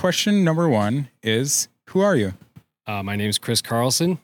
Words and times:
question 0.00 0.42
number 0.42 0.66
one 0.66 1.10
is 1.22 1.68
Who 1.90 2.00
are 2.00 2.16
you? 2.16 2.32
Uh, 2.86 3.02
my 3.02 3.16
name 3.16 3.28
is 3.28 3.36
Chris 3.36 3.60
Carlson. 3.60 4.18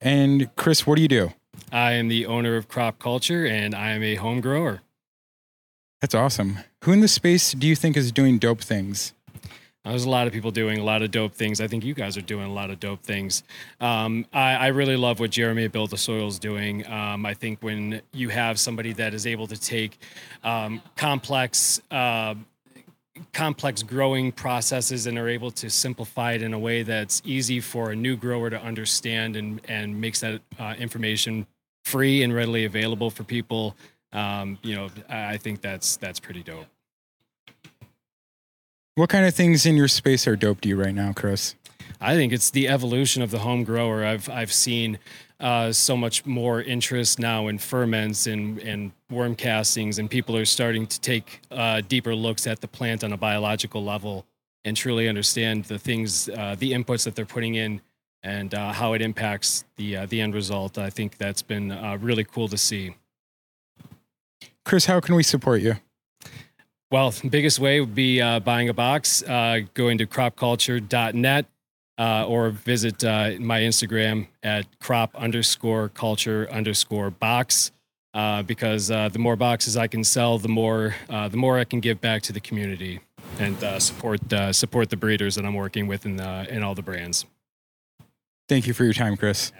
And 0.00 0.50
Chris, 0.56 0.84
what 0.84 0.96
do 0.96 1.02
you 1.02 1.06
do? 1.06 1.32
I 1.70 1.92
am 1.92 2.08
the 2.08 2.26
owner 2.26 2.56
of 2.56 2.66
Crop 2.66 2.98
Culture 2.98 3.46
and 3.46 3.72
I 3.72 3.90
am 3.90 4.02
a 4.02 4.16
home 4.16 4.40
grower. 4.40 4.82
That's 6.00 6.16
awesome. 6.16 6.58
Who 6.82 6.90
in 6.90 7.02
the 7.02 7.06
space 7.06 7.52
do 7.52 7.68
you 7.68 7.76
think 7.76 7.96
is 7.96 8.10
doing 8.10 8.40
dope 8.40 8.62
things? 8.62 9.14
Uh, 9.84 9.90
There's 9.90 10.04
a 10.04 10.10
lot 10.10 10.26
of 10.26 10.32
people 10.32 10.50
doing 10.50 10.80
a 10.80 10.84
lot 10.84 11.02
of 11.02 11.12
dope 11.12 11.34
things. 11.34 11.60
I 11.60 11.68
think 11.68 11.84
you 11.84 11.94
guys 11.94 12.16
are 12.16 12.22
doing 12.22 12.46
a 12.46 12.52
lot 12.52 12.70
of 12.70 12.80
dope 12.80 13.04
things. 13.04 13.44
Um, 13.80 14.26
I, 14.32 14.54
I 14.54 14.66
really 14.68 14.96
love 14.96 15.20
what 15.20 15.30
Jeremy 15.30 15.68
Build 15.68 15.90
the 15.90 15.98
Soil 15.98 16.26
is 16.26 16.40
doing. 16.40 16.84
Um, 16.88 17.24
I 17.24 17.34
think 17.34 17.62
when 17.62 18.02
you 18.12 18.28
have 18.30 18.58
somebody 18.58 18.92
that 18.94 19.14
is 19.14 19.24
able 19.24 19.46
to 19.46 19.56
take 19.56 19.98
um, 20.42 20.82
complex, 20.96 21.80
uh, 21.92 22.34
complex 23.32 23.82
growing 23.82 24.32
processes 24.32 25.06
and 25.06 25.18
are 25.18 25.28
able 25.28 25.50
to 25.50 25.68
simplify 25.68 26.32
it 26.32 26.42
in 26.42 26.54
a 26.54 26.58
way 26.58 26.82
that's 26.82 27.20
easy 27.24 27.60
for 27.60 27.90
a 27.90 27.96
new 27.96 28.16
grower 28.16 28.50
to 28.50 28.60
understand 28.60 29.36
and 29.36 29.60
and 29.68 30.00
makes 30.00 30.20
that 30.20 30.40
uh, 30.58 30.74
information 30.78 31.46
free 31.84 32.22
and 32.22 32.34
readily 32.34 32.64
available 32.64 33.10
for 33.10 33.24
people. 33.24 33.76
Um, 34.12 34.58
you 34.62 34.74
know, 34.74 34.88
I 35.08 35.34
I 35.34 35.36
think 35.36 35.60
that's 35.60 35.96
that's 35.96 36.20
pretty 36.20 36.42
dope. 36.42 36.66
What 38.94 39.08
kind 39.08 39.26
of 39.26 39.34
things 39.34 39.64
in 39.64 39.76
your 39.76 39.88
space 39.88 40.26
are 40.26 40.36
dope 40.36 40.60
to 40.62 40.68
you 40.68 40.76
right 40.76 40.94
now, 40.94 41.12
Chris? 41.14 41.54
I 42.00 42.14
think 42.14 42.32
it's 42.32 42.50
the 42.50 42.68
evolution 42.68 43.22
of 43.22 43.30
the 43.30 43.38
home 43.38 43.64
grower. 43.64 44.04
I've 44.04 44.28
I've 44.28 44.52
seen 44.52 44.98
uh, 45.42 45.72
so 45.72 45.96
much 45.96 46.24
more 46.24 46.62
interest 46.62 47.18
now 47.18 47.48
in 47.48 47.58
ferments 47.58 48.26
and 48.26 48.58
and 48.60 48.92
worm 49.10 49.34
castings, 49.34 49.98
and 49.98 50.08
people 50.08 50.36
are 50.36 50.44
starting 50.44 50.86
to 50.86 51.00
take 51.00 51.40
uh, 51.50 51.82
deeper 51.88 52.14
looks 52.14 52.46
at 52.46 52.60
the 52.60 52.68
plant 52.68 53.02
on 53.04 53.12
a 53.12 53.16
biological 53.16 53.84
level 53.84 54.24
and 54.64 54.76
truly 54.76 55.08
understand 55.08 55.64
the 55.64 55.78
things, 55.78 56.28
uh, 56.28 56.54
the 56.58 56.72
inputs 56.72 57.04
that 57.04 57.16
they're 57.16 57.26
putting 57.26 57.56
in, 57.56 57.80
and 58.22 58.54
uh, 58.54 58.72
how 58.72 58.92
it 58.92 59.02
impacts 59.02 59.64
the 59.76 59.96
uh, 59.96 60.06
the 60.06 60.20
end 60.20 60.34
result. 60.34 60.78
I 60.78 60.90
think 60.90 61.18
that's 61.18 61.42
been 61.42 61.72
uh, 61.72 61.98
really 62.00 62.24
cool 62.24 62.48
to 62.48 62.56
see. 62.56 62.94
Chris, 64.64 64.86
how 64.86 65.00
can 65.00 65.16
we 65.16 65.24
support 65.24 65.60
you? 65.60 65.74
Well, 66.92 67.10
the 67.10 67.30
biggest 67.30 67.58
way 67.58 67.80
would 67.80 67.94
be 67.94 68.20
uh, 68.20 68.38
buying 68.40 68.68
a 68.68 68.74
box, 68.74 69.22
uh, 69.22 69.60
going 69.74 69.98
to 69.98 70.06
cropculture.net 70.06 71.46
uh, 72.02 72.26
or 72.26 72.50
visit 72.50 73.04
uh, 73.04 73.30
my 73.38 73.60
Instagram 73.60 74.26
at 74.42 74.66
crop 74.80 75.14
underscore 75.14 75.88
culture 75.90 76.48
underscore 76.50 77.10
box. 77.10 77.70
Uh, 78.14 78.42
because 78.42 78.90
uh, 78.90 79.08
the 79.08 79.18
more 79.18 79.36
boxes 79.36 79.74
I 79.74 79.86
can 79.86 80.04
sell, 80.04 80.36
the 80.36 80.48
more 80.48 80.94
uh, 81.08 81.28
the 81.28 81.38
more 81.38 81.58
I 81.58 81.64
can 81.64 81.80
give 81.80 81.98
back 81.98 82.20
to 82.24 82.32
the 82.34 82.40
community 82.40 83.00
and 83.38 83.56
uh, 83.64 83.78
support 83.78 84.20
uh, 84.32 84.52
support 84.52 84.90
the 84.90 84.98
breeders 84.98 85.36
that 85.36 85.46
I'm 85.46 85.54
working 85.54 85.86
with 85.86 86.04
in 86.04 86.20
uh, 86.20 86.44
in 86.50 86.62
all 86.62 86.74
the 86.74 86.82
brands. 86.82 87.24
Thank 88.50 88.66
you 88.66 88.74
for 88.74 88.84
your 88.84 88.92
time, 88.92 89.16
Chris. 89.16 89.50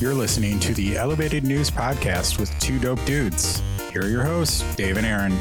You're 0.00 0.12
listening 0.12 0.58
to 0.58 0.74
the 0.74 0.96
Elevated 0.96 1.44
News 1.44 1.70
Podcast 1.70 2.40
with 2.40 2.50
two 2.58 2.80
dope 2.80 3.02
dudes. 3.04 3.62
Here 3.92 4.02
are 4.02 4.08
your 4.08 4.24
hosts, 4.24 4.62
Dave 4.74 4.96
and 4.96 5.06
Aaron. 5.06 5.38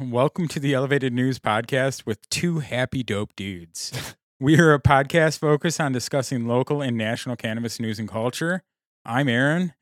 Welcome 0.00 0.48
to 0.48 0.58
the 0.58 0.72
Elevated 0.72 1.12
News 1.12 1.38
Podcast 1.38 2.06
with 2.06 2.26
two 2.30 2.60
happy 2.60 3.02
dope 3.02 3.36
dudes. 3.36 4.14
we 4.40 4.58
are 4.58 4.72
a 4.72 4.80
podcast 4.80 5.38
focused 5.38 5.78
on 5.78 5.92
discussing 5.92 6.48
local 6.48 6.80
and 6.80 6.96
national 6.96 7.36
cannabis 7.36 7.78
news 7.78 7.98
and 7.98 8.08
culture. 8.08 8.62
I'm 9.04 9.28
Aaron. 9.28 9.72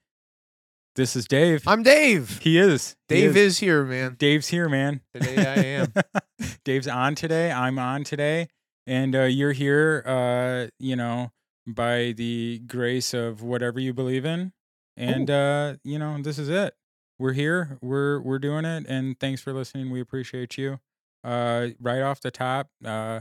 This 0.96 1.14
is 1.14 1.26
Dave. 1.26 1.62
I'm 1.66 1.82
Dave. 1.82 2.38
he 2.42 2.58
is. 2.58 2.96
He 3.08 3.16
Dave 3.16 3.36
is 3.36 3.58
here, 3.58 3.84
man. 3.84 4.16
Dave's 4.18 4.48
here, 4.48 4.68
man. 4.68 5.02
Today 5.14 5.46
I 5.46 5.54
am. 5.82 5.92
Dave's 6.64 6.88
on 6.88 7.14
today. 7.14 7.52
I'm 7.52 7.78
on 7.78 8.04
today. 8.04 8.48
And 8.86 9.14
uh, 9.14 9.22
you're 9.22 9.52
here, 9.52 10.02
uh, 10.06 10.70
you 10.78 10.96
know, 10.96 11.30
by 11.66 12.12
the 12.16 12.60
grace 12.66 13.14
of 13.14 13.42
whatever 13.42 13.78
you 13.78 13.92
believe 13.92 14.24
in. 14.24 14.52
And, 14.96 15.30
uh, 15.30 15.74
you 15.84 15.98
know, 15.98 16.20
this 16.20 16.38
is 16.38 16.48
it. 16.48 16.74
We're 17.18 17.32
here. 17.34 17.78
We're 17.82 18.20
we're 18.20 18.38
doing 18.38 18.64
it. 18.64 18.86
And 18.88 19.18
thanks 19.20 19.40
for 19.42 19.52
listening. 19.52 19.90
We 19.90 20.00
appreciate 20.00 20.56
you. 20.58 20.80
Uh, 21.22 21.68
right 21.78 22.00
off 22.00 22.20
the 22.20 22.30
top, 22.30 22.68
uh, 22.84 23.20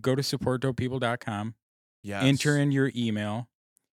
go 0.00 0.14
to 0.14 0.22
supportdopepeople.com, 0.22 1.54
Yes. 2.02 2.22
enter 2.24 2.58
in 2.58 2.70
your 2.72 2.92
email, 2.94 3.48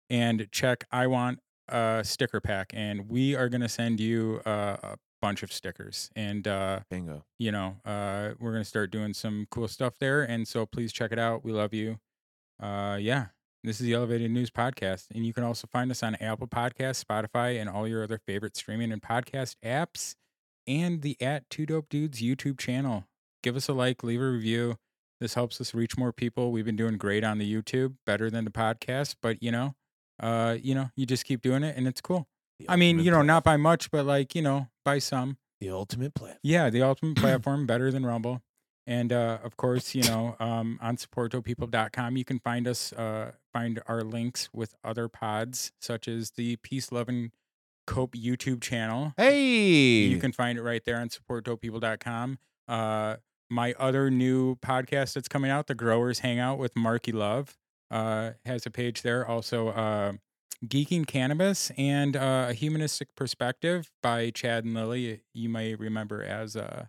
and 0.10 0.48
check 0.52 0.86
I 0.92 1.08
want 1.08 1.40
a 1.68 2.02
sticker 2.04 2.42
pack. 2.42 2.72
And 2.74 3.10
we 3.10 3.36
are 3.36 3.50
going 3.50 3.62
to 3.62 3.70
send 3.70 4.00
you 4.00 4.42
uh, 4.46 4.78
a 4.82 4.98
bunch 5.22 5.44
of 5.44 5.52
stickers. 5.52 6.10
And, 6.16 6.48
uh, 6.48 6.82
Bingo. 6.90 7.24
you 7.38 7.52
know, 7.52 7.78
uh, 7.86 8.32
we're 8.40 8.52
gonna 8.52 8.66
start 8.66 8.92
doing 8.92 9.14
some 9.14 9.48
cool 9.52 9.68
stuff 9.68 9.96
there, 10.00 10.24
and 10.24 10.48
so 10.48 10.66
please 10.66 10.92
check 10.94 11.12
it 11.12 11.20
out. 11.20 11.44
We 11.44 11.52
love 11.52 11.74
you. 11.74 12.00
Uh, 12.62 12.98
yeah, 13.00 13.28
this 13.64 13.80
is 13.80 13.86
the 13.86 13.94
Elevated 13.94 14.32
News 14.32 14.50
Podcast, 14.50 15.08
and 15.14 15.26
you 15.26 15.34
can 15.34 15.44
also 15.44 15.68
find 15.68 15.92
us 15.92 16.04
on 16.04 16.16
Apple 16.16 16.48
Podcasts, 16.48 17.04
Spotify, 17.04 17.60
and 17.60 17.70
all 17.70 17.88
your 17.88 18.04
other 18.04 18.20
favorite 18.26 18.56
streaming 18.56 18.92
and 18.92 19.02
podcast 19.02 19.56
apps, 19.64 20.16
and 20.68 21.02
the 21.02 21.18
at 21.22 21.50
Two 21.50 21.66
Dope 21.66 21.90
Dudes 21.90 22.22
YouTube 22.22 22.60
channel. 22.60 23.06
Give 23.44 23.56
us 23.56 23.68
a 23.68 23.74
like, 23.74 24.04
leave 24.04 24.22
a 24.22 24.30
review. 24.30 24.78
This 25.20 25.34
helps 25.34 25.60
us 25.60 25.74
reach 25.74 25.98
more 25.98 26.14
people. 26.14 26.52
We've 26.52 26.66
been 26.66 26.78
doing 26.78 26.98
great 26.98 27.26
on 27.26 27.38
the 27.40 27.54
YouTube, 27.54 27.96
better 28.06 28.30
than 28.30 28.46
the 28.46 28.52
podcast, 28.52 29.16
but 29.22 29.42
you 29.44 29.52
know, 29.52 29.76
uh, 30.20 30.58
you 30.62 30.76
know, 30.76 30.90
you 30.96 31.06
just 31.06 31.26
keep 31.26 31.42
doing 31.42 31.64
it, 31.64 31.76
and 31.78 31.88
it's 31.88 32.02
cool. 32.02 32.28
I 32.68 32.76
mean, 32.76 33.00
you 33.00 33.10
know, 33.10 33.22
not 33.22 33.44
by 33.44 33.58
much, 33.58 33.90
but 33.90 34.06
like 34.06 34.36
you 34.36 34.42
know, 34.42 34.68
by 34.84 35.00
some. 35.00 35.38
the 35.62 35.70
ultimate 35.70 36.14
platform. 36.14 36.40
Yeah, 36.44 36.70
the 36.70 36.82
ultimate 36.82 37.18
platform, 37.18 37.66
better 37.66 37.92
than 37.92 38.06
Rumble. 38.06 38.42
And 38.86 39.14
uh, 39.14 39.38
of 39.44 39.56
course, 39.56 39.94
you 39.94 40.02
know, 40.04 40.36
um, 40.40 40.80
on 40.82 40.98
supportdopepeople.com, 40.98 42.18
you 42.18 42.26
can 42.26 42.40
find 42.40 42.68
us, 42.68 42.92
uh, 42.94 43.34
find 43.54 43.80
our 43.86 44.02
links 44.02 44.50
with 44.52 44.74
other 44.84 45.08
pods, 45.08 45.72
such 45.80 46.08
as 46.08 46.32
the 46.32 46.56
Peace, 46.58 46.92
Love, 46.92 47.08
and 47.08 47.30
Cope 47.86 48.16
YouTube 48.16 48.62
channel. 48.62 49.14
Hey. 49.16 50.00
You 50.06 50.18
can 50.18 50.32
find 50.32 50.58
it 50.58 50.64
right 50.64 50.84
there 50.84 50.98
on 50.98 51.10
supportdopepeople.com. 51.10 52.40
Uh, 52.68 53.18
my 53.52 53.74
other 53.78 54.10
new 54.10 54.56
podcast 54.56 55.14
that's 55.14 55.28
coming 55.28 55.52
out, 55.52 55.68
The 55.68 55.76
Growers 55.76 56.20
Hangout 56.20 56.58
with 56.58 56.76
Marky 56.76 57.12
Love, 57.12 57.58
uh, 57.92 58.32
has 58.46 58.66
a 58.66 58.72
page 58.72 59.02
there. 59.02 59.28
Also, 59.28 59.70
uh, 59.70 60.14
Geeking 60.66 61.08
Cannabis 61.08 61.72
and 61.78 62.16
uh, 62.16 62.48
A 62.50 62.54
Humanistic 62.54 63.16
Perspective 63.16 63.92
by 64.04 64.30
Chad 64.30 64.66
and 64.66 64.74
Lily. 64.74 65.22
You 65.34 65.50
may 65.50 65.76
remember 65.76 66.22
as 66.22 66.56
uh, 66.56 66.86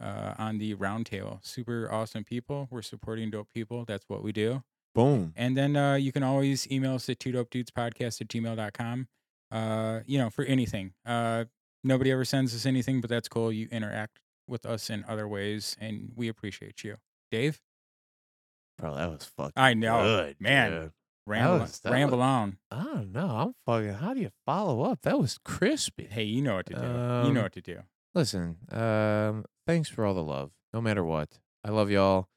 uh, 0.00 0.34
on 0.36 0.58
the 0.58 0.74
roundtable. 0.74 1.44
Super 1.44 1.88
awesome 1.90 2.24
people. 2.24 2.68
We're 2.70 2.82
supporting 2.82 3.30
dope 3.30 3.48
people. 3.54 3.84
That's 3.84 4.04
what 4.08 4.22
we 4.22 4.32
do. 4.32 4.62
Boom. 4.94 5.32
And 5.36 5.56
then 5.56 5.76
uh, 5.76 5.94
you 5.94 6.12
can 6.12 6.22
always 6.22 6.70
email 6.70 6.94
us 6.94 7.08
at 7.08 7.18
two 7.18 7.32
dope 7.32 7.50
dudes 7.50 7.70
podcast 7.70 8.20
at 8.20 8.28
gmail.com. 8.28 9.08
Uh, 9.50 10.00
you 10.06 10.18
know, 10.18 10.30
for 10.30 10.44
anything. 10.44 10.92
Uh, 11.06 11.44
nobody 11.84 12.10
ever 12.10 12.24
sends 12.24 12.54
us 12.54 12.66
anything, 12.66 13.00
but 13.00 13.10
that's 13.10 13.28
cool. 13.28 13.52
You 13.52 13.68
interact 13.70 14.18
with 14.48 14.66
us 14.66 14.90
in 14.90 15.04
other 15.06 15.28
ways, 15.28 15.76
and 15.80 16.12
we 16.16 16.28
appreciate 16.28 16.82
you. 16.82 16.96
Dave, 17.30 17.60
Bro, 18.78 18.94
that 18.96 19.10
was 19.10 19.24
fucking 19.36 19.52
I 19.56 19.74
know, 19.74 20.02
good, 20.02 20.36
man. 20.40 20.70
dude. 20.72 20.92
ramble, 21.26 21.58
was- 21.60 21.80
ramble 21.84 22.20
on. 22.22 22.58
I 22.70 22.82
don't 22.82 23.12
know. 23.12 23.28
I'm 23.28 23.54
fucking. 23.66 23.94
How 23.94 24.14
do 24.14 24.20
you 24.20 24.30
follow 24.44 24.82
up? 24.82 25.00
That 25.02 25.18
was 25.18 25.38
crispy. 25.44 26.06
Hey, 26.10 26.24
you 26.24 26.42
know 26.42 26.56
what 26.56 26.66
to 26.66 26.74
do. 26.74 26.80
you 26.80 26.86
Um, 26.86 27.34
know 27.34 27.42
what 27.42 27.52
to 27.52 27.60
do. 27.62 27.80
Listen, 28.14 28.58
um, 28.70 29.44
thanks 29.66 29.88
for 29.88 30.04
all 30.04 30.14
the 30.14 30.22
love. 30.22 30.50
No 30.72 30.80
matter 30.80 31.04
what, 31.04 31.38
I 31.64 31.70
love 31.70 31.90
y'all. 31.90 32.28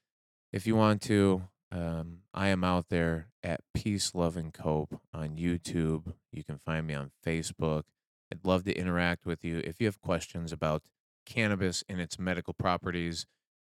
If 0.54 0.66
you 0.66 0.75
want 0.75 1.01
to, 1.04 1.44
um, 1.72 2.19
I 2.34 2.48
am 2.48 2.63
out 2.63 2.90
there 2.90 3.28
at 3.44 3.62
Peace, 3.74 4.16
Love, 4.16 4.38
and 4.38 4.54
Cope 4.54 5.00
on 5.13 5.36
YouTube. 5.38 6.13
You 6.31 6.44
can 6.44 6.57
find 6.57 6.88
me 6.88 6.94
on 6.94 7.12
Facebook. 7.25 7.83
I'd 8.31 8.45
love 8.45 8.63
to 8.66 8.74
interact 8.78 9.25
with 9.25 9.44
you. 9.44 9.60
If 9.63 9.80
you 9.80 9.86
have 9.88 10.00
questions 10.01 10.51
about 10.51 10.83
cannabis 11.25 11.83
and 11.90 12.00
its 12.00 12.18
medical 12.18 12.54
properties, 12.54 13.25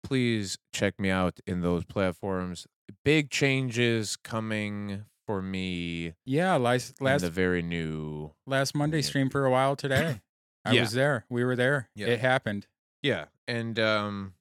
please 0.08 0.56
check 0.72 0.98
me 0.98 1.10
out 1.10 1.38
in 1.46 1.60
those 1.60 1.84
platforms. 1.84 2.66
Big 3.04 3.30
changes 3.30 4.16
coming 4.16 5.04
for 5.26 5.42
me 5.42 6.14
Yeah, 6.24 6.56
last 6.56 7.02
last 7.02 7.20
the 7.20 7.30
very 7.30 7.60
new 7.60 8.32
last 8.46 8.74
Monday 8.74 9.02
stream 9.02 9.28
for 9.28 9.44
a 9.44 9.50
while 9.50 9.76
today. 9.76 10.22
I 10.64 10.72
Yeah. 10.72 10.80
was 10.80 10.92
there. 10.92 11.26
We 11.28 11.44
were 11.44 11.54
there. 11.56 11.90
Yeah. 11.94 12.06
It 12.06 12.20
happened. 12.20 12.66
Yeah, 13.02 13.26
and 13.46 13.78
um, 13.78 14.34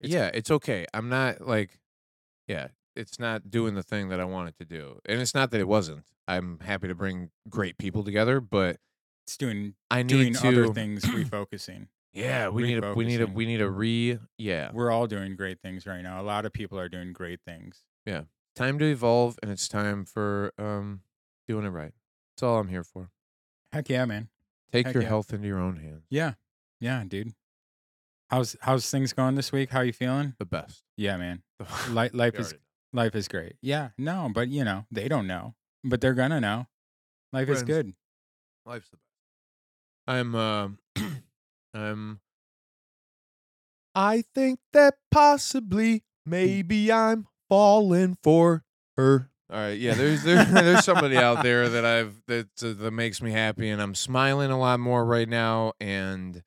It's- 0.00 0.14
yeah, 0.14 0.30
it's 0.32 0.50
okay. 0.50 0.86
I'm 0.94 1.08
not 1.08 1.40
like, 1.46 1.80
yeah, 2.46 2.68
it's 2.94 3.18
not 3.18 3.50
doing 3.50 3.74
the 3.74 3.82
thing 3.82 4.08
that 4.10 4.20
I 4.20 4.24
wanted 4.24 4.56
to 4.58 4.64
do. 4.64 5.00
And 5.06 5.20
it's 5.20 5.34
not 5.34 5.50
that 5.50 5.60
it 5.60 5.66
wasn't. 5.68 6.04
I'm 6.28 6.60
happy 6.60 6.86
to 6.88 6.94
bring 6.94 7.30
great 7.50 7.76
people 7.76 8.04
together, 8.04 8.40
but 8.40 8.76
It's 9.26 9.36
doing 9.36 9.74
I 9.90 10.02
need 10.04 10.08
doing 10.08 10.34
to 10.34 10.48
other 10.48 10.72
things, 10.72 11.02
refocusing. 11.04 11.88
Yeah, 12.12 12.48
we 12.48 12.62
need 12.64 12.84
a 12.84 12.92
we 12.94 13.04
need 13.04 13.20
a 13.20 13.26
we 13.26 13.46
need 13.46 13.60
a 13.60 13.70
re 13.70 14.18
yeah. 14.36 14.70
We're 14.72 14.90
all 14.90 15.06
doing 15.06 15.34
great 15.34 15.60
things 15.60 15.86
right 15.86 16.02
now. 16.02 16.20
A 16.20 16.24
lot 16.24 16.44
of 16.44 16.52
people 16.52 16.78
are 16.78 16.88
doing 16.88 17.12
great 17.12 17.40
things. 17.46 17.84
Yeah. 18.04 18.22
Time 18.54 18.78
to 18.80 18.84
evolve 18.84 19.38
and 19.42 19.50
it's 19.50 19.66
time 19.66 20.04
for 20.04 20.52
um 20.58 21.00
doing 21.48 21.64
it 21.64 21.70
right. 21.70 21.92
That's 22.34 22.42
all 22.42 22.58
I'm 22.58 22.68
here 22.68 22.84
for. 22.84 23.10
Heck 23.72 23.88
yeah, 23.88 24.04
man. 24.04 24.28
Take 24.72 24.86
Heck 24.86 24.94
your 24.94 25.02
yeah. 25.02 25.08
health 25.08 25.32
into 25.32 25.46
your 25.46 25.58
own 25.58 25.76
hands. 25.76 26.04
Yeah, 26.10 26.34
yeah, 26.80 27.04
dude. 27.06 27.32
How's 28.28 28.56
how's 28.60 28.90
things 28.90 29.12
going 29.12 29.34
this 29.34 29.52
week? 29.52 29.70
How 29.70 29.80
you 29.80 29.92
feeling? 29.92 30.34
The 30.38 30.46
best. 30.46 30.82
Yeah, 30.96 31.16
man. 31.16 31.42
Life 31.90 32.12
life 32.14 32.34
is 32.34 32.54
life 32.92 33.14
is 33.14 33.28
great. 33.28 33.54
Yeah, 33.62 33.90
no, 33.96 34.30
but 34.32 34.48
you 34.48 34.64
know 34.64 34.86
they 34.90 35.08
don't 35.08 35.26
know, 35.26 35.54
but 35.84 36.00
they're 36.00 36.14
gonna 36.14 36.40
know. 36.40 36.66
Life 37.32 37.48
is 37.48 37.62
good. 37.62 37.94
Life's 38.66 38.88
the 38.90 38.96
best. 38.96 39.02
I'm 40.06 40.34
um 40.34 40.78
I'm 41.74 42.20
I 43.94 44.24
think 44.34 44.60
that 44.72 44.94
possibly 45.10 46.04
maybe 46.24 46.90
I'm 46.90 47.26
falling 47.48 48.16
for 48.22 48.64
her. 48.96 49.30
All 49.50 49.58
right, 49.58 49.78
yeah, 49.78 49.92
there's 49.94 50.22
there, 50.22 50.44
there's 50.46 50.84
somebody 50.84 51.16
out 51.16 51.42
there 51.42 51.68
that 51.68 51.84
I've 51.84 52.22
that 52.26 52.48
uh, 52.62 52.72
that 52.82 52.90
makes 52.90 53.20
me 53.20 53.32
happy 53.32 53.68
and 53.68 53.82
I'm 53.82 53.94
smiling 53.94 54.50
a 54.50 54.58
lot 54.58 54.80
more 54.80 55.04
right 55.04 55.28
now 55.28 55.72
and 55.80 56.42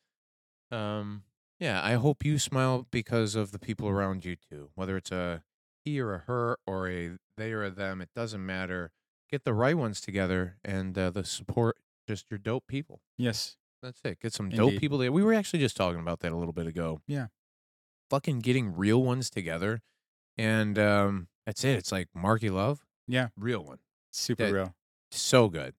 um 0.71 1.23
yeah, 1.59 1.81
I 1.83 1.93
hope 1.93 2.25
you 2.25 2.37
smile 2.37 2.87
because 2.91 3.35
of 3.35 3.51
the 3.51 3.59
people 3.59 3.87
around 3.87 4.25
you 4.25 4.35
too. 4.35 4.69
Whether 4.75 4.97
it's 4.97 5.11
a 5.11 5.43
he 5.85 6.01
or 6.01 6.13
a 6.15 6.19
her 6.19 6.57
or 6.65 6.89
a 6.89 7.11
they 7.37 7.51
or 7.51 7.63
a 7.63 7.69
them, 7.69 8.01
it 8.01 8.09
doesn't 8.15 8.45
matter. 8.45 8.91
Get 9.29 9.43
the 9.43 9.53
right 9.53 9.77
ones 9.77 10.01
together 10.01 10.57
and 10.63 10.97
uh, 10.97 11.11
the 11.11 11.23
support 11.23 11.77
just 12.07 12.29
your 12.29 12.37
dope 12.37 12.67
people. 12.67 13.01
Yes. 13.17 13.57
That's 13.85 14.01
it. 14.03 14.19
Get 14.19 14.33
some 14.33 14.49
dope 14.49 14.69
Indeed. 14.69 14.79
people 14.79 14.97
there. 14.97 15.11
We 15.11 15.21
were 15.23 15.33
actually 15.33 15.59
just 15.59 15.77
talking 15.77 15.99
about 15.99 16.19
that 16.21 16.31
a 16.31 16.35
little 16.35 16.53
bit 16.53 16.65
ago. 16.67 17.01
Yeah. 17.07 17.27
Fucking 18.09 18.39
getting 18.39 18.75
real 18.75 19.03
ones 19.03 19.29
together. 19.29 19.81
And 20.37 20.77
um 20.79 21.27
that's 21.45 21.63
it. 21.63 21.77
It's 21.77 21.91
like 21.91 22.07
Marky 22.15 22.49
Love. 22.49 22.83
Yeah. 23.07 23.27
Real 23.37 23.63
one. 23.63 23.77
Super 24.11 24.45
That- 24.47 24.53
real. 24.53 24.75
So 25.11 25.49
good. 25.49 25.75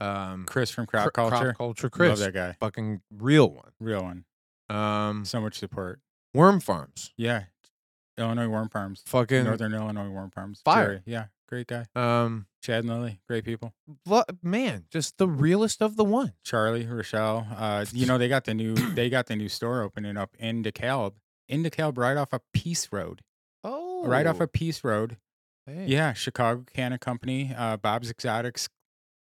Um 0.00 0.44
Chris 0.46 0.70
from 0.70 0.86
Cr- 0.86 0.96
Crop 0.96 1.12
Culture. 1.12 1.36
Crop 1.36 1.56
Culture 1.58 1.90
Chris. 1.90 2.08
Love 2.10 2.18
that 2.20 2.34
guy. 2.34 2.56
Fucking 2.58 3.02
real 3.10 3.50
one. 3.50 3.72
Real 3.78 4.02
one. 4.02 4.24
Um 4.70 5.24
So 5.24 5.40
much 5.40 5.58
support. 5.58 6.00
Worm 6.34 6.58
Farms. 6.60 7.12
Yeah. 7.16 7.44
Illinois 8.18 8.48
Worm 8.48 8.68
Farms. 8.70 9.02
Fucking 9.06 9.44
Northern 9.44 9.74
Illinois 9.74 10.08
Worm 10.08 10.30
Farms. 10.30 10.60
Fire. 10.64 10.86
Jerry. 10.86 11.02
Yeah. 11.06 11.24
Great 11.52 11.66
guy. 11.66 11.84
um 11.94 12.46
Chad 12.62 12.84
and 12.84 12.88
Lily. 12.88 13.20
Great 13.28 13.44
people. 13.44 13.74
lo- 14.06 14.22
man, 14.42 14.86
just 14.90 15.18
the 15.18 15.28
realest 15.28 15.82
of 15.82 15.96
the 15.96 16.04
one. 16.04 16.32
Charlie, 16.44 16.86
Rochelle. 16.86 17.46
Uh, 17.54 17.84
you 17.92 18.06
know, 18.06 18.16
they 18.16 18.28
got 18.28 18.44
the 18.44 18.54
new 18.54 18.74
they 18.94 19.10
got 19.10 19.26
the 19.26 19.36
new 19.36 19.50
store 19.50 19.82
opening 19.82 20.16
up 20.16 20.34
in 20.38 20.62
DeKalb. 20.62 21.12
In 21.48 21.62
DeKalb, 21.62 21.98
right 21.98 22.16
off 22.16 22.32
of 22.32 22.40
Peace 22.54 22.88
Road. 22.90 23.20
Oh. 23.62 24.06
Right 24.06 24.26
off 24.26 24.40
of 24.40 24.50
Peace 24.52 24.82
Road. 24.82 25.18
hey. 25.66 25.84
Yeah, 25.86 26.14
Chicago 26.14 26.64
Canna 26.72 26.98
Company, 26.98 27.52
uh, 27.54 27.76
Bob's 27.76 28.08
Exotics 28.10 28.68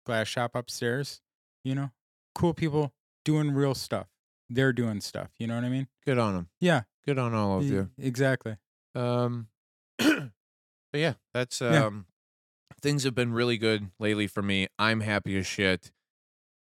glass 0.07 0.29
shop 0.29 0.53
upstairs. 0.55 1.21
You 1.65 1.75
know, 1.75 1.91
cool 2.37 2.55
people 2.55 2.93
doing 3.25 3.51
real 3.51 3.75
stuff. 3.75 4.07
They're 4.49 4.73
doing 4.73 5.01
stuff. 5.01 5.31
You 5.41 5.49
know 5.49 5.57
what 5.57 5.65
I 5.65 5.69
mean? 5.69 5.89
Good 6.07 6.19
on 6.19 6.35
them. 6.35 6.49
Yeah, 6.61 6.83
Good 7.05 7.19
on 7.19 7.35
all 7.35 7.59
of 7.59 7.65
you. 7.65 7.91
exactly. 7.99 8.57
Um, 8.95 9.49
but 9.99 10.31
yeah, 10.95 11.15
that's 11.35 11.61
Yeah. 11.61 11.87
um, 11.87 12.07
things 12.81 13.05
have 13.05 13.15
been 13.15 13.33
really 13.33 13.57
good 13.59 13.91
lately 13.99 14.27
for 14.27 14.43
me. 14.43 14.67
I'm 14.79 15.01
happy 15.01 15.37
as 15.39 15.47
shit, 15.47 15.91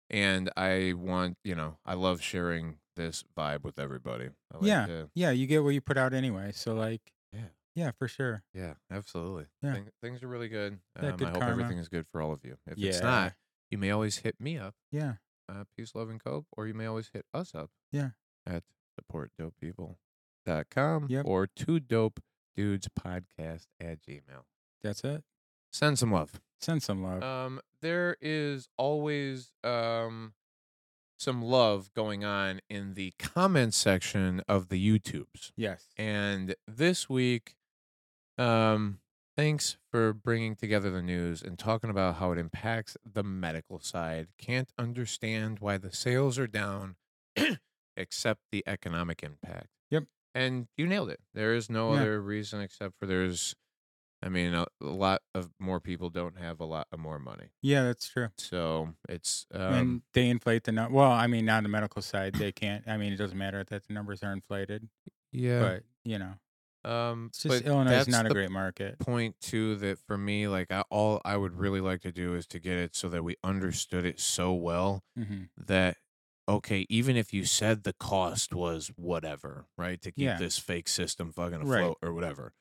and 0.10 0.50
I 0.58 0.94
want 0.96 1.38
you 1.44 1.56
know 1.56 1.78
I 1.86 1.94
love 1.96 2.22
sharing 2.22 2.78
this 2.96 3.24
vibe 3.38 3.64
with 3.64 3.80
everybody. 3.80 4.30
Like 4.54 4.64
Yeah. 4.64 4.86
to- 4.88 5.10
Yeah, 5.16 5.32
you 5.32 5.48
get 5.48 5.64
what 5.64 5.70
you 5.70 5.80
put 5.82 5.98
out 5.98 6.14
anyway. 6.14 6.52
So 6.52 6.74
like, 6.74 7.14
Yeah. 7.32 7.48
yeah, 7.74 7.92
for 7.92 8.10
sure. 8.10 8.44
yeah, 8.54 8.74
absolutely. 8.92 9.46
Yeah. 9.62 9.74
Thing- 9.76 9.90
things 10.02 10.22
are 10.22 10.28
really 10.28 10.50
good. 10.50 10.82
Yeah, 11.02 11.12
Um, 11.12 11.18
good 11.18 11.28
I 11.30 11.32
hope 11.32 11.40
karma. 11.40 11.54
everything 11.54 11.78
is 11.78 11.88
good 11.88 12.06
for 12.08 12.22
all 12.22 12.34
of 12.34 12.44
you. 12.44 12.58
If 12.68 12.78
yeah, 12.78 12.90
it's 12.90 13.00
not, 13.02 13.36
you 13.72 13.78
may 13.78 13.90
always 13.92 14.18
hit 14.18 14.42
me 14.42 14.58
up, 14.58 14.76
yeah, 14.92 15.16
uh, 15.48 15.64
Peace, 15.78 15.96
Love, 15.96 16.10
and 16.10 16.22
Cope, 16.22 16.48
or 16.58 16.68
you 16.68 16.74
may 16.74 16.88
always 16.88 17.10
hit 17.14 17.26
us 17.34 17.56
up. 17.56 17.72
Yeah. 17.94 18.10
At 18.46 18.64
supportdopepeople.com 19.00 21.08
Yep. 21.10 21.26
or 21.26 21.48
two 21.48 21.80
dope 21.80 22.20
dudes 22.56 22.88
podcast 23.00 23.68
at 23.80 24.02
gmail. 24.02 24.44
that's 24.82 25.04
it. 25.04 25.24
Send 25.72 26.00
some 26.00 26.12
love. 26.12 26.40
Send 26.60 26.84
some 26.84 27.04
love. 27.04 27.24
Um, 27.24 27.62
there 27.82 28.18
is 28.22 28.68
always 28.78 29.54
um 29.64 30.34
some 31.18 31.42
love 31.42 31.94
going 31.94 32.24
on 32.24 32.62
in 32.70 32.94
the 32.94 33.14
comment 33.20 33.74
section 33.74 34.42
of 34.48 34.70
the 34.70 34.80
YouTubes. 35.00 35.52
yes. 35.58 35.88
And 35.98 36.56
this 36.66 37.10
week, 37.10 37.56
um, 38.38 39.00
thanks 39.36 39.78
for 39.92 40.14
bringing 40.14 40.56
together 40.56 40.90
the 40.90 41.02
news 41.02 41.42
and 41.42 41.60
talking 41.60 41.90
about 41.90 42.16
how 42.16 42.32
it 42.32 42.38
impacts 42.38 42.96
the 43.06 43.24
medical 43.24 43.80
side. 43.82 44.28
Can't 44.38 44.72
understand 44.78 45.60
why 45.60 45.78
the 45.78 45.92
sales 45.94 46.40
are 46.40 46.48
down, 46.48 46.96
except 47.98 48.40
the 48.52 48.64
economic 48.66 49.22
impact. 49.22 49.68
Yep. 49.92 50.06
And 50.34 50.68
you 50.78 50.88
nailed 50.88 51.10
it. 51.10 51.20
There 51.34 51.54
is 51.54 51.70
no 51.70 51.94
Yeah. 51.94 52.00
other 52.00 52.22
reason 52.22 52.62
except 52.62 52.94
for 52.98 53.06
there's, 53.08 53.56
I 54.22 54.30
mean, 54.30 54.54
a, 54.54 54.66
a 54.82 54.86
lot 54.86 55.22
of 55.34 55.52
more 55.60 55.80
people 55.80 56.10
don't 56.10 56.38
have 56.38 56.60
a 56.60 56.66
lot 56.66 56.88
of 56.92 57.00
more 57.00 57.20
money. 57.20 57.50
Yeah, 57.62 57.84
that's 57.84 58.08
true. 58.10 58.30
So 58.38 58.94
it's 59.08 59.46
um, 59.54 59.74
and 59.74 60.02
they 60.14 60.30
inflate 60.30 60.64
the 60.66 60.72
number. 60.72 60.96
well, 60.96 61.12
I 61.12 61.28
mean, 61.28 61.46
not 61.46 61.58
on 61.58 61.64
the 61.64 61.70
medical 61.70 62.02
side, 62.02 62.34
they 62.34 62.52
can't. 62.52 62.88
I 62.88 62.98
mean, 62.98 63.14
it 63.14 63.18
doesn't 63.18 63.38
matter 63.38 63.64
that 63.64 63.88
the 63.88 63.94
numbers 63.94 64.24
are 64.24 64.34
inflated, 64.34 64.88
yeah. 65.32 65.60
but 65.60 65.84
you 66.04 66.20
know, 66.20 66.34
um, 66.86 67.28
it's 67.30 67.44
just 67.44 67.64
but 67.64 67.68
Illinois 67.68 67.92
is 67.96 68.08
not 68.08 68.26
a 68.26 68.30
great 68.30 68.52
market. 68.52 69.00
point 69.00 69.40
too 69.42 69.76
that 69.78 70.00
for 70.00 70.18
me 70.18 70.48
like 70.48 70.72
I, 70.72 70.84
all 70.90 71.22
i 71.26 71.36
would 71.36 71.54
really 71.58 71.82
like 71.82 72.02
to 72.02 72.12
do 72.12 72.36
is 72.36 72.48
to 72.48 72.60
get 72.60 72.78
it 72.78 72.96
so 72.96 73.10
that 73.10 73.24
we 73.24 73.36
understood 73.44 74.06
it 74.06 74.20
so 74.20 74.54
well 74.54 75.04
hmm 75.16 75.44
that 75.58 75.98
okay 76.48 76.86
even 76.90 77.16
if 77.18 77.34
you 77.34 77.44
said 77.46 77.84
the 77.84 77.94
cost 77.94 78.54
was 78.54 78.88
whatever 78.96 79.68
right 79.78 80.02
to 80.02 80.12
keep 80.12 80.26
Yeah. 80.26 80.38
this 80.38 80.58
fake 80.58 80.88
system 80.88 81.32
fucking 81.32 81.62
Right. 81.62 81.82
afloat 81.82 81.98
or 82.02 82.14
whatever 82.14 82.54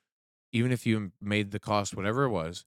even 0.53 0.73
if 0.73 0.87
you 0.87 1.12
made 1.21 1.50
the 1.50 1.61
cost 1.61 1.97
whatever 1.97 2.25
it 2.25 2.31
was 2.31 2.65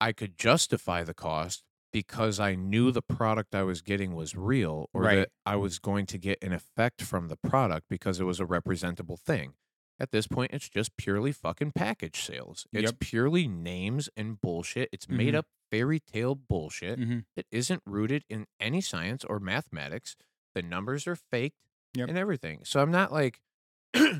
i 0.00 0.12
could 0.12 0.36
justify 0.36 1.02
the 1.02 1.14
cost 1.14 1.62
because 1.92 2.38
i 2.40 2.54
knew 2.54 2.90
the 2.90 3.02
product 3.02 3.54
i 3.54 3.62
was 3.62 3.82
getting 3.82 4.14
was 4.14 4.34
real 4.34 4.88
or 4.92 5.02
Right. 5.02 5.16
that 5.18 5.30
i 5.44 5.56
was 5.56 5.78
going 5.78 6.06
to 6.06 6.18
get 6.18 6.38
an 6.42 6.52
effect 6.52 7.02
from 7.02 7.28
the 7.28 7.36
product 7.36 7.86
because 7.88 8.20
it 8.20 8.24
was 8.24 8.40
a 8.40 8.46
representable 8.46 9.16
thing 9.16 9.54
at 9.98 10.10
this 10.10 10.26
point, 10.26 10.50
it's 10.52 10.68
just 10.68 10.94
purely 10.98 11.32
fucking 11.32 11.72
package 11.72 12.20
sales. 12.20 12.66
It's 12.74 12.92
Yep. 12.92 13.00
purely 13.00 13.48
names 13.48 14.10
and 14.14 14.38
bullshit. 14.38 14.90
It's 14.92 15.08
made 15.08 15.32
Mhm. 15.32 15.38
up 15.38 15.46
fairy 15.70 16.00
tale 16.00 16.34
bullshit 16.34 16.98
hmm 16.98 17.20
that 17.34 17.46
isn't 17.50 17.82
rooted 17.86 18.22
in 18.28 18.46
any 18.60 18.82
science 18.82 19.24
or 19.24 19.40
mathematics. 19.40 20.14
The 20.54 20.60
numbers 20.60 21.06
are 21.06 21.16
faked 21.16 21.56
Yep. 21.94 22.10
and 22.10 22.18
everything. 22.18 22.62
So 22.66 22.82
I'm 22.82 22.90
not 22.90 23.10
like, 23.10 23.40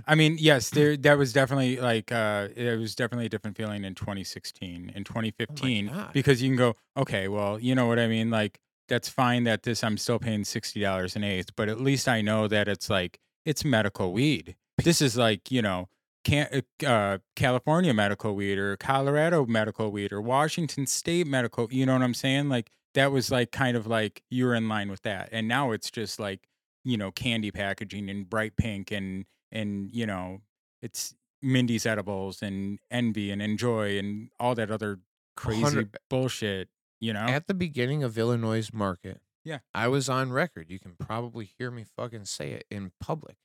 I 0.07 0.15
mean, 0.15 0.37
yes, 0.39 0.71
there 0.71 0.97
that 0.99 1.19
was 1.19 1.33
definitely 1.33 1.79
like 1.79 2.13
uh 2.13 2.49
it 2.55 2.79
was 2.79 2.95
definitely 2.95 3.27
a 3.27 3.29
different 3.29 3.57
feeling 3.57 3.85
in 3.85 3.95
2016 3.95 4.93
in 4.95 5.05
2015 5.05 5.89
God. 5.89 6.13
because 6.13 6.43
you 6.43 6.49
can 6.49 6.57
go, 6.57 6.77
okay, 6.97 7.29
well, 7.29 7.59
you 7.59 7.75
know 7.75 7.87
what 7.87 7.99
I 7.99 8.07
mean, 8.07 8.31
like 8.31 8.61
that's 8.89 9.09
fine 9.09 9.45
that 9.45 9.65
this 9.65 9.83
I'm 9.83 9.99
still 9.99 10.19
paying 10.19 10.43
$60 10.43 11.17
an 11.17 11.25
eighth, 11.25 11.51
but 11.57 11.69
at 11.69 11.81
least 11.81 12.09
I 12.09 12.21
know 12.21 12.47
that 12.49 12.69
it's 12.69 12.89
like 12.89 13.19
it's 13.45 13.65
medical 13.65 14.13
weed. 14.13 14.57
This 14.83 15.01
is 15.01 15.17
like, 15.17 15.51
you 15.51 15.63
know, 15.63 15.89
can 16.25 16.63
uh 16.87 17.19
California 17.35 17.95
medical 17.95 18.35
weed 18.35 18.59
or 18.59 18.77
Colorado 18.77 19.47
medical 19.47 19.91
weed 19.91 20.13
or 20.13 20.21
Washington 20.21 20.87
state 20.87 21.27
medical, 21.27 21.69
you 21.71 21.87
know 21.87 21.95
what 21.95 22.03
I'm 22.03 22.15
saying? 22.15 22.49
Like 22.49 22.71
that 22.95 23.13
was 23.13 23.31
like 23.31 23.53
kind 23.53 23.77
of 23.77 23.87
like 23.87 24.23
you're 24.31 24.55
in 24.55 24.69
line 24.69 24.91
with 24.91 25.03
that. 25.03 25.29
And 25.31 25.47
now 25.47 25.71
it's 25.73 25.91
just 25.91 26.19
like, 26.19 26.49
you 26.83 26.97
know, 26.97 27.11
candy 27.11 27.51
packaging 27.51 28.09
and 28.09 28.29
bright 28.29 28.57
pink 28.57 28.91
and 28.91 29.27
and 29.53 29.91
you 29.93 30.07
know 30.07 30.41
it's 30.83 31.15
Mindy's 31.43 31.87
edibles 31.87 32.43
and 32.43 32.79
envy 32.91 33.31
and 33.31 33.41
enjoy 33.43 33.99
and 33.99 34.31
all 34.41 34.55
that 34.55 34.71
other 34.71 34.99
crazy 35.37 35.87
bullshit. 36.09 36.69
You 37.01 37.13
know, 37.13 37.21
at 37.21 37.47
the 37.47 37.55
beginning 37.55 38.03
of 38.03 38.17
Illinois' 38.17 38.71
market, 38.73 39.21
Yeah. 39.45 39.59
I 39.75 39.89
was 39.89 40.09
on 40.09 40.33
record. 40.33 40.71
You 40.71 40.79
can 40.79 40.95
probably 40.99 41.51
hear 41.59 41.71
me 41.71 41.85
fucking 41.97 42.25
say 42.25 42.53
it 42.53 42.65
in 42.71 42.93
public, 43.01 43.37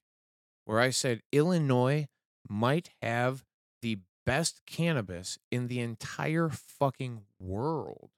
where 0.65 0.79
I 0.79 0.89
said 0.89 1.22
Illinois 1.34 2.08
might 2.48 2.91
have 3.01 3.43
the 3.81 4.00
best 4.25 4.62
cannabis 4.65 5.38
in 5.51 5.67
the 5.67 5.79
entire 5.81 6.48
fucking 6.50 7.24
world. 7.39 8.10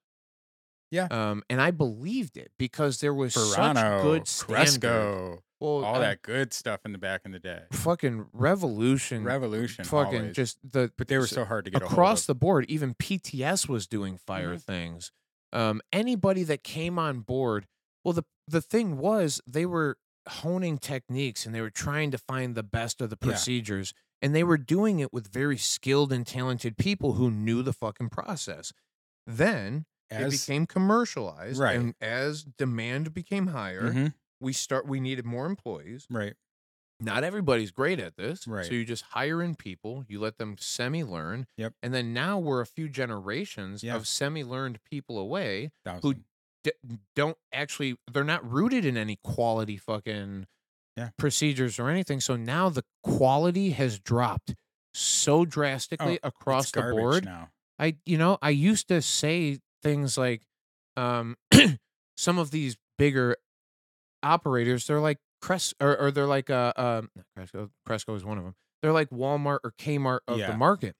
Yeah. 0.91 1.07
Um, 1.09 1.41
and 1.49 1.59
I 1.59 1.71
believed 1.71 2.37
it 2.37 2.51
because 2.59 2.99
there 2.99 3.13
was 3.13 3.33
such 3.33 3.73
good 4.03 4.27
standard. 4.27 4.55
Cresco, 4.55 5.43
Well, 5.63 5.85
all 5.85 5.95
uh, 5.95 5.99
that 5.99 6.21
good 6.23 6.51
stuff 6.51 6.81
in 6.83 6.91
the 6.91 6.97
back 6.97 7.21
in 7.23 7.31
the 7.31 7.39
day. 7.39 7.61
fucking 7.71 8.25
revolution, 8.33 9.23
Revolution, 9.23 9.85
fucking 9.85 10.19
always. 10.19 10.35
just 10.35 10.57
the 10.69 10.91
but 10.97 11.07
they 11.07 11.17
were 11.17 11.25
so 11.27 11.45
hard 11.45 11.63
to 11.65 11.71
get 11.71 11.81
across 11.81 12.25
the 12.25 12.35
board. 12.35 12.65
Even 12.67 12.93
PTS 12.95 13.69
was 13.69 13.87
doing 13.87 14.17
fire 14.17 14.55
Mhm. 14.55 14.61
things. 14.61 15.11
Um, 15.53 15.81
anybody 15.93 16.43
that 16.43 16.63
came 16.65 16.99
on 16.99 17.21
board, 17.21 17.67
well, 18.03 18.13
the 18.13 18.23
the 18.47 18.61
thing 18.61 18.97
was 18.97 19.39
they 19.47 19.65
were 19.65 19.97
honing 20.27 20.77
techniques 20.77 21.45
and 21.45 21.55
they 21.55 21.61
were 21.61 21.69
trying 21.69 22.11
to 22.11 22.17
find 22.17 22.55
the 22.55 22.63
best 22.63 22.99
of 22.99 23.09
the 23.09 23.17
Yeah. 23.21 23.29
procedures, 23.29 23.93
and 24.21 24.35
they 24.35 24.43
were 24.43 24.57
doing 24.57 24.99
it 24.99 25.13
with 25.13 25.31
very 25.31 25.57
skilled 25.57 26.11
and 26.11 26.27
talented 26.27 26.75
people 26.77 27.13
who 27.13 27.31
knew 27.31 27.63
the 27.63 27.71
fucking 27.73 28.09
process. 28.09 28.73
Then 29.25 29.85
it 30.09 30.29
became 30.29 30.65
commercialized, 30.67 31.57
Right. 31.59 31.79
and 31.79 31.95
as 32.01 32.43
demand 32.43 33.13
became 33.13 33.47
higher, 33.47 33.91
Mhm, 33.93 34.13
we 34.43 34.53
start 34.53 34.85
we 34.87 34.99
needed 34.99 35.25
more 35.25 35.45
employees 35.47 36.05
right, 36.09 36.33
not 36.99 37.23
everybody's 37.23 37.71
great 37.71 37.99
at 37.99 38.15
this. 38.17 38.47
Right. 38.47 38.65
So 38.65 38.73
you 38.73 38.85
just 38.85 39.03
hire 39.03 39.41
in 39.41 39.55
people, 39.55 40.05
you 40.07 40.19
let 40.19 40.37
them 40.37 40.55
semi 40.59 41.03
learn. 41.03 41.47
Yep. 41.57 41.73
And 41.81 41.93
then 41.93 42.13
now 42.13 42.37
we're 42.39 42.61
a 42.61 42.65
few 42.67 42.87
generations 42.89 43.83
Yeah. 43.83 43.95
of 43.95 44.07
semi 44.07 44.43
learned 44.43 44.79
people 44.83 45.17
away 45.17 45.71
thousand. 45.83 46.23
d- 46.63 46.71
don't 47.15 47.37
actually, 47.51 47.97
they're 48.11 48.23
not 48.23 48.49
rooted 48.49 48.85
in 48.85 48.95
any 48.97 49.17
quality 49.23 49.77
fucking 49.77 50.45
Yeah. 50.95 51.09
procedures 51.17 51.79
or 51.79 51.89
anything. 51.89 52.21
So 52.21 52.35
now 52.35 52.69
the 52.69 52.85
quality 53.03 53.71
has 53.71 53.99
dropped 53.99 54.53
so 54.93 55.43
drastically 55.43 56.19
Oh, 56.23 56.27
across 56.27 56.71
the 56.71 56.83
board. 56.83 57.25
now. 57.25 57.49
I 57.79 57.97
you 58.05 58.17
know, 58.17 58.37
I 58.41 58.51
used 58.51 58.87
to 58.89 59.01
say 59.01 59.59
things 59.81 60.17
like 60.17 60.43
um 60.95 61.35
some 62.17 62.37
of 62.37 62.51
these 62.51 62.77
bigger 62.99 63.35
operators, 64.23 64.87
they're 64.87 64.99
like 65.01 65.19
Cres 65.41 65.73
or, 65.81 65.97
or 65.99 66.11
they're 66.11 66.25
like 66.27 66.49
uh 66.49 66.73
um 66.77 67.09
not 67.15 67.25
Cresco, 67.35 67.71
Cresco 67.85 68.15
is 68.15 68.25
one 68.25 68.37
of 68.37 68.43
them. 68.45 68.55
They're 68.81 68.93
like 68.93 69.09
Walmart 69.09 69.59
or 69.63 69.71
Kmart 69.73 70.19
of 70.27 70.45
Yeah. 70.45 70.45
the 70.45 70.53
market. 70.53 70.95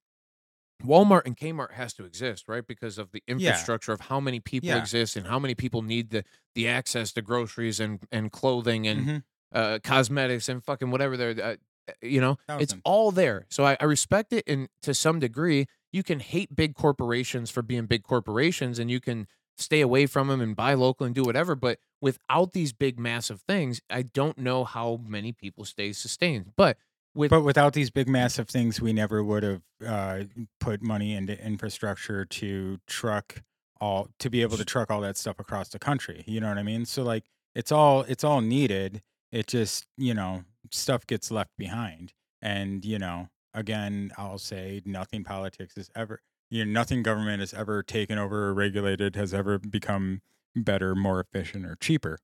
Walmart 0.84 1.22
and 1.26 1.38
Kmart 1.38 1.72
has 1.74 1.94
to 1.94 2.06
exist, 2.06 2.48
right? 2.50 2.66
Because 2.66 2.98
of 2.98 3.12
the 3.12 3.24
Yeah. 3.36 3.68
infrastructure 3.68 3.94
of 3.94 4.02
how 4.02 4.20
many 4.20 4.40
people 4.40 4.76
Yeah. 4.76 4.78
exist 4.78 5.16
and 5.16 5.28
how 5.28 5.40
many 5.40 5.56
people 5.56 5.82
need 5.82 6.10
the 6.10 6.26
the 6.56 6.68
access 6.68 7.14
to 7.14 7.22
groceries 7.22 7.80
and 7.80 8.02
and 8.12 8.32
clothing 8.32 8.88
and 8.88 9.08
Mhm, 9.08 9.24
uh 9.54 9.80
cosmetics 9.84 10.50
and 10.50 10.64
fucking 10.64 10.92
whatever 10.92 11.16
they're 11.16 11.42
uh, 11.42 11.56
you 12.02 12.20
know 12.20 12.38
it's 12.58 12.74
all 12.84 13.12
there 13.12 13.46
so 13.50 13.66
I, 13.66 13.78
I 13.80 13.86
respect 13.86 14.34
it 14.34 14.44
and 14.48 14.68
to 14.82 14.94
some 14.94 15.20
degree 15.20 15.68
you 15.92 16.04
can 16.04 16.20
hate 16.20 16.56
big 16.56 16.76
corporations 16.76 17.50
for 17.52 17.62
being 17.62 17.86
big 17.86 18.04
corporations 18.04 18.80
and 18.80 18.90
you 18.90 19.00
can 19.00 19.28
stay 19.58 19.82
away 19.82 20.06
from 20.06 20.28
them 20.28 20.42
and 20.42 20.56
buy 20.56 20.74
local 20.74 21.06
and 21.06 21.16
do 21.16 21.24
whatever 21.24 21.56
but 21.56 21.80
without 22.02 22.54
these 22.54 22.74
big 22.74 23.00
massive 23.00 23.42
things 23.42 23.82
i 23.90 24.02
don't 24.02 24.38
know 24.38 24.64
how 24.64 25.00
many 25.06 25.32
people 25.32 25.66
stay 25.66 25.92
sustained 25.94 26.52
but 26.56 26.78
with 27.16 27.30
But 27.30 27.44
without 27.44 27.74
these 27.74 27.92
big, 27.92 28.08
massive 28.08 28.50
things, 28.50 28.82
we 28.82 28.92
never 28.92 29.24
would 29.24 29.44
have 29.44 29.62
uh, 29.86 30.24
put 30.60 30.82
money 30.82 31.14
into 31.14 31.40
infrastructure 31.46 32.26
to 32.26 32.80
truck 32.88 33.44
all 33.80 34.08
to 34.20 34.30
be 34.30 34.42
able 34.42 34.58
to 34.58 34.66
truck 34.66 34.90
all 34.90 35.02
that 35.02 35.18
stuff 35.18 35.40
across 35.40 35.70
the 35.70 35.80
country. 35.80 36.24
You 36.26 36.40
know 36.42 36.48
what 36.50 36.58
I 36.58 36.64
mean? 36.64 36.86
So 36.86 37.04
like, 37.04 37.26
it's 37.54 37.72
all 37.72 38.02
it's 38.04 38.24
all 38.24 38.42
needed. 38.42 39.02
It 39.32 39.48
just 39.48 39.86
you 39.98 40.14
know 40.14 40.44
stuff 40.72 41.06
gets 41.06 41.30
left 41.30 41.52
behind, 41.58 42.14
and 42.42 42.84
you 42.84 42.98
know 42.98 43.30
again, 43.54 44.12
I'll 44.18 44.40
say 44.40 44.82
nothing 44.86 45.24
politics 45.24 45.78
is 45.78 45.92
ever 45.96 46.22
you 46.54 46.64
know 46.66 46.72
nothing 46.72 47.04
government 47.04 47.40
has 47.40 47.54
ever 47.54 47.82
taken 47.84 48.18
over 48.18 48.48
or 48.50 48.54
regulated 48.54 49.16
has 49.16 49.34
ever 49.34 49.58
become 49.60 50.22
better, 50.56 50.94
more 50.96 51.20
efficient, 51.20 51.66
or 51.66 51.76
cheaper. 51.76 52.20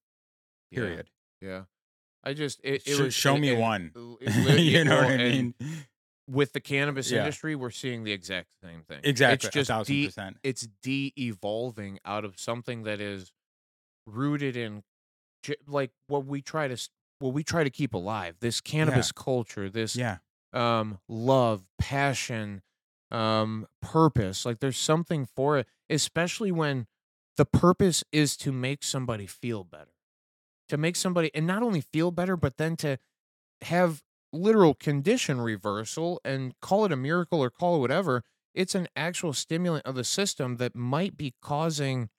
Period. 0.71 1.09
yeah 1.41 1.63
i 2.23 2.33
just 2.33 2.59
it, 2.63 2.83
it 2.85 2.95
Sh- 2.95 2.99
was 2.99 3.13
show 3.13 3.35
it- 3.35 3.39
me 3.39 3.49
it- 3.49 3.57
one. 3.57 3.91
you 4.21 4.83
know 4.83 4.97
what 4.97 5.05
I 5.13 5.17
mean? 5.17 5.53
with 6.27 6.53
the 6.53 6.59
cannabis 6.59 7.09
Yeah. 7.09 7.19
industry 7.19 7.55
we're 7.55 7.71
seeing 7.71 8.03
the 8.03 8.11
exact 8.11 8.49
same 8.61 8.83
thing 8.83 8.99
Exactly, 9.03 9.47
it's 9.47 9.53
just 9.53 9.69
a 9.69 9.73
thousand 9.73 9.95
de- 9.95 10.05
percent. 10.05 10.37
it's 10.43 10.67
de-evolving 10.83 11.99
out 12.05 12.23
of 12.25 12.39
something 12.39 12.83
that 12.83 13.01
is 13.01 13.31
rooted 14.05 14.55
in 14.55 14.83
like 15.65 15.91
what 16.07 16.25
we 16.25 16.41
try 16.41 16.67
to 16.67 16.77
what 17.19 17.33
we 17.33 17.43
try 17.43 17.63
to 17.63 17.69
keep 17.71 17.93
alive 17.95 18.35
this 18.41 18.61
cannabis 18.61 19.11
culture 19.11 19.69
this 19.69 19.95
Yeah. 19.95 20.17
um 20.53 20.99
love 21.07 21.63
passion 21.79 22.61
um 23.11 23.67
purpose 23.81 24.45
like 24.45 24.59
there's 24.59 24.77
something 24.77 25.25
for 25.25 25.57
it 25.57 25.67
especially 25.89 26.51
when 26.51 26.85
the 27.37 27.45
purpose 27.45 28.03
is 28.11 28.35
to 28.37 28.51
make 28.51 28.83
somebody 28.83 29.25
feel 29.25 29.63
better. 29.63 29.91
To 30.69 30.77
make 30.77 30.95
somebody 30.95 31.31
and 31.33 31.47
not 31.47 31.63
only 31.63 31.81
feel 31.81 32.11
better 32.11 32.37
but 32.37 32.57
then 32.57 32.75
to 32.77 32.99
have 33.63 34.03
literal 34.33 34.73
condition 34.75 35.41
reversal 35.41 36.21
and 36.25 36.53
call 36.61 36.85
it 36.85 36.91
a 36.91 36.97
miracle 36.97 37.41
or 37.43 37.49
call 37.49 37.77
it 37.77 37.79
whatever 37.79 38.23
it's 38.53 38.75
an 38.75 38.87
actual 38.95 39.33
stimulant 39.33 39.85
of 39.85 39.95
the 39.95 40.03
system 40.03 40.57
that 40.57 40.75
might 40.75 41.17
be 41.17 41.33
causing 41.41 42.09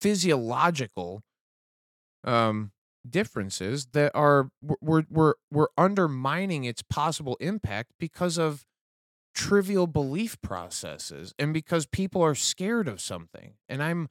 physiological 0.00 1.22
um 2.24 2.72
differences 3.08 3.86
that 3.92 4.10
are 4.14 4.50
we're- 4.80 5.06
we're 5.08 5.34
we're 5.50 5.68
undermining 5.78 6.64
its 6.64 6.82
possible 6.82 7.36
impact 7.40 7.92
because 7.98 8.36
of 8.36 8.66
trivial 9.36 9.86
belief 9.86 10.40
processes 10.40 11.34
and 11.38 11.52
because 11.52 11.84
people 11.86 12.22
are 12.22 12.34
scared 12.34 12.88
of 12.88 13.00
something 13.00 13.52
and 13.68 13.82
i'm 13.82 14.08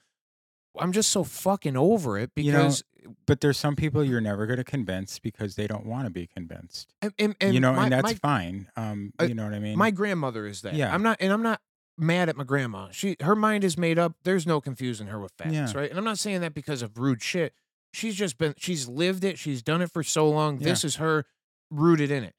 i'm 0.80 0.92
just 0.92 1.10
so 1.10 1.24
fucking 1.24 1.76
over 1.76 2.18
it 2.18 2.30
You 2.36 2.52
know, 2.52 2.60
because 2.60 2.84
But 3.26 3.42
there's 3.42 3.58
some 3.58 3.76
people 3.76 4.04
you're 4.04 4.22
never 4.22 4.46
going 4.46 4.58
to 4.58 4.64
convince 4.64 5.18
because 5.20 5.56
they 5.56 5.66
don't 5.68 5.86
want 5.86 6.06
to 6.06 6.10
be 6.12 6.28
convinced. 6.28 6.94
and, 7.02 7.12
and, 7.18 7.36
and 7.42 7.54
you 7.56 7.60
know, 7.60 7.74
my, 7.74 7.84
and 7.86 7.92
that's 7.94 8.04
my, 8.04 8.14
fine. 8.14 8.68
Um, 8.76 9.14
uh, 9.20 9.24
you 9.26 9.34
know 9.34 9.46
what 9.46 9.54
I 9.54 9.60
mean? 9.60 9.78
my 9.78 9.90
grandmother 9.92 10.46
is 10.46 10.62
that 10.62 10.76
Yeah. 10.76 10.94
i'm 10.94 11.02
not 11.02 11.18
and 11.20 11.34
i'm 11.34 11.42
not 11.44 11.60
mad 11.98 12.30
at 12.30 12.36
my 12.38 12.44
grandma 12.44 12.90
she 12.92 13.16
her 13.22 13.36
mind 13.36 13.64
is 13.64 13.78
made 13.80 13.98
up 13.98 14.14
there's 14.24 14.46
no 14.46 14.62
confusing 14.62 15.08
her 15.08 15.20
with 15.20 15.32
facts 15.38 15.54
Yeah. 15.54 15.72
right 15.74 15.90
and 15.90 15.98
i'm 15.98 16.06
not 16.06 16.20
saying 16.20 16.42
that 16.42 16.54
because 16.54 16.82
of 16.84 16.98
rude 17.00 17.22
shit 17.24 17.54
she's 17.94 18.16
just 18.16 18.38
been 18.38 18.54
she's 18.58 18.88
lived 18.88 19.24
it 19.24 19.40
she's 19.40 19.64
done 19.64 19.82
it 19.82 19.90
for 19.90 20.04
so 20.04 20.30
long 20.30 20.60
Yeah. 20.60 20.66
this 20.70 20.84
is 20.84 20.98
her 20.98 21.26
rooted 21.72 22.12
in 22.12 22.24
it 22.24 22.36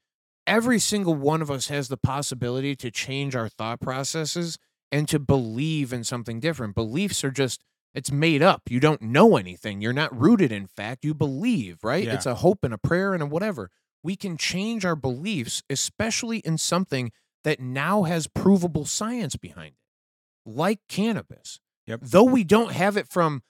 every 0.46 0.78
single 0.78 1.14
one 1.14 1.42
of 1.42 1.50
us 1.50 1.68
has 1.68 1.88
the 1.88 1.96
possibility 1.96 2.74
to 2.76 2.90
change 2.90 3.34
our 3.34 3.48
thought 3.48 3.80
processes 3.80 4.58
and 4.92 5.08
to 5.08 5.18
believe 5.18 5.92
in 5.92 6.04
something 6.04 6.40
different. 6.40 6.74
Beliefs 6.74 7.24
are 7.24 7.30
just 7.30 7.62
it's 7.94 8.12
made 8.12 8.42
up. 8.42 8.62
You 8.68 8.78
don't 8.78 9.00
know 9.00 9.36
anything. 9.36 9.80
You're 9.80 9.92
not 9.94 10.18
rooted 10.18 10.52
in 10.52 10.66
fact. 10.66 11.04
You 11.04 11.14
believe 11.14 11.82
right? 11.82 12.04
Yeah. 12.04 12.14
it's 12.14 12.26
a 12.26 12.36
hope 12.36 12.62
and 12.62 12.74
a 12.74 12.78
prayer 12.78 13.14
and 13.14 13.22
a 13.22 13.26
whatever. 13.26 13.70
We 14.02 14.16
can 14.16 14.36
change 14.36 14.84
our 14.84 14.96
beliefs 14.96 15.62
especially 15.68 16.38
in 16.38 16.58
something 16.58 17.12
that 17.44 17.60
now 17.60 18.02
has 18.04 18.26
provable 18.26 18.84
science 18.84 19.36
behind 19.36 19.74
it 19.74 20.50
like 20.50 20.80
cannabis. 20.88 21.60
Yep. 21.86 22.00
though 22.02 22.24
we 22.24 22.42
don't 22.42 22.72
have 22.72 22.96
it 22.96 23.06
from 23.08 23.42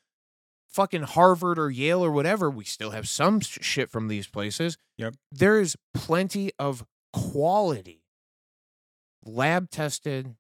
fucking 0.76 1.02
Harvard 1.02 1.58
or 1.58 1.70
Yale 1.70 2.04
or 2.04 2.12
whatever, 2.12 2.48
we 2.50 2.64
still 2.64 2.90
have 2.90 3.08
some 3.08 3.40
sh- 3.40 3.58
shit 3.62 3.90
from 3.90 4.08
these 4.08 4.28
places. 4.28 4.76
Yep. 4.98 5.14
There 5.32 5.58
is 5.58 5.74
plenty 5.94 6.52
of 6.58 6.84
quality, 7.12 8.02
lab 9.24 9.70
tested, 9.70 10.36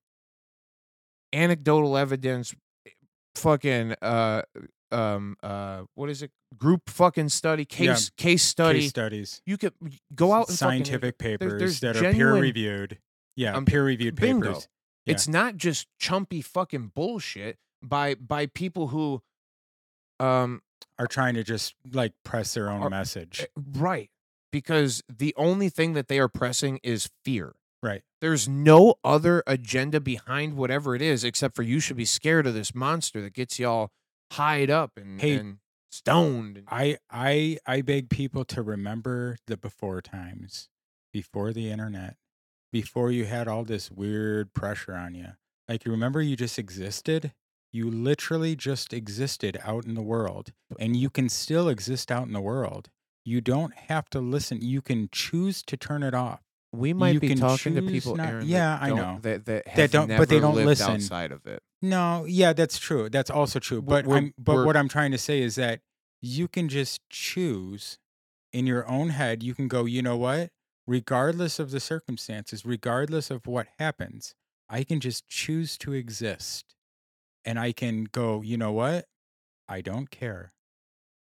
anecdotal 1.32 1.96
evidence, 1.96 2.54
fucking 3.34 3.94
uh 4.02 4.42
um 4.92 5.36
uh 5.42 5.82
what 5.94 6.08
is 6.10 6.22
it? 6.22 6.30
Group 6.58 6.88
fucking 6.88 7.28
study, 7.30 7.64
case 7.64 8.10
case 8.16 8.42
study. 8.42 8.80
Case 8.80 8.90
studies, 8.90 9.42
you 9.46 9.56
could 9.58 9.72
go 10.14 10.32
out 10.32 10.48
and 10.48 10.58
fucking- 10.58 10.84
scientific 10.84 11.18
papers 11.18 11.58
there's 11.58 11.80
that 11.80 11.96
are 11.96 12.12
peer 12.12 12.34
reviewed 12.34 12.98
Yeah, 13.36 13.54
Um, 13.56 13.64
peer 13.64 13.84
reviewed 13.84 14.16
papers. 14.16 14.68
yeah. 15.04 15.12
It's 15.12 15.28
not 15.28 15.56
just 15.56 15.88
chumpy 16.00 16.42
fucking 16.44 16.92
bullshit 16.94 17.56
by 17.82 18.14
by 18.14 18.46
people 18.46 18.88
who 18.88 19.22
um 20.20 20.62
Are 20.98 21.06
trying 21.06 21.34
to 21.34 21.44
just 21.44 21.74
like 21.92 22.12
press 22.24 22.54
their 22.54 22.68
own 22.70 22.82
Are- 22.82 22.90
message. 22.90 23.40
Eh, 23.40 23.46
Right. 23.56 24.10
Because 24.52 25.02
the 25.08 25.34
only 25.36 25.68
thing 25.68 25.92
that 25.94 26.08
they 26.08 26.18
are 26.18 26.28
pressing 26.28 26.78
is 26.82 27.10
fear. 27.24 27.54
Right. 27.82 28.02
There's 28.20 28.48
no 28.48 28.94
other 29.04 29.42
agenda 29.46 30.00
behind 30.00 30.54
whatever 30.54 30.94
it 30.94 31.02
is 31.02 31.24
except 31.24 31.54
for 31.54 31.62
you 31.62 31.78
should 31.80 31.96
be 31.96 32.06
scared 32.06 32.46
of 32.46 32.54
this 32.54 32.74
monster 32.74 33.20
that 33.22 33.34
gets 33.34 33.58
y'all 33.58 33.90
hied 34.32 34.70
up 34.70 34.92
and, 34.96 35.20
Hey, 35.20 35.34
and 35.36 35.58
stoned. 35.90 36.62
I 36.68 36.96
I 37.10 37.58
I 37.66 37.82
beg 37.82 38.08
people 38.08 38.44
to 38.46 38.62
remember 38.62 39.36
the 39.46 39.56
before 39.58 40.00
times, 40.00 40.68
before 41.12 41.52
the 41.52 41.70
internet, 41.70 42.16
before 42.72 43.10
you 43.10 43.26
had 43.26 43.46
all 43.48 43.64
this 43.64 43.90
weird 43.90 44.54
pressure 44.54 44.94
on 44.94 45.14
you. 45.14 45.32
Like 45.68 45.84
you 45.84 45.90
remember 45.92 46.22
you 46.22 46.34
just 46.36 46.58
existed? 46.58 47.32
You 47.72 47.90
literally 47.90 48.56
just 48.56 48.92
existed 48.92 49.58
out 49.64 49.84
in 49.84 49.94
the 49.94 50.02
world 50.02 50.52
and 50.78 50.96
you 50.96 51.10
can 51.10 51.28
still 51.28 51.68
exist 51.68 52.10
out 52.10 52.26
in 52.26 52.32
the 52.32 52.40
world. 52.40 52.88
You 53.24 53.40
don't 53.40 53.74
have 53.74 54.08
to 54.10 54.20
listen. 54.20 54.60
You 54.62 54.80
can 54.80 55.08
choose 55.12 55.62
to 55.64 55.76
turn 55.76 56.02
it 56.02 56.14
off. 56.14 56.40
we 56.72 56.92
might 56.92 57.14
You 57.14 57.20
be 57.20 57.34
talking 57.34 57.74
to 57.74 57.80
people, 57.82 58.16
not- 58.16 58.28
Aaron, 58.28 58.46
yeah, 58.46 58.78
I 58.80 58.90
know. 58.90 59.18
that 59.22 59.46
that, 59.46 59.64
That 59.76 59.90
don't- 59.90 60.08
but 60.08 60.28
they 60.28 60.38
don't 60.40 60.54
listen. 60.56 60.90
outside 60.96 61.32
of 61.32 61.46
it. 61.46 61.62
No, 61.80 62.26
yeah, 62.26 62.52
that's 62.52 62.78
true. 62.78 63.08
That's 63.08 63.30
also 63.30 63.58
true. 63.58 63.80
But 63.80 64.04
we're- 64.06 64.18
I'm 64.18 64.34
but 64.36 64.66
what 64.66 64.76
I'm 64.76 64.88
trying 64.88 65.10
to 65.12 65.18
say 65.18 65.40
is 65.40 65.54
that 65.54 65.80
you 66.20 66.48
can 66.48 66.68
just 66.68 67.00
choose 67.08 67.98
in 68.52 68.66
your 68.66 68.86
own 68.88 69.08
head. 69.10 69.42
You 69.42 69.54
can 69.54 69.68
go, 69.68 69.86
you 69.86 70.02
know 70.02 70.16
what? 70.18 70.50
Regardless 70.86 71.58
of 71.58 71.70
the 71.72 71.80
circumstances, 71.80 72.64
regardless 72.66 73.30
of 73.30 73.46
what 73.46 73.66
happens, 73.78 74.34
I 74.68 74.84
can 74.84 75.00
just 75.00 75.26
choose 75.28 75.76
to 75.78 75.92
exist. 75.94 76.75
And 77.46 77.58
I 77.58 77.72
can 77.72 78.04
go, 78.04 78.42
you 78.42 78.56
know 78.58 78.72
what? 78.72 79.06
I 79.68 79.80
don't 79.80 80.10
care. 80.10 80.52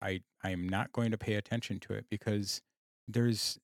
I 0.01 0.21
I 0.43 0.51
am 0.51 0.67
not 0.67 0.91
going 0.91 1.11
to 1.11 1.17
pay 1.17 1.33
attention 1.35 1.79
to 1.81 1.93
it 1.93 2.05
because 2.09 2.61
there's 3.07 3.57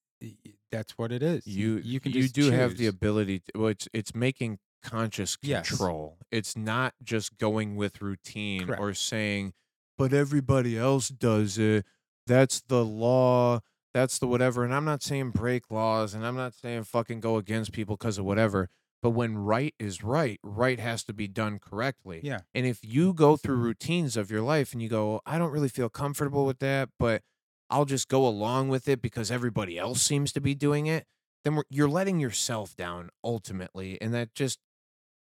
that's 0.72 0.98
what 0.98 1.12
it 1.12 1.22
is. 1.22 1.46
You 1.46 1.78
you 1.84 2.00
can 2.00 2.12
you 2.14 2.28
do 2.28 2.50
have 2.52 2.78
the 2.78 2.88
ability. 2.88 3.40
To, 3.40 3.52
well, 3.60 3.68
it's 3.68 3.88
it's 3.94 4.16
making 4.16 4.60
conscious 4.84 5.38
Yes. 5.42 5.70
control. 5.70 6.18
It's 6.32 6.56
not 6.58 6.94
just 7.04 7.38
going 7.38 7.76
with 7.76 8.02
routine 8.02 8.70
or 8.80 8.94
saying, 8.94 9.54
"But 9.98 10.14
everybody 10.14 10.78
else 10.78 11.10
does 11.10 11.58
it. 11.58 11.86
That's 12.28 12.62
the 12.62 12.84
law. 12.84 13.60
That's 13.94 14.20
the 14.20 14.28
whatever." 14.28 14.64
And 14.64 14.74
I'm 14.74 14.86
not 14.86 15.04
saying 15.04 15.32
break 15.32 15.70
laws, 15.72 16.14
and 16.14 16.26
I'm 16.26 16.36
not 16.36 16.54
saying 16.54 16.84
fucking 16.86 17.20
go 17.22 17.38
against 17.38 17.72
people 17.72 17.96
because 17.98 18.18
of 18.18 18.26
whatever. 18.26 18.70
But 19.06 19.12
when 19.12 19.38
right 19.38 19.76
is 19.78 20.04
right, 20.04 20.40
right 20.42 20.80
has 20.80 21.04
to 21.04 21.14
be 21.14 21.28
done 21.28 21.60
correctly. 21.60 22.22
Yeah. 22.24 22.40
And 22.56 22.66
if 22.66 22.80
you 22.82 23.14
go 23.14 23.38
through 23.38 23.58
routines 23.58 24.18
of 24.18 24.32
your 24.32 24.42
life 24.42 24.74
and 24.74 24.82
you 24.82 24.90
go, 24.90 25.22
I 25.28 25.38
don't 25.38 25.52
really 25.52 25.70
feel 25.70 25.90
comfortable 25.90 26.44
with 26.44 26.58
that, 26.58 26.90
but 26.98 27.22
I'll 27.70 27.86
just 27.86 28.08
go 28.08 28.26
along 28.26 28.70
with 28.70 28.88
it 28.88 29.04
because 29.04 29.30
everybody 29.30 29.78
else 29.78 30.02
seems 30.02 30.32
to 30.32 30.42
be 30.42 30.56
doing 30.56 30.88
it, 30.88 31.06
then 31.44 31.54
we're, 31.54 31.66
you're 31.70 31.88
letting 31.88 32.20
yourself 32.20 32.76
down 32.76 33.12
ultimately. 33.24 34.02
And 34.02 34.12
that 34.16 34.34
just, 34.34 34.58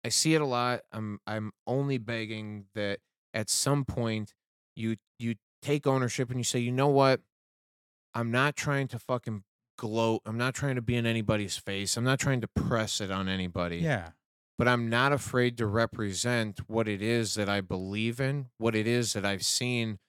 I 0.06 0.10
see 0.10 0.36
it 0.36 0.42
a 0.42 0.46
lot. 0.46 0.82
I'm, 0.92 1.18
I'm 1.26 1.52
only 1.66 1.98
begging 1.98 2.66
that 2.76 3.00
at 3.34 3.50
some 3.50 3.86
point 3.86 4.36
you, 4.76 4.98
you 5.18 5.34
take 5.64 5.88
ownership 5.88 6.30
and 6.30 6.40
you 6.40 6.44
say, 6.44 6.60
you 6.60 6.72
know 6.72 6.90
what? 6.90 7.22
I'm 8.14 8.30
not 8.30 8.56
trying 8.56 8.88
to 8.90 9.00
fucking 9.00 9.42
gloat. 9.78 10.22
I'm 10.26 10.38
not 10.38 10.54
trying 10.54 10.76
to 10.76 10.82
be 10.82 10.96
in 10.96 11.06
anybody's 11.06 11.58
face. 11.58 11.98
I'm 11.98 12.04
not 12.04 12.20
trying 12.20 12.42
to 12.42 12.48
press 12.48 13.02
it 13.02 13.12
on 13.12 13.28
anybody 13.28 13.78
Yeah. 13.78 14.10
but 14.58 14.68
I'm 14.68 14.90
not 14.90 15.12
afraid 15.14 15.58
to 15.58 15.66
represent 15.68 16.62
what 16.70 16.88
it 16.88 17.02
is 17.02 17.34
that 17.36 17.50
I 17.50 17.62
believe 17.62 18.20
in, 18.20 18.50
what 18.58 18.76
it 18.76 18.88
is 18.88 19.14
that 19.14 19.26
I've 19.26 19.44
seen 19.46 20.00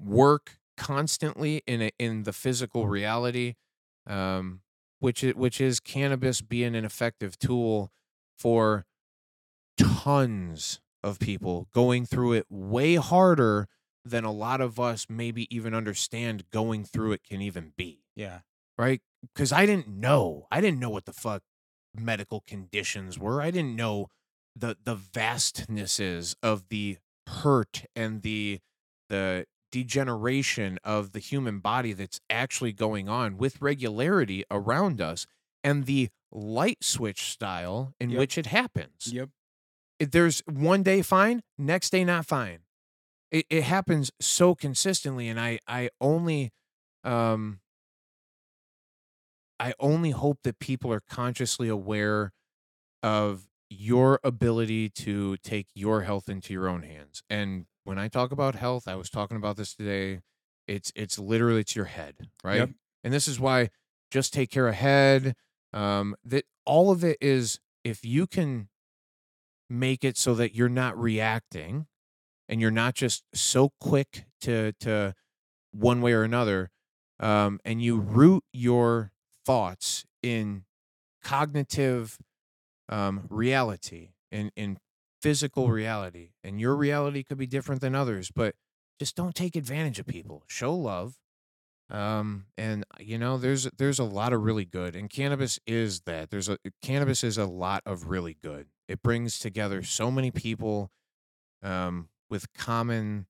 work 0.00 0.58
constantly 0.76 1.62
in 1.66 1.82
a, 1.82 1.90
in 1.98 2.22
the 2.22 2.32
physical 2.32 2.86
reality, 2.86 3.54
um, 4.06 4.60
which 5.00 5.24
is, 5.24 5.34
which 5.34 5.60
is 5.60 5.80
cannabis 5.80 6.40
being 6.40 6.74
an 6.76 6.84
effective 6.84 7.38
tool 7.38 7.90
for 8.38 8.86
tons 9.76 10.80
of 11.02 11.18
people 11.18 11.68
going 11.72 12.04
through 12.04 12.32
it 12.32 12.46
way 12.50 12.96
harder 12.96 13.68
than 14.04 14.24
a 14.24 14.32
lot 14.32 14.60
of 14.60 14.80
us 14.80 15.06
maybe 15.08 15.52
even 15.54 15.74
understand 15.74 16.44
going 16.50 16.84
through 16.84 17.12
it 17.12 17.22
can 17.22 17.40
even 17.40 17.72
be 17.76 18.00
Yeah. 18.18 18.40
right? 18.76 19.00
Because 19.34 19.52
I 19.52 19.64
didn't 19.66 19.88
know. 19.88 20.46
I 20.50 20.60
didn't 20.60 20.80
know 20.80 20.90
what 20.90 21.04
the 21.06 21.12
fuck 21.12 21.42
medical 21.94 22.42
conditions 22.46 23.18
were. 23.18 23.40
I 23.40 23.50
didn't 23.50 23.74
know 23.76 24.08
the 24.54 24.76
the 24.84 24.94
vastnesses 24.96 26.36
of 26.42 26.68
the 26.68 26.98
hurt 27.26 27.84
and 27.96 28.22
the 28.22 28.60
the 29.08 29.46
degeneration 29.70 30.78
of 30.84 31.12
the 31.12 31.18
human 31.18 31.60
body 31.60 31.92
that's 31.92 32.20
actually 32.30 32.72
going 32.72 33.08
on 33.08 33.36
with 33.36 33.60
regularity 33.60 34.44
around 34.50 35.00
us 35.00 35.26
and 35.62 35.86
the 35.86 36.08
light 36.32 36.78
switch 36.82 37.22
style 37.24 37.92
in 38.00 38.10
Yep. 38.10 38.18
which 38.18 38.38
it 38.38 38.46
happens. 38.46 39.12
Yep. 39.12 39.28
If 39.98 40.10
there's 40.10 40.42
one 40.46 40.82
day 40.82 41.02
fine, 41.02 41.42
next 41.58 41.90
day 41.90 42.04
not 42.04 42.26
fine. 42.26 42.60
It 43.30 43.46
it 43.50 43.64
happens 43.64 44.10
so 44.20 44.54
consistently 44.54 45.28
and 45.28 45.38
I 45.40 45.58
I 45.66 45.90
only 46.00 46.50
um 47.04 47.60
I 49.60 49.74
only 49.78 50.10
hope 50.10 50.38
that 50.44 50.58
people 50.58 50.92
are 50.92 51.02
consciously 51.08 51.68
aware 51.68 52.32
of 53.02 53.48
your 53.70 54.20
ability 54.24 54.88
to 54.88 55.36
take 55.38 55.66
your 55.74 56.02
health 56.02 56.28
into 56.28 56.52
your 56.52 56.68
own 56.68 56.82
hands. 56.82 57.22
And 57.28 57.66
when 57.84 57.98
I 57.98 58.08
talk 58.08 58.32
about 58.32 58.54
health, 58.54 58.88
I 58.88 58.94
was 58.94 59.10
talking 59.10 59.36
about 59.36 59.56
this 59.56 59.74
today. 59.74 60.20
It's 60.66 60.92
it's 60.94 61.18
literally 61.18 61.60
it's 61.60 61.76
your 61.76 61.86
head, 61.86 62.28
right? 62.44 62.56
Yep. 62.56 62.70
And 63.04 63.12
this 63.12 63.28
is 63.28 63.40
why 63.40 63.70
just 64.10 64.32
take 64.32 64.50
care 64.50 64.68
of 64.68 64.74
head. 64.74 65.34
Um, 65.72 66.16
that 66.24 66.44
all 66.64 66.90
of 66.90 67.04
it 67.04 67.18
is 67.20 67.60
if 67.84 68.04
you 68.04 68.26
can 68.26 68.68
make 69.70 70.04
it 70.04 70.16
so 70.16 70.34
that 70.34 70.54
you're 70.54 70.68
not 70.68 70.98
reacting 70.98 71.86
and 72.48 72.60
you're 72.60 72.70
not 72.70 72.94
just 72.94 73.24
so 73.34 73.72
quick 73.80 74.24
to 74.40 74.72
to 74.80 75.14
one 75.72 76.00
way 76.00 76.12
or 76.12 76.22
another 76.22 76.70
um, 77.20 77.60
and 77.64 77.82
you 77.82 77.98
root 77.98 78.44
your 78.52 79.12
thoughts 79.48 80.04
in 80.22 80.62
cognitive 81.24 82.18
um, 82.90 83.26
reality 83.30 84.10
in 84.30 84.50
in 84.56 84.78
physical 85.22 85.70
reality 85.70 86.32
and 86.44 86.60
your 86.60 86.76
reality 86.76 87.24
could 87.24 87.38
be 87.38 87.46
different 87.46 87.80
than 87.80 87.94
others 87.94 88.30
but 88.30 88.54
just 89.00 89.16
don't 89.16 89.34
take 89.34 89.56
advantage 89.56 89.98
of 89.98 90.06
people. 90.06 90.44
Show 90.46 90.74
love 90.74 91.16
um 91.90 92.44
and 92.58 92.84
you 93.00 93.16
know 93.16 93.38
there's 93.38 93.64
there's 93.78 93.98
a 93.98 94.04
lot 94.04 94.34
of 94.34 94.42
really 94.42 94.66
good 94.66 94.94
and 94.94 95.08
cannabis 95.08 95.58
is 95.66 96.02
that. 96.02 96.28
There's 96.28 96.50
a 96.50 96.58
cannabis 96.82 97.24
is 97.24 97.38
a 97.38 97.46
lot 97.46 97.82
of 97.86 98.08
really 98.08 98.36
good. 98.42 98.66
It 98.86 99.02
brings 99.02 99.38
together 99.38 99.82
so 99.82 100.10
many 100.10 100.30
people 100.30 100.90
um 101.62 102.10
with 102.28 102.52
common 102.52 103.26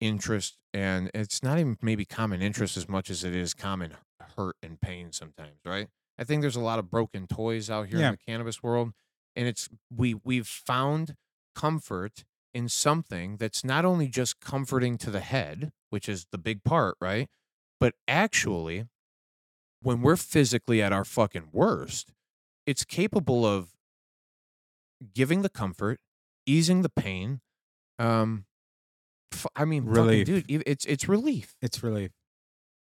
interest 0.00 0.56
and 0.72 1.10
it's 1.14 1.42
not 1.42 1.58
even 1.58 1.76
maybe 1.82 2.06
common 2.06 2.40
interest 2.40 2.78
as 2.78 2.88
much 2.88 3.10
as 3.10 3.24
it 3.24 3.36
is 3.36 3.52
common 3.52 3.92
hurt 4.36 4.56
and 4.62 4.80
pain 4.80 5.12
sometimes 5.12 5.58
right 5.64 5.88
i 6.18 6.24
think 6.24 6.40
there's 6.42 6.56
a 6.56 6.60
lot 6.60 6.78
of 6.78 6.90
broken 6.90 7.26
toys 7.26 7.68
out 7.70 7.88
here 7.88 7.98
Yeah. 7.98 8.06
in 8.08 8.12
the 8.12 8.18
cannabis 8.32 8.62
world 8.62 8.92
and 9.36 9.46
it's 9.48 9.68
we 9.94 10.14
we've 10.14 10.46
found 10.46 11.16
comfort 11.54 12.24
in 12.52 12.68
something 12.68 13.36
that's 13.36 13.64
not 13.64 13.84
only 13.84 14.08
just 14.08 14.40
comforting 14.40 14.96
to 14.98 15.10
the 15.10 15.20
head 15.20 15.72
which 15.90 16.08
is 16.08 16.26
the 16.32 16.38
big 16.38 16.62
part 16.64 16.96
right 17.00 17.28
but 17.80 17.94
actually 18.08 18.86
when 19.82 20.00
we're 20.00 20.16
physically 20.16 20.80
at 20.82 20.92
our 20.92 21.04
fucking 21.04 21.48
worst 21.52 22.12
it's 22.66 22.84
capable 22.84 23.44
of 23.44 23.70
giving 25.14 25.42
the 25.42 25.48
comfort 25.48 25.98
easing 26.46 26.82
the 26.82 26.88
pain 26.88 27.40
um 27.98 28.44
i 29.56 29.64
mean 29.64 29.84
fucking 29.84 29.94
Relief. 30.02 30.26
dude 30.26 30.44
it's 30.66 30.84
it's 30.86 31.08
relief 31.08 31.56
It's 31.60 31.82
relief. 31.82 32.12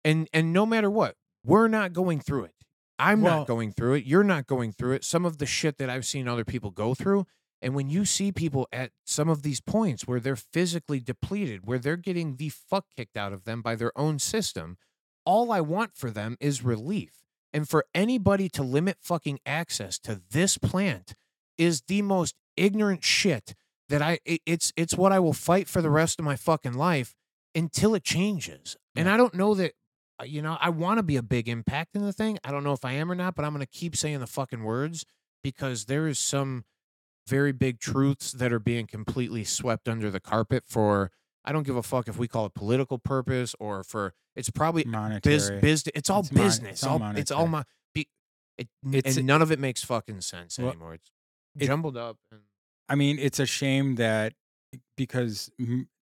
and 0.04 0.28
and 0.32 0.52
no 0.52 0.66
matter 0.66 0.90
what 0.90 1.16
we're 1.44 1.68
not 1.68 1.92
going 1.92 2.20
through 2.20 2.44
it. 2.44 2.54
I'm 2.98 3.22
Well- 3.22 3.38
not 3.38 3.46
going 3.46 3.72
through 3.72 3.94
it. 3.94 4.04
You're 4.04 4.24
not 4.24 4.46
going 4.46 4.72
through 4.72 4.92
it. 4.92 5.04
Some 5.04 5.24
of 5.24 5.38
the 5.38 5.46
shit 5.46 5.78
that 5.78 5.90
i've 5.90 6.06
seen 6.06 6.26
other 6.28 6.44
people 6.44 6.70
go 6.70 6.94
through 6.94 7.26
and 7.62 7.74
when 7.74 7.88
you 7.88 8.04
see 8.04 8.30
people 8.30 8.68
at 8.72 8.90
some 9.04 9.28
of 9.28 9.42
these 9.42 9.60
points 9.60 10.06
where 10.06 10.20
they're 10.20 10.36
physically 10.36 11.00
depleted 11.00 11.66
where 11.66 11.78
they're 11.78 11.96
getting 11.96 12.36
the 12.36 12.50
fuck 12.50 12.86
kicked 12.96 13.16
out 13.16 13.32
of 13.32 13.44
them 13.44 13.62
by 13.62 13.74
their 13.74 13.92
own 13.98 14.18
system 14.18 14.76
all 15.24 15.50
i 15.52 15.60
want 15.60 15.94
for 15.96 16.10
them 16.10 16.36
is 16.40 16.62
relief. 16.64 17.12
And 17.52 17.68
for 17.68 17.84
anybody 17.94 18.48
to 18.50 18.62
limit 18.64 18.98
fucking 19.00 19.38
access 19.46 19.98
to 20.00 20.20
this 20.30 20.58
plant 20.58 21.14
is 21.56 21.82
the 21.82 22.02
most 22.02 22.34
ignorant 22.56 23.04
shit 23.04 23.54
that 23.88 24.02
i 24.02 24.18
it's 24.24 24.72
it's 24.76 24.96
what 24.96 25.12
i 25.12 25.18
will 25.18 25.32
fight 25.32 25.68
for 25.68 25.80
the 25.82 25.90
rest 25.90 26.18
of 26.18 26.24
my 26.24 26.36
fucking 26.36 26.74
life 26.74 27.14
until 27.54 27.94
it 27.94 28.04
changes. 28.04 28.76
And 28.96 29.08
i 29.08 29.16
don't 29.16 29.34
know 29.34 29.54
that 29.54 29.72
Uh, 30.20 30.24
you 30.24 30.40
know, 30.42 30.56
I 30.60 30.70
want 30.70 30.98
to 30.98 31.02
be 31.02 31.16
a 31.16 31.22
big 31.22 31.48
impact 31.48 31.96
in 31.96 32.02
the 32.02 32.12
thing. 32.12 32.38
I 32.44 32.50
don't 32.52 32.62
know 32.64 32.72
if 32.72 32.84
I 32.84 32.92
am 32.92 33.10
or 33.10 33.14
not, 33.14 33.34
but 33.34 33.44
I'm 33.44 33.52
going 33.52 33.64
to 33.66 33.78
keep 33.78 33.96
saying 33.96 34.20
the 34.20 34.26
fucking 34.26 34.62
words 34.62 35.04
because 35.42 35.86
there 35.86 36.06
is 36.06 36.18
some 36.18 36.64
very 37.26 37.52
big 37.52 37.80
truths 37.80 38.32
that 38.32 38.52
are 38.52 38.58
being 38.60 38.86
completely 38.86 39.44
swept 39.44 39.88
under 39.88 40.10
the 40.10 40.20
carpet 40.20 40.62
for 40.68 41.10
I 41.44 41.52
don't 41.52 41.64
give 41.64 41.76
a 41.76 41.82
fuck 41.82 42.06
if 42.08 42.16
we 42.18 42.28
call 42.28 42.46
it 42.46 42.54
political 42.54 42.98
purpose 42.98 43.54
or 43.58 43.82
for 43.82 44.14
it's 44.36 44.50
probably 44.50 44.84
Monetary. 44.84 45.34
biz 45.36 45.50
business. 45.60 45.92
It's 45.94 46.10
all 46.10 46.20
It's 46.20 46.32
mon- 46.32 46.44
business. 46.44 46.70
it's 46.72 46.84
all 46.84 47.02
it's 47.16 47.30
all 47.30 47.46
my 47.46 47.64
be, 47.94 48.08
it, 48.58 48.68
It's- 48.92 49.16
and 49.16 49.26
none 49.26 49.42
of 49.42 49.50
it 49.52 49.58
makes 49.58 49.82
fucking 49.82 50.20
sense 50.20 50.58
Well, 50.58 50.68
anymore. 50.68 50.94
It's 50.94 51.10
it- 51.58 51.66
jumbled 51.66 51.96
up 51.96 52.18
and 52.30 52.40
I 52.88 52.94
mean, 52.94 53.18
it's 53.18 53.38
a 53.40 53.46
shame 53.46 53.94
that 53.96 54.34
because 54.96 55.50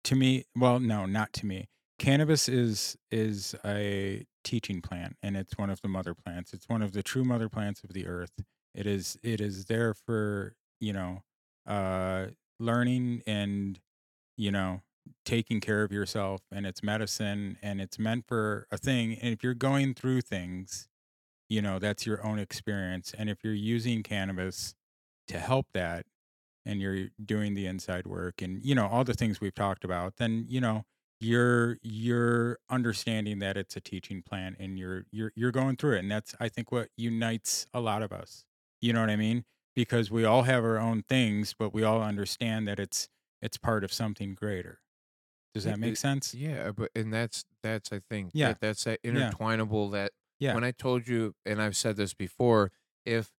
to 0.04 0.14
me, 0.16 0.44
well, 0.56 0.80
no, 0.80 1.04
not 1.06 1.32
to 1.34 1.46
me. 1.46 1.68
Cannabis 2.00 2.48
is 2.48 2.96
is 3.10 3.54
a 3.64 4.24
teaching 4.42 4.80
plant, 4.80 5.18
and 5.22 5.36
it's 5.36 5.58
one 5.58 5.68
of 5.68 5.82
the 5.82 5.88
mother 5.88 6.14
plants. 6.14 6.54
It's 6.54 6.66
one 6.66 6.80
of 6.80 6.92
the 6.94 7.02
true 7.02 7.24
mother 7.24 7.50
plants 7.50 7.84
of 7.84 7.92
the 7.92 8.06
earth. 8.06 8.32
It 8.74 8.86
is 8.86 9.18
it 9.22 9.38
is 9.40 9.66
there 9.66 9.92
for 9.92 10.56
you 10.80 10.94
know, 10.94 11.24
uh, 11.66 12.28
learning 12.58 13.22
and 13.26 13.78
you 14.38 14.50
know 14.50 14.80
taking 15.26 15.60
care 15.60 15.82
of 15.82 15.92
yourself, 15.92 16.40
and 16.50 16.66
it's 16.66 16.82
medicine, 16.82 17.58
and 17.62 17.82
it's 17.82 17.98
meant 17.98 18.26
for 18.26 18.66
a 18.72 18.78
thing. 18.78 19.18
And 19.20 19.34
if 19.34 19.44
you're 19.44 19.52
going 19.54 19.92
through 19.92 20.22
things, 20.22 20.88
you 21.50 21.60
know 21.60 21.78
that's 21.78 22.06
your 22.06 22.24
own 22.26 22.38
experience 22.38 23.14
and 23.18 23.28
if 23.28 23.44
you're 23.44 23.52
using 23.52 24.02
cannabis 24.02 24.74
to 25.28 25.38
help 25.38 25.66
that 25.74 26.06
and 26.64 26.80
you're 26.80 27.08
doing 27.24 27.54
the 27.54 27.66
inside 27.66 28.06
work 28.06 28.40
and 28.40 28.64
you 28.64 28.74
know 28.74 28.86
all 28.86 29.04
the 29.04 29.14
things 29.14 29.40
we've 29.40 29.54
talked 29.54 29.84
about 29.84 30.16
then 30.16 30.46
you 30.48 30.60
know 30.60 30.84
you're 31.20 31.78
you're 31.82 32.58
understanding 32.70 33.38
that 33.40 33.56
it's 33.56 33.76
a 33.76 33.80
teaching 33.80 34.22
plan 34.22 34.56
and 34.58 34.78
you're 34.78 35.04
you're 35.10 35.32
you're 35.36 35.52
going 35.52 35.76
through 35.76 35.94
it 35.96 35.98
and 36.00 36.10
that's 36.10 36.34
i 36.40 36.48
think 36.48 36.72
what 36.72 36.88
unites 36.96 37.66
a 37.74 37.80
lot 37.80 38.02
of 38.02 38.12
us 38.12 38.44
you 38.80 38.92
know 38.92 39.00
what 39.00 39.10
i 39.10 39.16
mean 39.16 39.44
because 39.74 40.10
we 40.10 40.24
all 40.24 40.42
have 40.44 40.64
our 40.64 40.78
own 40.78 41.02
things 41.02 41.54
but 41.58 41.74
we 41.74 41.82
all 41.82 42.02
understand 42.02 42.66
that 42.66 42.78
it's 42.80 43.08
it's 43.42 43.58
part 43.58 43.84
of 43.84 43.92
something 43.92 44.34
greater 44.34 44.80
does 45.54 45.64
that 45.64 45.78
make 45.78 45.94
it- 45.94 45.98
sense 45.98 46.34
Yeah, 46.34 46.72
but 46.72 46.90
and 46.94 47.12
that's 47.12 47.44
that's 47.62 47.92
I 47.92 48.00
think 48.08 48.34
Yeah. 48.34 48.48
that, 48.48 48.60
that's 48.60 48.84
that 48.84 49.00
Yeah. 49.10 49.34
intertwinable 49.34 49.92
that 49.92 50.12
yeah 50.38 50.52
when 50.52 50.64
I 50.64 50.70
told 50.72 51.06
you 51.08 51.34
and 51.46 51.60
I've 51.62 51.76
said 51.76 51.96
this 51.96 52.14
before, 52.14 52.72
if 53.04 53.32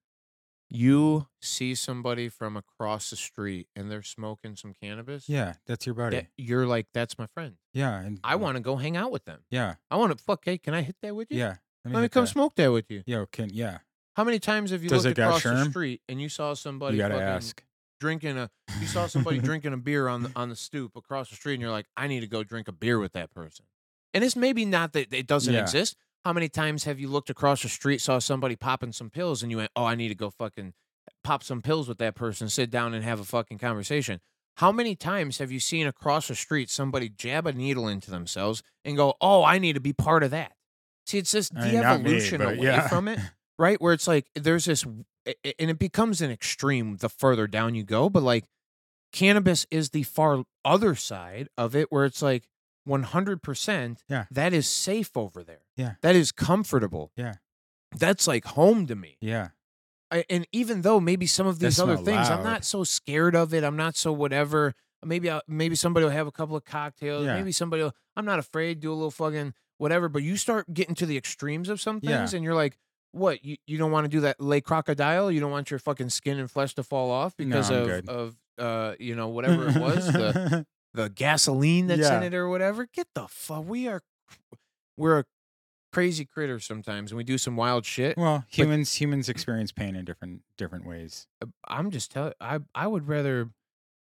you 0.73 1.27
see 1.43 1.75
somebody 1.75 2.29
from 2.29 2.57
across 2.57 3.11
the 3.11 3.17
street 3.17 3.67
and 3.75 3.91
they're 3.91 4.03
smoking 4.03 4.55
some 4.57 4.73
cannabis, 4.73 5.29
yeah 5.29 5.55
that's 5.67 5.85
your 5.87 5.95
buddy 5.95 6.17
that- 6.17 6.27
you're 6.37 6.67
like, 6.67 6.87
that's 6.95 7.19
my 7.19 7.27
friend. 7.27 7.57
yeah 7.75 8.01
and 8.01 8.21
I 8.25 8.37
want 8.37 8.57
to 8.57 8.61
go 8.61 8.77
hang 8.77 8.97
out 8.97 9.11
with 9.11 9.25
them. 9.25 9.41
yeah 9.51 9.75
I 9.91 9.97
want 9.97 10.17
to 10.17 10.23
fuck. 10.23 10.43
Hey, 10.45 10.59
can 10.59 10.75
I 10.75 10.83
hit 10.83 10.97
that 11.03 11.15
with 11.17 11.29
you? 11.31 11.39
yeah 11.39 11.57
Let 11.85 11.95
me 11.95 12.01
hit 12.03 12.13
come 12.13 12.25
that. 12.25 12.31
smoke 12.31 12.55
that 12.57 12.71
with 12.73 12.91
you. 12.91 13.03
yo 13.07 13.27
can 13.27 13.51
yeah 13.53 13.79
How 14.17 14.25
many 14.25 14.39
times 14.39 14.71
have 14.71 14.83
you 14.83 14.89
Does 14.89 15.05
looked 15.05 15.17
got 15.17 15.29
across 15.39 15.43
the 15.43 15.51
Sherm? 15.51 15.71
street 15.71 16.03
and 16.09 16.21
you 16.21 16.29
saw 16.29 16.55
somebody 16.55 16.97
you 16.97 17.03
gotta 17.03 17.15
fucking 17.15 17.27
ask 17.29 17.65
drinking 18.01 18.39
a 18.39 18.49
you 18.81 18.87
saw 18.87 19.07
somebody 19.07 19.39
drinking 19.51 19.73
a 19.73 19.77
beer 19.77 20.07
on 20.09 20.23
the 20.23 20.33
on 20.37 20.49
the 20.51 20.57
stoop 20.57 20.95
across 20.97 21.29
the 21.31 21.37
street 21.37 21.55
and 21.55 21.63
you're 21.63 21.71
like, 21.71 21.87
I 21.97 22.07
need 22.07 22.21
to 22.21 22.27
go 22.29 22.43
drink 22.45 22.69
a 22.69 22.73
beer 22.73 22.99
with 22.99 23.13
that 23.13 23.31
person. 23.35 23.67
And 24.15 24.25
it's 24.25 24.35
maybe 24.37 24.65
not 24.65 24.93
that 24.95 25.13
it 25.13 25.27
doesn't 25.27 25.53
Yeah. 25.53 25.61
exist. 25.61 25.97
How 26.25 26.33
many 26.33 26.49
times 26.49 26.85
have 26.85 27.01
you 27.01 27.09
looked 27.09 27.31
across 27.31 27.63
the 27.63 27.69
street, 27.69 28.01
saw 28.01 28.19
somebody 28.19 28.57
popping 28.57 28.93
some 28.93 29.11
pills, 29.11 29.43
and 29.43 29.51
you 29.51 29.59
went, 29.59 29.71
Oh, 29.75 29.85
I 29.85 29.95
need 29.95 30.09
to 30.09 30.15
go 30.15 30.31
fucking 30.31 30.75
pop 31.25 31.43
some 31.43 31.63
pills 31.63 31.89
with 31.89 31.99
that 31.99 32.15
person, 32.15 32.49
sit 32.49 32.71
down 32.71 32.95
and 32.95 33.05
have 33.05 33.21
a 33.21 33.25
fucking 33.25 33.59
conversation? 33.59 34.21
How 34.57 34.73
many 34.73 34.95
times 34.95 35.39
have 35.39 35.51
you 35.51 35.61
seen 35.61 35.87
across 35.87 36.29
the 36.29 36.35
street 36.35 36.69
somebody 36.69 37.09
jab 37.09 37.47
a 37.47 37.53
needle 37.53 37.89
into 37.89 38.11
themselves 38.11 38.63
and 38.85 38.97
go, 38.97 39.15
Oh, 39.21 39.45
I 39.45 39.59
need 39.59 39.75
to 39.75 39.81
be 39.81 39.93
part 39.93 40.23
of 40.23 40.31
that? 40.33 40.53
See, 41.07 41.19
it's 41.19 41.33
this 41.33 41.51
eh, 41.57 41.61
I 41.61 41.63
mean, 41.63 41.73
me, 41.73 41.81
de-evolution 41.81 42.39
but 42.39 42.55
away 42.55 42.67
yeah. 42.67 42.89
from 42.89 43.09
it 43.09 43.19
right? 43.61 43.81
Where 43.81 43.93
it's 43.93 44.09
like 44.09 44.27
there's 44.35 44.65
this, 44.65 44.85
and 44.85 45.05
it 45.45 45.79
becomes 45.79 46.23
an 46.23 46.31
extreme 46.31 46.97
the 46.97 47.11
further 47.11 47.47
down 47.47 47.75
you 47.75 47.85
go. 47.85 48.09
But 48.09 48.23
like 48.25 48.47
cannabis 49.13 49.67
is 49.71 49.91
the 49.91 50.03
far 50.03 50.45
other 50.65 50.95
side 50.95 51.49
of 51.57 51.77
it, 51.77 51.93
where 51.93 52.07
it's 52.07 52.23
like 52.23 52.45
100%. 52.91 53.99
Yeah. 54.09 54.25
that 54.31 54.53
is 54.53 54.67
safe 54.67 55.17
over 55.17 55.43
there. 55.43 55.63
Yeah. 55.77 55.95
that 56.03 56.17
is 56.17 56.33
comfortable. 56.33 57.13
Yeah. 57.17 57.35
that's 57.97 58.27
like 58.27 58.45
home 58.45 58.87
to 58.87 58.95
me. 58.95 59.17
yeah 59.21 59.49
I, 60.13 60.25
and 60.29 60.45
even 60.51 60.83
though 60.83 60.99
maybe 60.99 61.27
some 61.27 61.47
of 61.47 61.61
these 61.61 61.77
That's 61.77 61.89
other 61.89 61.97
things, 61.97 62.29
I'm 62.29 62.43
not 62.43 62.65
so 62.65 62.83
scared 62.83 63.37
of 63.37 63.55
it. 63.55 63.63
I'm 63.63 63.77
not 63.77 63.95
so 63.97 64.13
whatever. 64.13 64.75
Maybe 65.05 65.31
I, 65.31 65.41
maybe 65.47 65.77
somebody 65.77 66.03
will 66.05 66.11
have 66.11 66.27
a 66.27 66.33
couple 66.33 66.57
of 66.57 66.65
cocktails. 66.65 67.27
Yeah. 67.27 67.37
Maybe 67.37 67.53
somebody 67.53 67.85
will. 67.85 67.95
I'm 68.17 68.25
not 68.25 68.41
afraid. 68.41 68.81
Do 68.81 68.91
a 68.93 68.95
little 68.95 69.13
fucking 69.13 69.55
whatever. 69.79 70.09
But 70.09 70.25
you 70.25 70.37
start 70.37 70.75
getting 70.75 70.97
to 70.97 71.07
the 71.07 71.17
extremes 71.17 71.69
of 71.69 71.81
some 71.81 72.01
Yeah. 72.03 72.19
things, 72.19 72.35
and 72.35 72.43
you're 72.43 72.57
like, 72.57 72.77
what? 73.13 73.45
You 73.45 73.57
you 73.69 73.79
don't 73.79 73.93
want 73.93 74.05
to 74.05 74.09
do 74.09 74.21
that 74.23 74.41
lay 74.41 74.61
crocodile? 74.61 75.31
You 75.31 75.39
don't 75.39 75.53
want 75.53 75.71
your 75.71 75.79
fucking 75.79 76.11
skin 76.11 76.41
and 76.41 76.51
flesh 76.51 76.75
to 76.75 76.83
fall 76.83 77.13
off 77.13 77.37
because 77.37 77.71
I'm 77.71 77.77
of 77.83 77.87
good. 77.87 78.09
of 78.09 78.37
uh 78.59 78.95
you 78.99 79.15
know 79.15 79.29
whatever 79.29 79.69
it 79.69 79.77
was 79.77 80.07
the 80.13 80.67
the 80.95 81.09
gasoline 81.09 81.87
that's 81.87 82.01
Yeah. 82.01 82.17
in 82.19 82.23
it 82.23 82.35
or 82.35 82.49
whatever. 82.49 82.87
Get 82.93 83.09
the 83.15 83.27
fuck. 83.29 83.65
We 83.69 83.87
are 83.89 84.03
we're 84.97 85.21
a 85.21 85.25
crazy 85.93 86.25
critters 86.25 86.65
sometimes, 86.65 87.11
and 87.11 87.17
we 87.19 87.25
do 87.25 87.37
some 87.39 87.57
wild 87.57 87.85
shit. 87.85 88.17
well 88.17 88.45
humans 88.49 88.95
humans 88.95 89.29
experience 89.29 89.73
pain 89.73 89.97
in 89.97 90.05
different 90.05 90.43
different 90.57 90.87
ways 90.87 91.27
I'm 91.67 91.91
just 91.91 92.11
telling. 92.11 92.35
I 92.41 92.59
I 92.75 92.87
would 92.87 93.09
rather 93.09 93.51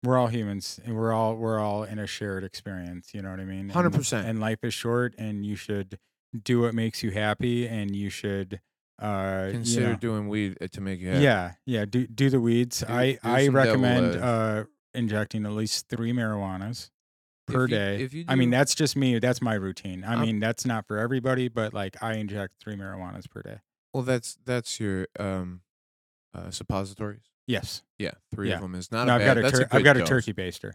we're 0.02 0.16
all 0.18 0.28
humans 0.28 0.78
and 0.84 0.94
we're 0.96 1.12
all 1.12 1.34
we're 1.34 1.58
all 1.58 1.82
in 1.84 1.98
a 1.98 2.06
shared 2.06 2.44
experience 2.44 3.12
you 3.12 3.22
know 3.22 3.30
what 3.30 3.40
i 3.40 3.44
mean 3.44 3.70
100%. 3.70 4.24
and 4.24 4.38
life 4.38 4.58
is 4.62 4.72
short 4.72 5.14
and 5.18 5.44
you 5.44 5.56
should 5.56 5.98
do 6.44 6.60
what 6.60 6.74
makes 6.74 7.02
you 7.02 7.10
happy 7.10 7.66
and 7.66 7.96
you 7.96 8.08
should 8.08 8.60
uh 9.02 9.44
you 9.46 9.52
consider 9.52 9.88
know- 9.92 9.96
doing 9.96 10.28
weed 10.28 10.56
uh, 10.60 10.68
to 10.68 10.80
make 10.80 11.00
you 11.00 11.08
happy. 11.08 11.24
yeah 11.24 11.52
yeah 11.64 11.84
do 11.86 12.06
do 12.06 12.30
the 12.30 12.38
weeds 12.40 12.80
Do- 12.86 12.92
i 12.92 13.12
do 13.12 13.18
i 13.24 13.48
recommend 13.48 14.14
uh 14.22 14.64
injecting 14.96 15.44
at 15.46 15.52
least 15.52 15.88
three 15.88 16.12
marijuanas 16.12 16.90
If 17.48 17.54
per 17.54 17.62
you- 17.62 17.68
day 17.68 18.02
if 18.02 18.12
you 18.14 18.24
i 18.28 18.34
mean 18.34 18.50
that's 18.50 18.74
just 18.74 18.96
me 18.96 19.18
that's 19.18 19.40
my 19.42 19.54
routine 19.54 20.02
i 20.04 20.10
I'm- 20.12 20.20
mean 20.22 20.40
that's 20.40 20.64
not 20.66 20.86
for 20.86 20.98
everybody 20.98 21.48
but 21.48 21.72
like 21.74 22.02
i 22.02 22.14
inject 22.14 22.54
three 22.60 22.74
marijuanas 22.76 23.28
per 23.30 23.42
day 23.42 23.58
Well, 23.94 24.02
that's 24.02 24.36
that's 24.44 24.80
your 24.80 25.06
um, 25.18 25.60
uh, 26.34 26.50
suppositories. 26.50 27.22
yes 27.46 27.82
Yeah, 27.98 28.12
three 28.34 28.48
Yeah. 28.50 28.56
of 28.56 28.62
them 28.62 28.74
is 28.74 28.90
not 28.92 29.06
no, 29.06 29.12
a 29.12 29.16
i've 29.16 29.20
bad. 29.20 29.26
got 29.26 29.38
a 29.38 29.42
that's 29.42 29.58
tur- 29.58 29.68
a 29.70 29.76
i've 29.76 29.84
got 29.84 29.96
a 29.96 30.04
turkey 30.04 30.32
baster 30.32 30.72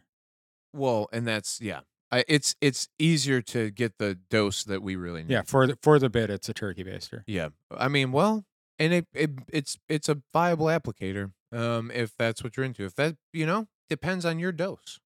Well, 0.74 1.08
and 1.12 1.28
that's 1.28 1.60
yeah. 1.62 1.82
I, 2.14 2.24
it's 2.28 2.56
it's 2.62 2.90
easier 3.00 3.42
to 3.44 3.72
get 3.72 3.98
the 3.98 4.16
dose 4.30 4.64
that 4.66 4.82
we 4.82 4.96
really 4.96 5.24
need. 5.24 5.32
yeah 5.32 5.44
for 5.44 5.66
the 5.68 5.78
for 5.82 5.98
the 6.00 6.10
bit 6.10 6.30
it's 6.30 6.50
a 6.50 6.54
turkey 6.54 6.84
baster 6.84 7.24
Yeah. 7.28 7.50
I 7.78 7.88
mean, 7.88 8.12
well, 8.12 8.46
and 8.80 8.92
it, 8.94 9.08
it 9.14 9.30
it's 9.48 9.78
it's 9.88 10.10
a 10.10 10.22
viable 10.34 10.66
applicator. 10.66 11.32
Um, 11.54 11.92
if 11.92 12.16
that's 12.18 12.44
what 12.44 12.56
you're 12.58 12.66
into. 12.66 12.84
If 12.86 12.96
that 12.96 13.16
you 13.34 13.46
know 13.46 13.68
depends 13.92 14.26
on 14.26 14.40
your 14.40 14.52
dose. 14.54 15.00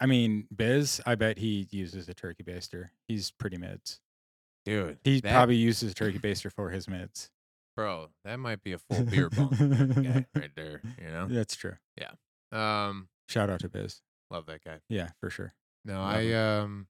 I 0.00 0.06
mean, 0.06 0.46
Biz, 0.54 1.02
I 1.04 1.14
bet 1.14 1.36
he 1.38 1.68
uses 1.70 2.08
a 2.08 2.14
turkey 2.14 2.42
baster. 2.42 2.88
He's 3.06 3.30
pretty 3.30 3.58
mids. 3.58 4.00
Dude, 4.64 4.98
He 5.04 5.20
that- 5.20 5.30
probably 5.32 5.56
uses 5.56 5.92
a 5.92 5.94
turkey 5.94 6.18
baster 6.26 6.50
for 6.50 6.70
his 6.70 6.88
mids. 6.88 7.30
bro, 7.76 8.08
that 8.24 8.36
might 8.38 8.62
be 8.62 8.72
a 8.72 8.78
full 8.78 9.04
beer 9.04 9.28
bong 9.28 9.50
guy 10.02 10.26
right 10.34 10.50
there. 10.56 10.80
You 10.98 11.10
know. 11.10 11.26
That's 11.28 11.54
true. 11.54 11.76
Yeah. 11.98 12.12
Um, 12.50 13.08
Shout 13.28 13.50
out 13.50 13.60
to 13.60 13.68
Biz. 13.68 14.00
love 14.30 14.46
that 14.46 14.64
guy. 14.64 14.80
Yeah, 14.88 15.10
for 15.20 15.28
sure. 15.30 15.52
No, 15.84 16.00
Love 16.00 16.14
I 16.16 16.24
'em. 16.26 16.62
um 16.64 16.86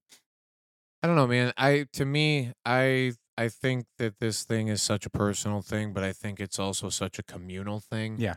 I 1.02 1.06
don't 1.06 1.16
know, 1.16 1.26
man. 1.26 1.52
I 1.56 1.86
to 1.94 2.04
me, 2.04 2.52
I 2.64 3.12
I 3.36 3.48
think 3.48 3.86
that 3.98 4.18
this 4.20 4.44
thing 4.44 4.68
is 4.68 4.82
such 4.82 5.04
a 5.06 5.10
personal 5.10 5.62
thing, 5.62 5.92
but 5.92 6.02
I 6.04 6.12
think 6.12 6.38
it's 6.40 6.58
also 6.58 6.90
such 6.90 7.18
a 7.18 7.22
communal 7.22 7.80
thing. 7.80 8.16
Yeah. 8.18 8.36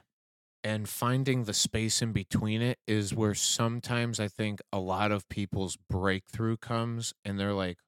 And 0.63 0.87
finding 0.87 1.43
the 1.43 1.53
space 1.53 2.01
in 2.01 2.13
between 2.13 2.61
it 2.61 2.79
is 2.87 3.13
where 3.13 3.35
sometimes 3.35 4.19
I 4.19 4.29
think 4.29 4.61
a 4.71 4.79
lot 4.79 5.11
of 5.11 5.27
people's 5.27 5.75
breakthrough 5.75 6.57
comes 6.57 7.13
and 7.25 7.37
they're 7.39 7.53
like 7.53 7.79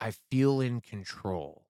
"I- 0.00 0.10
feel 0.10 0.60
in 0.60 0.80
control. 0.80 1.66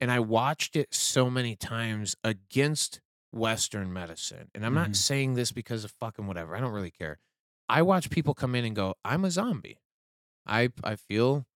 And 0.00 0.10
I 0.12 0.20
watched 0.20 0.76
it 0.76 0.94
so 0.94 1.30
many 1.30 1.56
times 1.56 2.16
against 2.24 3.00
Western 3.32 3.92
medicine. 3.92 4.50
And 4.54 4.66
I'm 4.66 4.74
Mhm. 4.74 4.74
not 4.74 4.96
saying 4.96 5.34
this 5.34 5.52
because 5.52 5.84
of 5.84 5.92
fucking 5.92 6.26
whatever. 6.26 6.56
I 6.56 6.60
don't 6.60 6.72
really 6.72 6.90
care. 6.90 7.18
I 7.68 7.82
watch 7.82 8.10
people 8.10 8.34
come 8.34 8.54
in 8.54 8.64
and 8.64 8.76
go, 8.76 8.96
I'm 9.04 9.24
a 9.24 9.30
zombie. 9.32 9.80
I 10.46 10.70
I 10.84 10.96
feel 10.96 11.46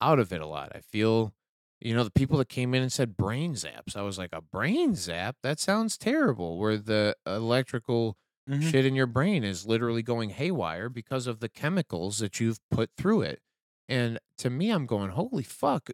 out 0.00 0.18
of 0.20 0.32
it 0.32 0.42
a 0.42 0.46
lot. 0.46 0.74
I 0.76 0.80
feel, 0.80 1.34
you 1.80 1.94
know, 1.94 2.04
the 2.04 2.10
people 2.10 2.38
that 2.38 2.48
came 2.48 2.74
in 2.74 2.82
and 2.82 2.92
said 2.92 3.16
brain 3.16 3.54
zaps. 3.54 3.96
I 3.96 4.02
was 4.02 4.18
like, 4.18 4.30
a 4.32 4.40
brain 4.42 4.94
zap? 4.94 5.36
That 5.42 5.58
sounds 5.60 5.96
terrible. 5.98 6.58
Where 6.58 6.76
the 6.76 7.16
electrical 7.26 8.16
Mhm. 8.48 8.70
shit 8.70 8.84
in 8.86 8.94
your 8.94 9.06
brain 9.06 9.44
is 9.44 9.66
literally 9.66 10.02
going 10.02 10.30
haywire 10.30 10.88
because 10.88 11.26
of 11.26 11.40
the 11.40 11.48
chemicals 11.48 12.18
that 12.18 12.40
you've 12.40 12.58
put 12.70 12.90
through 12.96 13.22
it. 13.22 13.40
And 13.88 14.18
to 14.38 14.50
me, 14.50 14.70
I'm 14.70 14.86
going, 14.86 15.10
holy 15.10 15.42
fuck. 15.44 15.90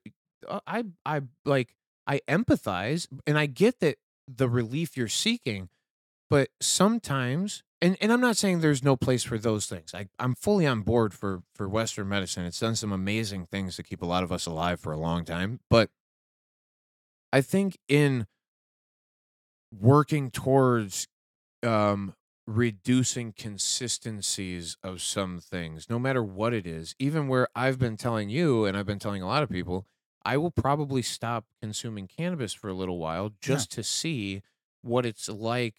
uh, 0.46 0.60
I 0.66 0.84
I 1.04 1.22
like 1.44 1.74
I 2.06 2.20
empathize 2.28 3.08
and 3.26 3.38
I 3.38 3.46
get 3.46 3.80
that 3.80 3.98
the 4.28 4.48
relief 4.48 4.96
you're 4.96 5.08
seeking, 5.08 5.68
but 6.30 6.50
sometimes 6.60 7.62
and, 7.82 7.96
and 8.00 8.12
I'm 8.12 8.20
not 8.20 8.36
saying 8.36 8.60
there's 8.60 8.82
no 8.82 8.96
place 8.96 9.22
for 9.22 9.38
those 9.38 9.66
things. 9.66 9.92
I, 9.94 10.08
I'm 10.18 10.34
fully 10.34 10.66
on 10.66 10.82
board 10.82 11.12
for 11.12 11.42
for 11.54 11.68
Western 11.68 12.08
medicine. 12.08 12.44
It's 12.44 12.60
done 12.60 12.76
some 12.76 12.92
amazing 12.92 13.46
things 13.46 13.76
to 13.76 13.82
keep 13.82 14.02
a 14.02 14.06
lot 14.06 14.22
of 14.22 14.32
us 14.32 14.46
alive 14.46 14.80
for 14.80 14.92
a 14.92 14.98
long 14.98 15.24
time. 15.24 15.60
But 15.68 15.90
I 17.32 17.40
think 17.40 17.78
in 17.88 18.26
working 19.78 20.30
towards 20.30 21.08
um, 21.62 22.14
reducing 22.46 23.32
consistencies 23.32 24.76
of 24.82 25.02
some 25.02 25.40
things, 25.40 25.90
no 25.90 25.98
matter 25.98 26.22
what 26.22 26.54
it 26.54 26.66
is, 26.66 26.94
even 26.98 27.28
where 27.28 27.48
I've 27.54 27.78
been 27.78 27.96
telling 27.96 28.30
you 28.30 28.64
and 28.64 28.76
I've 28.76 28.86
been 28.86 28.98
telling 28.98 29.22
a 29.22 29.26
lot 29.26 29.42
of 29.42 29.50
people, 29.50 29.86
I 30.24 30.36
will 30.38 30.50
probably 30.50 31.02
stop 31.02 31.44
consuming 31.60 32.08
cannabis 32.08 32.52
for 32.52 32.68
a 32.68 32.74
little 32.74 32.98
while 32.98 33.32
just 33.40 33.70
to 33.72 33.82
see 33.82 34.42
what 34.82 35.04
it's 35.04 35.28
like 35.28 35.74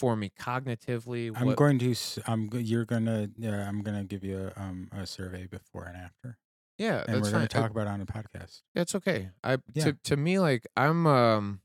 for 0.00 0.16
me 0.16 0.32
cognitively. 0.40 1.30
I'm 1.36 1.46
what- 1.48 1.56
going 1.56 1.78
to. 1.80 1.94
I'm. 2.26 2.48
You're 2.54 2.86
gonna. 2.86 3.28
Yeah, 3.36 3.68
I'm 3.68 3.82
gonna 3.82 4.04
give 4.04 4.24
you 4.24 4.50
a, 4.56 4.60
um 4.60 4.88
a 4.92 5.06
survey 5.06 5.46
before 5.46 5.84
and 5.84 5.96
after, 5.96 6.38
yeah, 6.78 7.04
and 7.06 7.16
that's 7.16 7.28
we're 7.28 7.32
gonna 7.32 7.48
fine. 7.48 7.58
I- 7.58 7.62
talk 7.62 7.70
about 7.70 7.86
it 7.86 7.90
on 7.90 8.00
the 8.00 8.06
podcast. 8.06 8.62
That's 8.74 8.94
okay. 8.94 9.28
I 9.44 9.58
Yeah. 9.74 9.84
to 9.84 9.92
to 10.04 10.16
me 10.16 10.38
like 10.38 10.66
I'm 10.76 11.06
um 11.06 11.60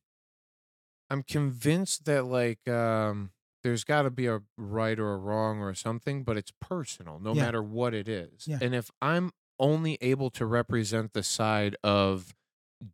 I'm 1.10 1.24
convinced 1.24 2.06
that 2.06 2.26
like 2.26 2.68
um 2.68 3.32
there's 3.64 3.84
got 3.84 4.04
to 4.04 4.12
be 4.12 4.28
a 4.28 4.42
right 4.58 5.00
or 5.00 5.14
a 5.14 5.18
wrong 5.18 5.60
or 5.60 5.74
something, 5.74 6.24
but 6.24 6.38
it's 6.38 6.52
personal 6.62 7.20
no 7.20 7.34
Yeah. 7.34 7.44
matter 7.46 7.64
what 7.64 7.94
it 7.96 8.08
is. 8.08 8.48
Yeah. 8.48 8.60
And 8.62 8.76
if 8.76 8.92
I'm 9.02 9.32
only 9.60 9.98
able 10.02 10.30
to 10.32 10.46
represent 10.46 11.14
the 11.14 11.24
side 11.24 11.76
of 11.84 12.36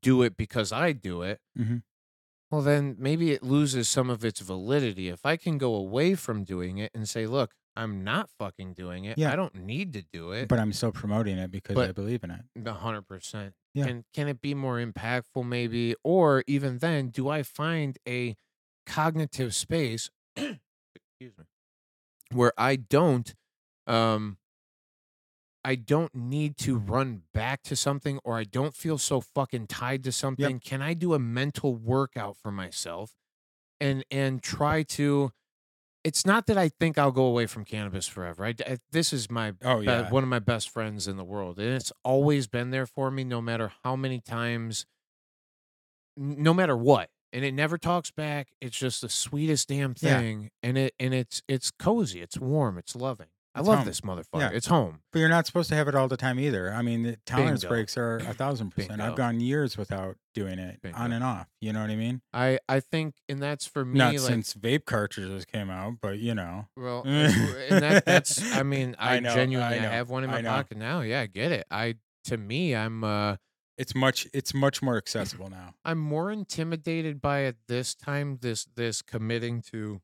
do 0.01 0.21
it 0.21 0.37
because 0.37 0.71
I 0.71 0.91
do 0.93 1.23
it, 1.23 1.41
Mhm. 1.59 1.81
Well, 2.51 2.61
then 2.61 2.95
maybe 2.99 3.31
it 3.31 3.43
loses 3.43 3.89
some 3.89 4.09
of 4.09 4.23
its 4.23 4.41
validity. 4.41 5.09
If 5.09 5.25
I 5.25 5.37
can 5.37 5.57
go 5.57 5.73
away 5.73 6.15
from 6.15 6.43
doing 6.43 6.77
it 6.77 6.91
and 6.93 7.07
say, 7.07 7.25
look, 7.25 7.53
I'm 7.75 8.03
not 8.03 8.29
fucking 8.37 8.73
doing 8.73 9.05
it. 9.05 9.17
Yeah. 9.17 9.31
I 9.31 9.37
don't 9.37 9.55
need 9.55 9.93
to 9.93 10.01
do 10.01 10.31
it. 10.33 10.49
But 10.49 10.59
I'm 10.59 10.73
still 10.73 10.91
promoting 10.91 11.37
it 11.37 11.49
because 11.49 11.77
I 11.77 11.93
believe 11.93 12.23
in 12.23 12.31
it. 12.31 12.41
A 12.65 12.73
hundred 12.73 13.07
percent. 13.07 13.53
Yeah. 13.73 13.85
Can 13.85 14.05
can 14.13 14.27
it 14.27 14.41
be 14.41 14.53
more 14.53 14.77
impactful 14.77 15.45
maybe? 15.45 15.95
Or 16.03 16.43
even 16.47 16.79
then, 16.79 17.07
do 17.07 17.29
I 17.29 17.43
find 17.43 17.97
a 18.05 18.35
cognitive 18.85 19.53
space 19.55 20.09
excuse 20.35 21.37
me 21.37 21.45
where 22.31 22.51
I 22.57 22.75
don't 22.75 23.33
um 23.87 24.37
I 25.63 25.75
don't 25.75 26.13
need 26.15 26.57
to 26.59 26.77
run 26.77 27.21
back 27.33 27.61
to 27.63 27.75
something 27.75 28.19
or 28.23 28.37
I 28.37 28.43
don't 28.45 28.73
feel 28.75 28.97
so 28.97 29.21
fucking 29.21 29.67
tied 29.67 30.03
to 30.05 30.11
something. 30.11 30.59
Can 30.59 30.81
I 30.81 30.93
do 30.95 31.13
a 31.13 31.19
mental 31.19 31.75
workout 31.75 32.35
for 32.37 32.51
myself 32.51 33.13
and 33.79 34.03
and 34.09 34.41
try 34.41 34.83
to 34.83 35.31
it's 36.03 36.25
not 36.25 36.47
that 36.47 36.57
I 36.57 36.69
think 36.69 36.97
I'll 36.97 37.11
go 37.11 37.25
away 37.25 37.45
from 37.45 37.63
cannabis 37.63 38.07
forever. 38.07 38.43
I, 38.43 38.55
I- 38.65 38.77
this 38.91 39.13
is 39.13 39.29
my 39.29 39.53
Oh 39.63 39.81
yeah. 39.81 40.09
one 40.09 40.23
of 40.23 40.29
my 40.29 40.39
best 40.39 40.69
friends 40.69 41.07
in 41.07 41.15
the 41.17 41.23
world 41.23 41.59
and 41.59 41.69
it's 41.69 41.91
always 42.03 42.47
been 42.47 42.71
there 42.71 42.87
for 42.87 43.11
me 43.11 43.23
no 43.23 43.39
matter 43.39 43.71
how 43.83 43.95
many 43.95 44.19
times 44.19 44.85
no 46.17 46.53
matter 46.53 46.75
what 46.75 47.09
and 47.33 47.45
it 47.45 47.53
never 47.53 47.77
talks 47.77 48.11
back 48.11 48.49
it's 48.59 48.77
just 48.77 49.01
the 49.01 49.09
sweetest 49.09 49.69
damn 49.69 49.95
Yeah. 50.01 50.19
thing 50.19 50.49
and 50.61 50.77
it 50.77 50.93
and 50.99 51.13
it's 51.13 51.41
it's 51.47 51.71
cozy 51.71 52.21
it's 52.21 52.37
warm 52.37 52.77
it's 52.77 52.95
loving 52.95 53.27
i 53.53 53.59
It's 53.59 53.67
love 53.67 53.79
home. 53.79 53.85
this 53.87 54.01
motherfucker 54.01 54.39
Yeah. 54.39 54.49
it's 54.53 54.67
home 54.67 55.01
But 55.11 55.19
you're 55.19 55.29
not 55.29 55.45
supposed 55.45 55.69
to 55.69 55.75
have 55.75 55.87
it 55.87 55.95
all 55.95 56.07
the 56.07 56.17
time 56.17 56.39
either. 56.39 56.71
I 56.73 56.81
mean, 56.81 57.03
the 57.03 57.17
tolerance 57.25 57.61
Bingo. 57.61 57.75
breaks 57.75 57.97
are 57.97 58.17
a 58.17 58.33
thousand 58.33 58.69
percent. 58.71 58.97
Bingo. 58.97 59.05
I've 59.11 59.15
gone 59.17 59.39
years 59.41 59.77
without 59.77 60.15
doing 60.33 60.57
it 60.59 60.79
on 60.93 61.11
and 61.11 61.23
off. 61.23 61.47
You 61.59 61.73
know 61.73 61.81
what 61.81 61.89
I 61.89 61.95
mean? 61.97 62.21
i 62.33 62.59
i 62.69 62.79
think 62.79 63.15
and 63.27 63.41
that's 63.41 63.65
for 63.67 63.83
me 63.83 63.97
Not 63.99 64.13
like 64.13 64.19
since 64.21 64.53
vape 64.53 64.85
cartridges 64.85 65.43
came 65.45 65.69
out, 65.69 65.95
but 66.01 66.19
you 66.19 66.33
know. 66.33 66.67
well 66.77 67.03
and 67.05 67.33
and 67.69 67.83
that 67.83 68.05
that's 68.05 68.53
i 68.55 68.63
mean 68.63 68.95
i, 68.99 69.15
I 69.15 69.19
know, 69.19 69.33
genuinely 69.35 69.77
I 69.79 69.81
know, 69.81 69.89
have 69.89 70.09
one 70.09 70.23
in 70.23 70.29
my 70.29 70.41
pocket 70.41 70.77
now 70.77 71.01
yeah 71.01 71.21
i 71.21 71.25
get 71.27 71.51
it 71.51 71.65
i 71.71 71.95
to 72.25 72.37
me 72.37 72.73
i'm 72.75 73.03
uh 73.03 73.35
It's 73.77 73.95
much. 73.95 74.27
It's 74.33 74.53
much 74.53 74.81
more 74.81 74.95
accessible 74.97 75.49
now. 75.49 75.73
i'm 75.83 75.97
more 75.97 76.31
intimidated 76.31 77.19
by 77.19 77.39
it 77.39 77.57
this 77.67 77.95
time 77.95 78.37
this 78.41 78.65
this 78.75 79.01
committing 79.01 79.61
to 79.71 80.01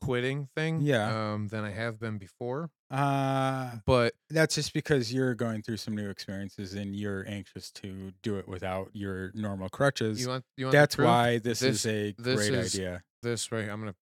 quitting 0.00 0.48
thing 0.56 0.80
Yeah. 0.82 1.32
um 1.32 1.48
than 1.48 1.64
i 1.64 1.70
have 1.70 1.98
been 1.98 2.18
before 2.18 2.70
Uh, 2.90 3.72
but 3.86 4.14
that's 4.30 4.54
just 4.54 4.72
because 4.72 5.12
you're 5.12 5.34
going 5.34 5.62
through 5.62 5.78
some 5.78 5.96
new 5.96 6.10
experiences 6.10 6.74
and 6.74 6.94
you're 6.94 7.24
anxious 7.28 7.70
to 7.72 8.12
do 8.22 8.36
it 8.36 8.46
without 8.46 8.90
your 8.92 9.32
normal 9.34 9.68
crutches. 9.68 10.20
you 10.20 10.28
want 10.28 10.44
you 10.56 10.66
want 10.66 10.72
That's 10.72 10.96
why 10.98 11.38
this, 11.38 11.60
This- 11.60 11.84
is 11.84 11.86
a 11.86 12.14
this 12.22 12.36
great 12.48 12.54
is- 12.60 12.74
idea. 12.74 13.02
this 13.22 13.50
right 13.50 13.68
i'm 13.68 13.80
gonna 13.80 13.94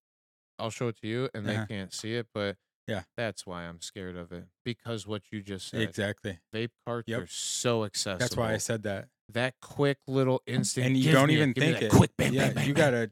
i'll 0.59 0.69
show 0.69 0.89
it 0.89 0.97
to 1.01 1.07
you 1.07 1.29
and 1.33 1.47
Uh-huh. 1.47 1.65
they 1.67 1.73
can't 1.75 1.93
see 1.93 2.13
it 2.15 2.27
but 2.33 2.57
Yeah. 2.87 3.03
that's 3.17 3.45
why 3.47 3.63
i'm 3.63 3.81
scared 3.81 4.17
of 4.17 4.31
it 4.33 4.45
because 4.65 5.07
what 5.07 5.23
you 5.31 5.41
just 5.41 5.69
said 5.69 5.81
Exactly. 5.81 6.39
vape 6.53 6.71
carts 6.85 7.07
Yep. 7.07 7.21
are 7.21 7.27
so 7.27 7.85
accessible 7.85 8.19
That's 8.19 8.35
why 8.37 8.53
I 8.53 8.57
said 8.57 8.83
that. 8.83 9.07
that 9.29 9.55
quick 9.61 9.97
little 10.05 10.41
instant 10.45 10.87
And 10.87 10.97
you 10.97 11.13
don't 11.13 11.29
me 11.29 11.35
even 11.35 11.53
think 11.53 11.81
it. 11.81 11.91
quick 11.91 12.11
bang, 12.17 12.33
yeah, 12.33 12.47
bang, 12.47 12.55
bang, 12.55 12.67
you 12.67 12.73
gotta. 12.73 13.09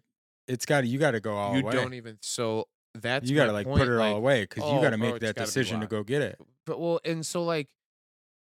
It's 0.52 0.66
got. 0.66 0.86
You 0.86 1.00
got 1.00 1.12
to 1.12 1.20
go 1.20 1.36
all 1.36 1.56
you 1.56 1.62
the 1.62 1.68
way. 1.68 1.74
don't 1.74 1.94
even 1.94 2.18
so 2.22 2.68
that's 2.94 3.30
you 3.30 3.36
got 3.36 3.46
to 3.46 3.54
like 3.54 3.66
point, 3.66 3.80
put 3.80 3.88
it 3.88 3.98
all 3.98 4.18
away 4.18 4.42
because 4.42 4.64
you 4.64 4.78
oh, 4.78 4.82
got 4.82 4.90
to 4.90 4.98
make 4.98 5.14
oh, 5.14 5.16
it's 5.16 5.26
that 5.26 5.36
decision 5.36 5.80
to 5.80 5.88
go 5.88 6.04
get 6.04 6.22
it. 6.22 6.38
but 6.66 6.80
well 6.80 7.00
and 7.06 7.26
so 7.26 7.44
like 7.44 7.68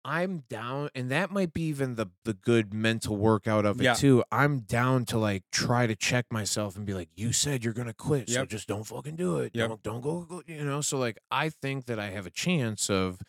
i'm 0.02 0.44
down 0.48 0.88
and 0.94 1.10
that 1.10 1.30
might 1.30 1.52
be 1.52 1.60
even 1.64 1.96
the 1.96 2.06
the 2.24 2.32
good 2.32 2.72
mental 2.72 3.18
workout 3.18 3.66
of 3.66 3.78
it 3.78 3.84
Yeah. 3.84 3.92
too 3.92 4.24
i'm 4.32 4.60
down 4.60 5.04
to 5.06 5.18
like 5.18 5.42
try 5.52 5.86
to 5.86 5.94
check 5.94 6.24
myself 6.30 6.74
and 6.74 6.86
be 6.86 6.94
like 6.94 7.10
you 7.16 7.34
said 7.34 7.62
you're 7.62 7.74
gonna 7.74 7.92
quit 7.92 8.30
so 8.30 8.46
just 8.46 8.66
don't 8.66 8.84
fucking 8.84 9.16
do 9.16 9.38
it 9.40 9.50
Yep. 9.54 9.68
don't 9.68 9.82
don't 9.82 10.00
go, 10.00 10.20
go 10.22 10.42
you 10.46 10.64
know 10.64 10.80
so 10.80 10.96
like 10.96 11.18
i 11.30 11.50
think 11.50 11.84
that 11.84 11.98
i 11.98 12.08
have 12.08 12.24
a 12.24 12.30
chance 12.30 12.88
of 12.88 13.20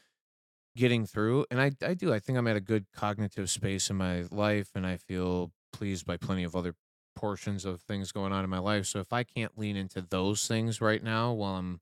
getting 0.77 1.05
through 1.05 1.45
and 1.51 1.59
i 1.59 1.71
i 1.85 1.93
do 1.93 2.13
i 2.13 2.19
think 2.19 2.37
i'm 2.37 2.47
at 2.47 2.55
a 2.55 2.61
good 2.61 2.85
cognitive 2.95 3.49
space 3.49 3.89
in 3.89 3.97
my 3.97 4.23
life 4.31 4.69
and 4.73 4.87
i 4.87 4.95
feel 4.95 5.51
pleased 5.73 6.05
by 6.05 6.15
plenty 6.15 6.45
of 6.45 6.55
other 6.55 6.73
portions 7.15 7.65
of 7.65 7.81
things 7.81 8.11
going 8.11 8.31
on 8.33 8.43
in 8.43 8.49
my 8.49 8.59
life 8.59 8.85
so 8.85 8.99
if 8.99 9.11
i 9.13 9.23
can't 9.23 9.57
lean 9.57 9.75
into 9.75 10.01
those 10.01 10.47
things 10.47 10.79
right 10.81 11.03
now 11.03 11.31
while 11.31 11.55
i'm 11.55 11.79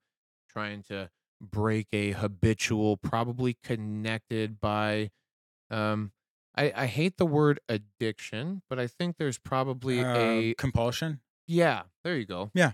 trying 0.50 0.82
to 0.84 1.10
break 1.42 1.88
a 1.94 2.12
habitual, 2.12 2.98
probably 2.98 3.56
connected 3.64 4.60
by 4.60 5.10
um 5.72 6.12
I, 6.58 6.74
I 6.76 6.86
hate 6.88 7.18
the 7.18 7.26
word 7.26 7.62
addiction, 7.70 8.64
but 8.70 8.78
I 8.80 8.88
think 8.88 9.16
there's 9.18 9.38
probably 9.38 10.02
Uh, 10.04 10.18
a 10.18 10.54
compulsion. 10.56 11.22
yeah, 11.48 11.84
there 12.04 12.18
you 12.18 12.26
go. 12.26 12.52
Yeah. 12.54 12.72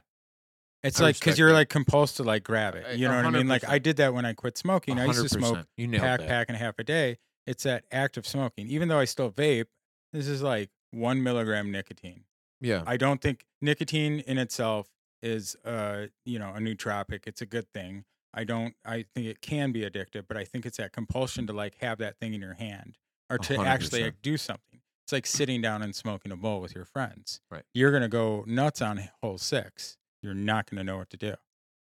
It's 0.82 1.00
I 1.00 1.04
like 1.04 1.20
because 1.20 1.38
you're 1.38 1.50
that. 1.50 1.54
like 1.56 1.70
compulsed 1.70 2.16
to 2.16 2.24
like 2.24 2.44
grab 2.44 2.74
it. 2.74 2.98
You 2.98 3.08
know 3.08 3.16
what 3.18 3.26
I 3.26 3.30
mean? 3.30 3.48
Like 3.48 3.68
I 3.68 3.78
did 3.78 3.98
that 3.98 4.14
when 4.16 4.26
I 4.26 4.34
quit 4.34 4.58
smoking. 4.58 4.98
I 4.98 5.06
used 5.06 5.22
to 5.22 5.30
smoke 5.30 5.58
100%. 5.58 5.66
You 5.78 5.90
pack, 6.00 6.22
that. 6.22 6.28
pack 6.28 6.48
and 6.50 6.56
a 6.56 6.60
half 6.60 6.80
a 6.80 6.84
day. 6.84 7.18
It's 7.46 7.64
that 7.64 7.84
act 7.92 8.18
of 8.18 8.26
smoking. 8.26 8.68
Even 8.70 8.88
though 8.88 8.98
I 9.00 9.06
still 9.06 9.30
vape, 9.30 9.66
this 10.14 10.28
is 10.28 10.42
like 10.42 10.70
one 10.92 11.22
milligram 11.22 11.72
nicotine. 11.72 12.24
Yeah. 12.66 12.84
I 12.86 12.98
don't 12.98 13.22
think 13.22 13.46
nicotine 13.62 14.20
in 14.22 14.38
itself 14.38 14.90
is 15.22 15.56
uh 15.64 16.08
you 16.26 16.40
know 16.40 16.50
a 16.50 16.60
nootropic. 16.60 17.22
It's 17.28 17.42
a 17.42 17.46
good 17.46 17.68
thing. 17.74 18.06
I 18.34 18.44
don't. 18.44 18.76
I 18.84 19.06
think 19.16 19.28
it 19.28 19.40
can 19.42 19.72
be 19.72 19.82
addictive, 19.82 20.26
but 20.28 20.36
I 20.36 20.44
think 20.44 20.66
it's 20.66 20.78
that 20.78 20.92
compulsion 20.92 21.48
to 21.48 21.54
like 21.54 21.78
have 21.82 22.00
that 22.00 22.18
thing 22.20 22.34
in 22.34 22.42
your 22.42 22.56
hand 22.56 22.98
or 23.30 23.38
to 23.38 23.56
hundred 23.56 23.70
actually 23.70 24.04
like, 24.04 24.22
do 24.22 24.36
something. 24.36 24.82
It's 25.06 25.14
like 25.14 25.26
sitting 25.26 25.62
down 25.62 25.82
and 25.84 25.96
smoking 25.96 26.32
a 26.32 26.36
bowl 26.36 26.60
with 26.62 26.76
your 26.76 26.84
friends. 26.86 27.40
Right. 27.50 27.64
You're 27.74 27.92
gonna 27.92 28.10
go 28.10 28.44
nuts 28.48 28.82
on 28.82 29.10
hole 29.22 29.38
six. 29.38 29.98
You're 30.22 30.34
not 30.34 30.70
gonna 30.70 30.84
know 30.84 30.98
what 30.98 31.10
to 31.12 31.18
do. 31.18 31.36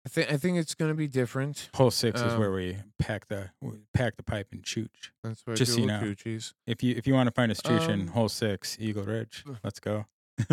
I 0.04 0.08
think 0.08 0.32
I 0.32 0.38
think 0.38 0.56
it's 0.56 0.74
gonna 0.74 0.94
be 0.94 1.06
different. 1.06 1.68
Hole 1.74 1.90
six 1.90 2.20
is 2.20 2.32
Um, 2.32 2.40
where 2.40 2.50
we 2.50 2.78
pack 2.98 3.28
the 3.28 3.50
we 3.60 3.80
pack 3.92 4.16
the 4.16 4.22
pipe 4.22 4.48
and 4.50 4.62
chooch. 4.62 5.10
That's 5.22 5.46
what 5.46 5.56
just 5.56 5.72
I 5.72 5.74
so 5.74 5.76
do 5.76 5.82
you 5.82 5.86
know. 5.86 6.42
If 6.66 6.82
you 6.82 6.94
if 6.96 7.06
you 7.06 7.14
want 7.14 7.26
to 7.28 7.32
find 7.32 7.52
us 7.52 7.60
chooch 7.60 7.88
in 7.88 8.00
Um, 8.00 8.06
hole 8.08 8.28
six, 8.30 8.76
Eagle 8.80 9.04
Ridge, 9.04 9.44
let's 9.62 9.78
go. 9.78 10.06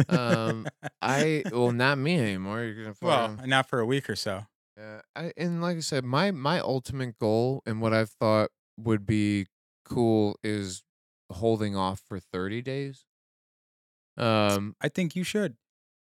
Um, 0.09 0.67
I 1.01 1.43
well 1.51 1.71
not 1.71 1.97
me 1.97 2.19
anymore. 2.19 2.63
You're 2.63 2.83
gonna 2.93 2.95
well, 3.01 3.37
not 3.45 3.67
for 3.69 3.79
a 3.79 3.85
week 3.85 4.09
or 4.09 4.15
so. 4.15 4.45
Yeah, 4.77 5.01
I 5.15 5.31
and 5.37 5.61
like 5.61 5.77
I 5.77 5.81
said, 5.81 6.03
my 6.05 6.31
my 6.31 6.59
ultimate 6.59 7.17
goal 7.19 7.61
and 7.65 7.81
what 7.81 7.93
I've 7.93 8.11
thought 8.11 8.49
would 8.77 9.05
be 9.05 9.47
cool 9.85 10.37
is 10.43 10.83
holding 11.31 11.75
off 11.75 12.01
for 12.07 12.19
30 12.19 12.61
days. 12.61 13.05
Um, 14.17 14.75
I 14.81 14.89
think 14.89 15.15
you 15.15 15.23
should. 15.23 15.57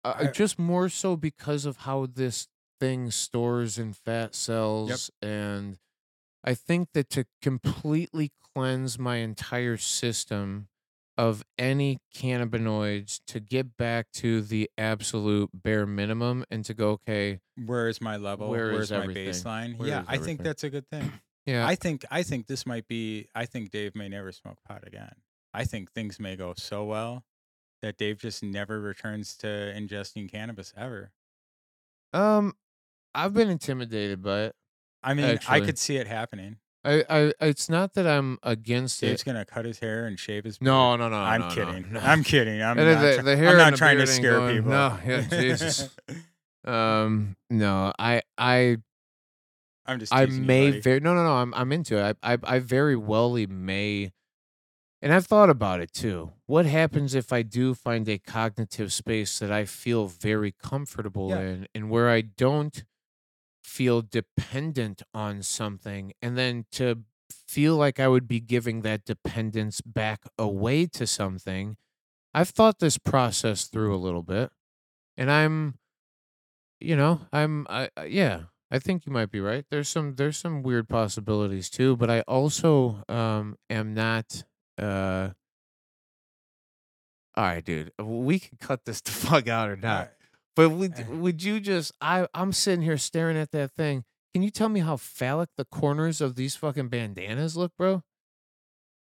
uh, 0.04 0.14
I- 0.18 0.26
just 0.30 0.58
more 0.58 0.88
so 0.88 1.16
because 1.16 1.64
of 1.64 1.78
how 1.78 2.06
this 2.06 2.48
thing 2.80 3.10
stores 3.10 3.78
in 3.78 3.92
fat 3.92 4.34
cells 4.34 5.10
and 5.20 5.78
I 6.44 6.54
think 6.54 6.90
that 6.94 7.10
to 7.10 7.26
completely 7.42 8.30
cleanse 8.54 8.98
my 8.98 9.16
entire 9.16 9.76
system 9.76 10.68
of 11.18 11.42
any 11.58 11.98
cannabinoids 12.14 13.20
to 13.26 13.40
get 13.40 13.76
back 13.76 14.06
to 14.12 14.40
the 14.40 14.70
absolute 14.78 15.50
bare 15.52 15.84
minimum 15.84 16.44
and 16.48 16.64
to 16.64 16.72
go 16.72 16.90
okay 16.90 17.40
Where 17.66 17.88
is 17.88 18.00
my 18.00 18.16
level? 18.16 18.48
Where 18.48 18.72
Where's 18.72 18.84
is 18.84 18.90
my 18.92 19.02
everything? 19.02 19.26
baseline? 19.28 19.76
Where 19.76 19.88
yeah, 19.88 20.04
I 20.06 20.18
think 20.18 20.42
that's 20.42 20.62
a 20.62 20.70
good 20.70 20.88
thing. 20.88 21.12
yeah 21.46 21.66
I 21.66 21.74
think 21.74 22.04
I 22.10 22.22
think 22.22 22.46
this 22.46 22.64
might 22.64 22.86
be. 22.86 23.28
I 23.34 23.44
think 23.46 23.72
Dave 23.72 23.96
may 23.96 24.08
never 24.08 24.30
smoke 24.32 24.58
pot 24.66 24.84
again. 24.86 25.12
I 25.52 25.64
think 25.64 25.92
things 25.92 26.20
may 26.20 26.36
go 26.36 26.54
so 26.56 26.84
well 26.84 27.24
that 27.82 27.96
Dave 27.96 28.18
just 28.18 28.42
never 28.42 28.80
returns 28.80 29.36
to 29.38 29.46
ingesting 29.46 30.30
cannabis 30.30 30.72
ever. 30.76 31.12
Um, 32.12 32.54
I've 33.14 33.34
been 33.34 33.50
intimidated 33.50 34.22
by 34.22 34.42
it. 34.44 34.54
I 35.02 35.14
mean, 35.14 35.38
I 35.48 35.60
could 35.60 35.78
see 35.78 35.96
it 35.96 36.06
happening. 36.06 36.56
I, 36.88 37.04
I, 37.08 37.32
it's 37.40 37.68
not 37.68 37.94
that 37.94 38.06
I'm 38.06 38.38
against 38.42 39.00
Dave's 39.00 39.22
it. 39.22 39.24
gonna 39.24 39.44
cut 39.44 39.64
his 39.64 39.78
hair 39.80 40.06
and 40.06 40.18
shave 40.18 40.44
his. 40.44 40.60
No, 40.60 40.90
beard. 40.96 41.00
no, 41.00 41.08
no. 41.10 41.16
I'm 41.16 41.40
no, 41.42 41.48
no, 41.48 41.54
kidding. 41.54 41.92
no. 41.92 42.00
I'm 42.00 42.22
kidding. 42.24 42.62
I'm 42.62 42.78
And 42.78 42.88
not. 42.94 43.00
the- 43.02 43.14
try- 43.14 43.22
the 43.24 43.36
hair 43.36 43.48
I'm 43.50 43.56
not 43.58 43.76
trying 43.76 43.98
to 43.98 44.06
scare 44.06 44.32
going- 44.38 44.56
people. 44.56 44.70
no, 44.70 44.98
yeah, 45.06 45.20
Jesus. 45.30 45.90
Um, 46.64 47.36
no, 47.50 47.92
I, 47.98 48.22
I, 48.36 48.78
I'm 49.86 49.98
just. 50.00 50.12
I 50.12 50.26
teasing 50.26 50.42
you, 50.42 50.46
may 50.46 50.80
very 50.80 51.00
no, 51.00 51.14
no, 51.14 51.24
no. 51.24 51.32
I'm, 51.34 51.54
I'm 51.54 51.72
into 51.72 51.96
it. 51.98 52.16
I, 52.22 52.34
I, 52.34 52.38
I 52.44 52.58
very 52.58 52.96
wellly 52.96 53.46
may, 53.46 54.12
and 55.00 55.12
I've 55.12 55.26
thought 55.26 55.50
about 55.50 55.80
it 55.80 55.92
too. 55.92 56.32
What 56.46 56.66
happens 56.66 57.14
if 57.14 57.32
I 57.32 57.42
do 57.42 57.74
find 57.74 58.08
a 58.08 58.18
cognitive 58.18 58.92
space 58.92 59.38
that 59.38 59.50
I 59.52 59.64
feel 59.64 60.06
very 60.08 60.52
comfortable 60.62 61.30
Yeah. 61.30 61.40
in, 61.40 61.68
and 61.74 61.90
where 61.90 62.10
I 62.10 62.20
don't 62.22 62.84
feel 63.68 64.02
dependent 64.02 65.02
on 65.14 65.42
something, 65.42 66.12
and 66.22 66.36
then 66.38 66.66
to 66.72 67.04
feel 67.30 67.76
like 67.76 68.00
I 68.00 68.08
would 68.08 68.26
be 68.26 68.40
giving 68.40 68.82
that 68.82 69.04
dependence 69.04 69.80
back 69.80 70.22
away 70.38 70.86
to 70.86 71.06
something. 71.06 71.76
I've 72.34 72.50
thought 72.50 72.78
this 72.78 72.98
process 72.98 73.66
through 73.66 73.94
a 73.94 73.98
little 73.98 74.22
bit, 74.22 74.50
and 75.16 75.30
I'm, 75.30 75.78
you 76.80 76.96
know, 76.96 77.20
I'm, 77.32 77.66
I, 77.68 77.88
yeah, 78.06 78.42
I 78.70 78.78
think 78.78 79.06
you 79.06 79.12
might 79.12 79.30
be 79.30 79.40
right. 79.40 79.64
There's 79.70 79.88
some, 79.88 80.14
there's 80.14 80.36
some 80.36 80.62
weird 80.62 80.88
possibilities 80.88 81.70
too, 81.70 81.96
but 81.96 82.10
I 82.10 82.20
also, 82.22 83.02
um, 83.08 83.56
am 83.68 83.94
not, 83.94 84.44
uh, 84.78 85.30
all 87.34 87.44
right, 87.44 87.64
dude, 87.64 87.92
we 88.02 88.38
can 88.38 88.58
cut 88.58 88.84
this 88.84 89.00
the 89.00 89.10
fuck 89.12 89.48
out 89.48 89.68
or 89.68 89.76
not. 89.76 90.12
But 90.58 90.70
would 90.70 90.98
eh. 90.98 91.04
would 91.08 91.40
you 91.44 91.60
just? 91.60 91.92
I 92.00 92.26
I'm 92.34 92.52
sitting 92.52 92.82
here 92.82 92.98
staring 92.98 93.36
at 93.36 93.52
that 93.52 93.70
thing. 93.70 94.02
Can 94.34 94.42
you 94.42 94.50
tell 94.50 94.68
me 94.68 94.80
how 94.80 94.96
phallic 94.96 95.50
the 95.56 95.64
corners 95.64 96.20
of 96.20 96.34
these 96.34 96.56
fucking 96.56 96.88
bandanas 96.88 97.56
look, 97.56 97.70
bro? 97.78 98.02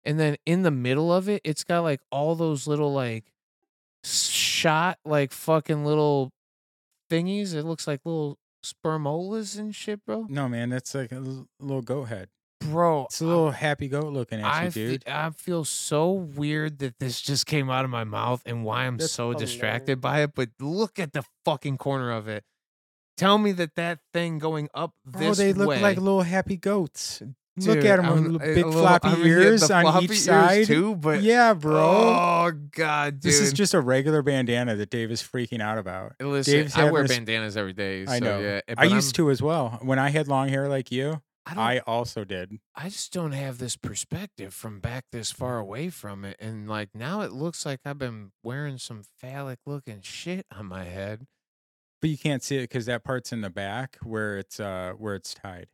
And 0.02 0.18
then 0.18 0.36
in 0.46 0.62
the 0.62 0.70
middle 0.70 1.12
of 1.12 1.28
it, 1.28 1.42
it's 1.44 1.62
got 1.62 1.80
like 1.80 2.00
all 2.10 2.34
those 2.36 2.66
little 2.66 2.94
like 2.94 3.34
shot 4.02 4.98
like 5.04 5.30
fucking 5.30 5.84
little 5.84 6.32
thingies. 7.10 7.54
It 7.54 7.64
looks 7.64 7.86
like 7.86 8.00
little 8.06 8.38
spermolas 8.64 9.58
and 9.58 9.74
shit, 9.74 10.06
bro. 10.06 10.26
no, 10.30 10.48
man, 10.48 10.70
that's 10.70 10.94
like 10.94 11.12
a 11.12 11.20
little 11.60 11.82
goat 11.82 12.04
head. 12.04 12.30
Bro, 12.70 13.06
It's 13.06 13.20
a 13.20 13.24
little 13.26 13.50
happy 13.50 13.88
goat 13.88 14.12
looking 14.12 14.40
at 14.40 14.44
I, 14.46 14.64
you, 14.64 14.70
fe- 14.70 14.86
dude. 14.88 15.08
I 15.08 15.30
feel 15.30 15.64
so 15.64 16.10
weird 16.12 16.78
that 16.80 16.98
this 16.98 17.20
just 17.20 17.46
came 17.46 17.70
out 17.70 17.84
of 17.84 17.90
my 17.90 18.04
mouth 18.04 18.42
and 18.46 18.64
why 18.64 18.84
I'm 18.86 18.96
That's 18.98 19.12
so 19.12 19.32
distracted 19.34 20.00
by 20.00 20.22
it. 20.22 20.34
But 20.34 20.50
look 20.60 20.98
at 20.98 21.12
the 21.12 21.24
fucking 21.44 21.78
corner 21.78 22.10
of 22.10 22.28
it. 22.28 22.44
Tell 23.16 23.38
me 23.38 23.52
that 23.52 23.74
that 23.76 23.98
thing 24.12 24.38
going 24.38 24.68
up 24.74 24.92
this 25.04 25.36
they 25.38 25.52
look 25.52 25.68
way. 25.68 25.80
like 25.82 25.98
little 25.98 26.22
happy 26.22 26.56
goats. 26.56 27.22
look 27.58 27.84
at 27.84 27.96
them 27.96 28.06
I'm- 28.06 28.32
with 28.32 28.42
a 28.42 28.44
eh, 28.50 28.54
big 28.54 28.64
little- 28.64 28.80
floppy 28.80 29.08
I 29.08 29.14
mean, 29.16 29.26
yeah, 29.26 29.32
ears 29.32 29.70
on 29.70 29.82
floppy 29.82 30.04
each 30.06 30.10
ears 30.12 30.24
side. 30.24 30.66
too. 30.66 30.96
But 30.96 31.22
yeah, 31.22 31.52
bro. 31.52 31.78
oh 31.78 32.52
god, 32.74 33.20
dude. 33.20 33.22
this 33.30 33.38
is 33.40 33.52
just 33.52 33.74
a 33.74 33.80
regular 33.80 34.22
bandana 34.22 34.74
that 34.76 34.88
Dave 34.88 35.10
is 35.10 35.20
freaking 35.22 35.60
out 35.60 35.76
about. 35.76 36.14
Listen, 36.20 36.54
Dave's 36.54 36.74
I 36.76 36.90
wear 36.90 37.02
a 37.02 37.04
s- 37.04 37.10
bandanas 37.10 37.56
every 37.58 37.74
day. 37.74 38.06
I 38.08 38.18
so 38.18 38.24
know. 38.24 38.40
Yeah, 38.40 38.60
I 38.78 38.84
used 38.84 39.14
to 39.16 39.30
as 39.30 39.42
well. 39.42 39.78
When 39.82 39.98
I 39.98 40.08
had 40.08 40.26
long 40.28 40.48
hair 40.48 40.66
like 40.68 40.90
you, 40.90 41.20
I, 41.46 41.76
I 41.76 41.78
also 41.80 42.24
did. 42.24 42.58
I 42.74 42.88
just 42.88 43.12
don't 43.12 43.32
have 43.32 43.58
this 43.58 43.76
perspective 43.76 44.54
from 44.54 44.80
back 44.80 45.04
this 45.12 45.32
far 45.32 45.58
away 45.58 45.90
from 45.90 46.24
it, 46.24 46.36
and 46.38 46.68
like 46.68 46.90
now 46.94 47.20
it 47.22 47.32
looks 47.32 47.66
like 47.66 47.80
I've 47.84 47.98
been 47.98 48.32
wearing 48.42 48.78
some 48.78 49.02
phallic 49.18 49.58
looking 49.66 50.00
shit 50.02 50.46
on 50.56 50.66
my 50.66 50.84
head. 50.84 51.26
But 52.00 52.10
you 52.10 52.18
can't 52.18 52.42
see 52.42 52.56
it 52.58 52.62
because 52.62 52.86
that 52.86 53.04
part's 53.04 53.32
in 53.32 53.40
the 53.42 53.50
back 53.50 53.96
where 54.02 54.38
it's 54.38 54.60
uh 54.60 54.92
where 54.96 55.14
it's 55.14 55.34
tied. 55.34 55.66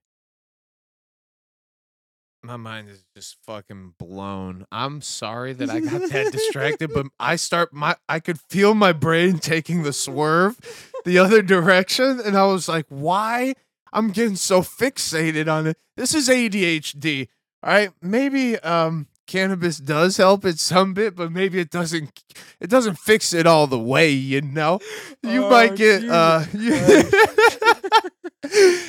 my 2.42 2.56
mind 2.56 2.88
is 2.88 3.04
just 3.16 3.36
fucking 3.44 3.94
blown. 3.98 4.64
I'm 4.70 5.00
sorry 5.02 5.52
that 5.54 5.70
I 5.70 5.80
got 5.80 6.08
that 6.10 6.32
distracted, 6.32 6.90
but 6.94 7.06
I 7.18 7.36
start 7.36 7.72
my 7.72 7.96
I 8.08 8.20
could 8.20 8.40
feel 8.40 8.74
my 8.74 8.92
brain 8.92 9.38
taking 9.38 9.82
the 9.82 9.92
swerve 9.92 10.56
the 11.04 11.18
other 11.18 11.42
direction, 11.42 12.20
and 12.24 12.36
I 12.36 12.44
was 12.46 12.68
like, 12.68 12.86
why? 12.88 13.54
I'm 13.92 14.10
getting 14.10 14.36
so 14.36 14.60
fixated 14.62 15.52
on 15.52 15.66
it. 15.66 15.76
This 15.96 16.14
is 16.14 16.28
ADHD. 16.28 17.28
All 17.62 17.70
right. 17.72 17.90
Maybe 18.02 18.58
um 18.60 19.06
cannabis 19.26 19.76
does 19.78 20.16
help 20.16 20.44
it 20.46 20.58
some 20.58 20.94
bit, 20.94 21.14
but 21.14 21.30
maybe 21.30 21.58
it 21.60 21.70
doesn't 21.70 22.22
it 22.60 22.70
doesn't 22.70 22.98
fix 22.98 23.32
it 23.34 23.46
all 23.46 23.66
the 23.66 23.78
way, 23.78 24.10
you 24.10 24.40
know? 24.40 24.78
You 25.22 25.44
Oh, 25.46 25.50
might 25.50 25.76
get 25.76 26.04
uh 26.08 26.44
you, 26.54 27.10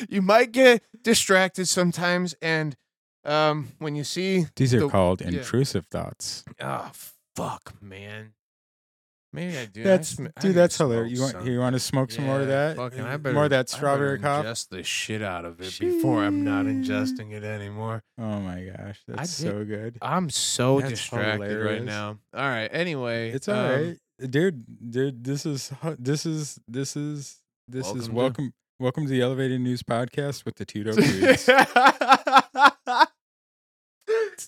you 0.09 0.21
might 0.21 0.51
get 0.51 0.83
distracted 1.03 1.67
sometimes 1.67 2.35
and 2.41 2.75
um 3.25 3.69
when 3.79 3.95
you 3.95 4.03
see 4.03 4.45
These 4.55 4.73
are 4.73 4.79
the- 4.81 4.89
called 4.89 5.21
yeah. 5.21 5.27
intrusive 5.39 5.85
thoughts. 5.87 6.43
oh 6.61 6.91
fuck 7.35 7.73
man 7.81 8.33
maybe 9.33 9.57
i 9.57 9.65
do 9.65 9.83
That's 9.83 10.19
I 10.19 10.23
dude, 10.23 10.33
to 10.41 10.53
that's 10.53 10.77
hilarious. 10.77 11.17
You 11.17 11.21
want 11.23 11.45
you 11.45 11.59
want 11.59 11.73
to 11.75 11.79
smoke 11.79 12.11
some 12.11 12.25
more 12.25 12.41
of 12.41 12.47
that? 12.47 12.75
fucking, 12.77 13.01
I 13.01 13.17
better, 13.17 13.33
more 13.33 13.43
of 13.45 13.49
that 13.51 13.71
I 13.71 13.77
strawberry 13.77 14.19
cough. 14.19 14.45
ingest 14.45 14.69
the 14.69 14.83
shit 14.83 15.21
out 15.21 15.45
of 15.45 15.61
it 15.61 15.77
before 15.79 16.23
i'm 16.23 16.43
not 16.43 16.65
ingesting 16.65 17.31
it 17.31 17.43
anymore 17.43 18.03
Oh 18.17 18.39
my 18.39 18.63
gosh, 18.65 19.01
that's 19.07 19.29
so 19.31 19.63
good. 19.65 19.97
i'm 20.01 20.29
so 20.29 20.79
That's 20.79 20.91
distracted 20.91 21.63
right 21.63 21.83
now 21.83 22.17
all 22.33 22.41
right 22.49 22.69
anyway 22.71 23.31
It's 23.31 23.47
all 23.47 23.55
um, 23.55 23.71
right, 23.71 23.97
dude. 24.31 24.65
Dude, 24.91 25.23
this 25.23 25.45
is 25.45 25.71
this 25.97 26.25
is 26.25 26.59
this 26.67 26.95
is 26.97 27.37
this 27.67 27.83
Welcome 27.85 27.99
is 28.01 28.07
to- 28.07 28.13
welcome 28.13 28.53
welcome 28.79 29.03
to 29.05 29.09
the 29.09 29.21
Elevated 29.21 29.61
News 29.61 29.83
Podcast 29.83 30.43
with 30.45 30.55
the 30.55 30.65
Tito 30.65 30.91
Dudes. 30.95 31.47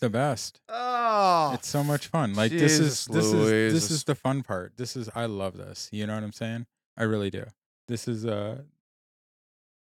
The 0.02 0.10
best. 0.10 0.60
oh 0.68 1.52
It's 1.54 1.68
so 1.70 1.84
much 1.84 2.08
fun. 2.08 2.34
Like 2.34 2.52
this 2.52 2.80
is 2.80 3.06
this 3.06 3.26
is 3.32 3.74
this 3.74 3.92
is 3.92 4.04
the 4.04 4.16
fun 4.16 4.42
part. 4.42 4.74
This 4.76 4.96
is 4.96 5.10
I 5.14 5.26
love 5.26 5.56
this. 5.56 5.90
You 5.92 6.08
know 6.08 6.16
what 6.16 6.24
I'm 6.24 6.34
saying? 6.34 6.66
I 6.98 7.04
really 7.04 7.30
do. 7.30 7.46
This 7.88 8.08
is 8.08 8.26
uh 8.26 8.64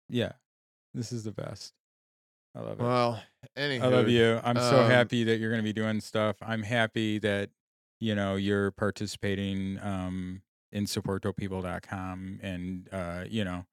yeah. 0.08 0.34
This 0.94 1.12
is 1.12 1.24
the 1.24 1.32
best. 1.32 1.74
I 2.56 2.62
love 2.62 2.80
it. 2.80 2.84
well 2.84 3.20
anyway 3.58 3.86
I 3.86 3.90
love 3.90 4.08
you. 4.08 4.40
I'm 4.44 4.58
so 4.58 4.84
um, 4.84 4.92
happy 4.92 5.24
that 5.24 5.38
you're 5.40 5.50
going 5.50 5.62
to 5.62 5.68
be 5.68 5.74
doing 5.74 6.00
stuff. 6.00 6.38
I'm 6.42 6.62
happy 6.64 7.18
that 7.20 7.50
you 8.00 8.14
know 8.14 8.36
you're 8.36 8.70
participating 8.72 9.80
um 9.82 10.44
in 10.72 10.86
supportdopepeople.com 10.86 12.40
and 12.44 12.90
uh 12.92 13.24
you 13.28 13.44
know 13.44 13.66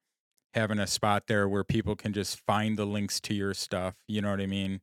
having 0.55 0.79
a 0.79 0.87
spot 0.87 1.27
there 1.27 1.47
where 1.47 1.63
people 1.63 1.95
can 1.95 2.11
just 2.11 2.39
find 2.39 2.77
the 2.77 2.85
links 2.85 3.19
to 3.19 3.33
your 3.35 3.53
stuff, 3.53 3.95
you 4.07 4.21
know 4.21 4.31
what 4.31 4.41
I 4.41 4.47
mean? 4.47 4.81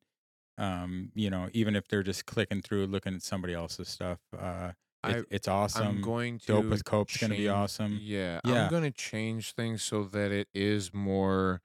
Um 0.58 1.10
you 1.14 1.30
know, 1.30 1.48
even 1.52 1.76
if 1.76 1.88
they're 1.88 2.02
just 2.02 2.26
clicking 2.26 2.62
through 2.62 2.86
looking 2.86 3.14
at 3.14 3.22
somebody 3.22 3.54
else's 3.54 3.88
stuff. 3.88 4.18
Uh 4.36 4.72
I- 5.02 5.22
it's 5.30 5.48
awesome. 5.48 5.86
I'm 5.86 6.02
going 6.02 6.38
to 6.40 6.46
Dope 6.46 6.66
with 6.66 6.84
Cope's 6.84 7.16
going 7.16 7.30
to 7.30 7.36
be 7.38 7.48
awesome. 7.48 7.98
Yeah, 8.02 8.40
Yeah. 8.44 8.64
I'm 8.66 8.70
gonna 8.70 8.90
change 8.90 9.52
things 9.52 9.82
so 9.82 10.04
that 10.04 10.30
it 10.30 10.48
is 10.52 10.92
more 10.92 11.62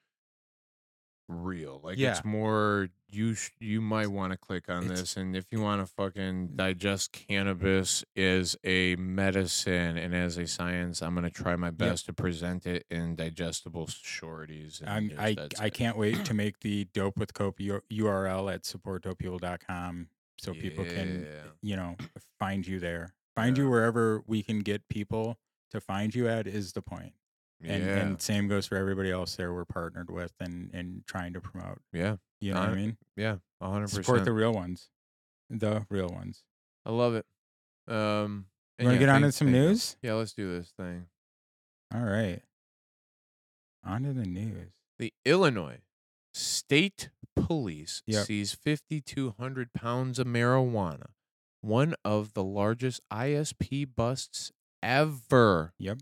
real. 1.28 1.82
Like 1.84 1.98
Yeah. 1.98 2.12
it's 2.12 2.24
more 2.26 2.90
you. 3.10 3.34
Sh- 3.34 3.52
you 3.60 3.82
might 3.82 4.08
want 4.08 4.32
to 4.32 4.38
click 4.38 4.70
on 4.70 4.84
It's- 4.84 5.00
this, 5.00 5.18
and 5.18 5.36
if 5.36 5.46
you 5.52 5.60
want 5.62 5.82
to 5.82 5.86
fucking 5.92 6.50
mm. 6.50 6.56
digest 6.56 7.12
cannabis 7.14 8.04
as 8.16 8.56
a 8.64 8.96
medicine 8.98 9.98
and 9.98 10.14
as 10.14 10.38
a 10.38 10.46
science, 10.48 11.02
I'm 11.02 11.16
gonna 11.16 11.30
try 11.30 11.56
my 11.56 11.72
best 11.72 12.06
to 12.08 12.14
present 12.14 12.66
it 12.68 12.86
in 12.90 13.16
digestible 13.16 13.88
shorties. 13.88 14.82
and 14.86 15.14
I 15.20 15.36
I 15.60 15.70
can't 15.70 15.98
wait 15.98 16.26
to 16.26 16.34
make 16.44 16.60
the 16.60 16.86
dope 16.94 17.18
with 17.18 17.34
cope 17.34 17.60
URL 17.60 18.54
at 18.54 18.64
supportdopepeople.com 18.64 20.10
so 20.38 20.54
people 20.54 20.86
can 20.86 21.28
you 21.62 21.76
know 21.76 21.96
find 22.40 22.68
you 22.68 22.80
there. 22.80 23.14
Find 23.36 23.58
you 23.58 23.70
wherever 23.70 24.22
we 24.28 24.44
can 24.44 24.60
get 24.60 24.88
people 24.88 25.38
to 25.72 25.82
find 25.82 26.14
you 26.16 26.28
at 26.30 26.48
is 26.48 26.74
the 26.74 26.82
point. 26.82 27.14
And 27.64 27.86
yeah, 27.86 27.98
and 27.98 28.22
same 28.22 28.48
goes 28.48 28.66
for 28.68 28.76
everybody 28.78 29.10
else 29.12 29.36
there 29.36 29.54
we're 29.54 29.66
partnered 29.66 30.10
with 30.12 30.34
and 30.40 30.70
and 30.74 31.04
trying 31.08 31.34
to 31.34 31.42
promote. 31.42 31.80
yeah, 31.94 32.18
You 32.42 32.54
know 32.54 32.60
what 32.60 32.70
I 32.70 32.76
mean? 32.76 32.98
yeah, 33.16 33.38
a 33.62 33.70
hundred 33.70 33.90
Support 33.90 34.26
the 34.26 34.34
real 34.34 34.54
ones. 34.54 34.90
The 35.50 35.86
real 35.90 36.10
ones. 36.10 36.44
I 36.86 36.92
love 36.92 37.16
it. 37.16 37.26
Um, 37.88 38.48
You 38.78 38.86
and 38.86 38.88
want 38.88 38.90
to 38.90 38.94
yeah, 38.94 39.00
get 39.00 39.10
on 39.10 39.22
to 39.22 39.32
some 39.32 39.52
news? 39.52 39.96
Yeah, 40.02 40.14
let's 40.14 40.34
do 40.34 40.52
this 40.58 40.72
thing. 40.78 41.08
All 41.94 42.02
right. 42.04 42.42
On 43.84 44.04
to 44.04 44.14
the 44.14 44.26
news. 44.26 44.72
The 45.00 45.14
Illinois 45.24 45.80
State 46.34 47.10
Police 47.36 48.02
Yep. 48.08 48.26
seize 48.26 48.54
5,200 48.54 49.72
pounds 49.74 50.20
of 50.20 50.28
marijuana, 50.28 51.08
one 51.62 51.96
of 52.04 52.34
the 52.34 52.44
largest 52.44 53.02
ISP 53.12 53.86
busts 53.86 54.52
ever. 54.84 55.74
Yep. 55.78 56.00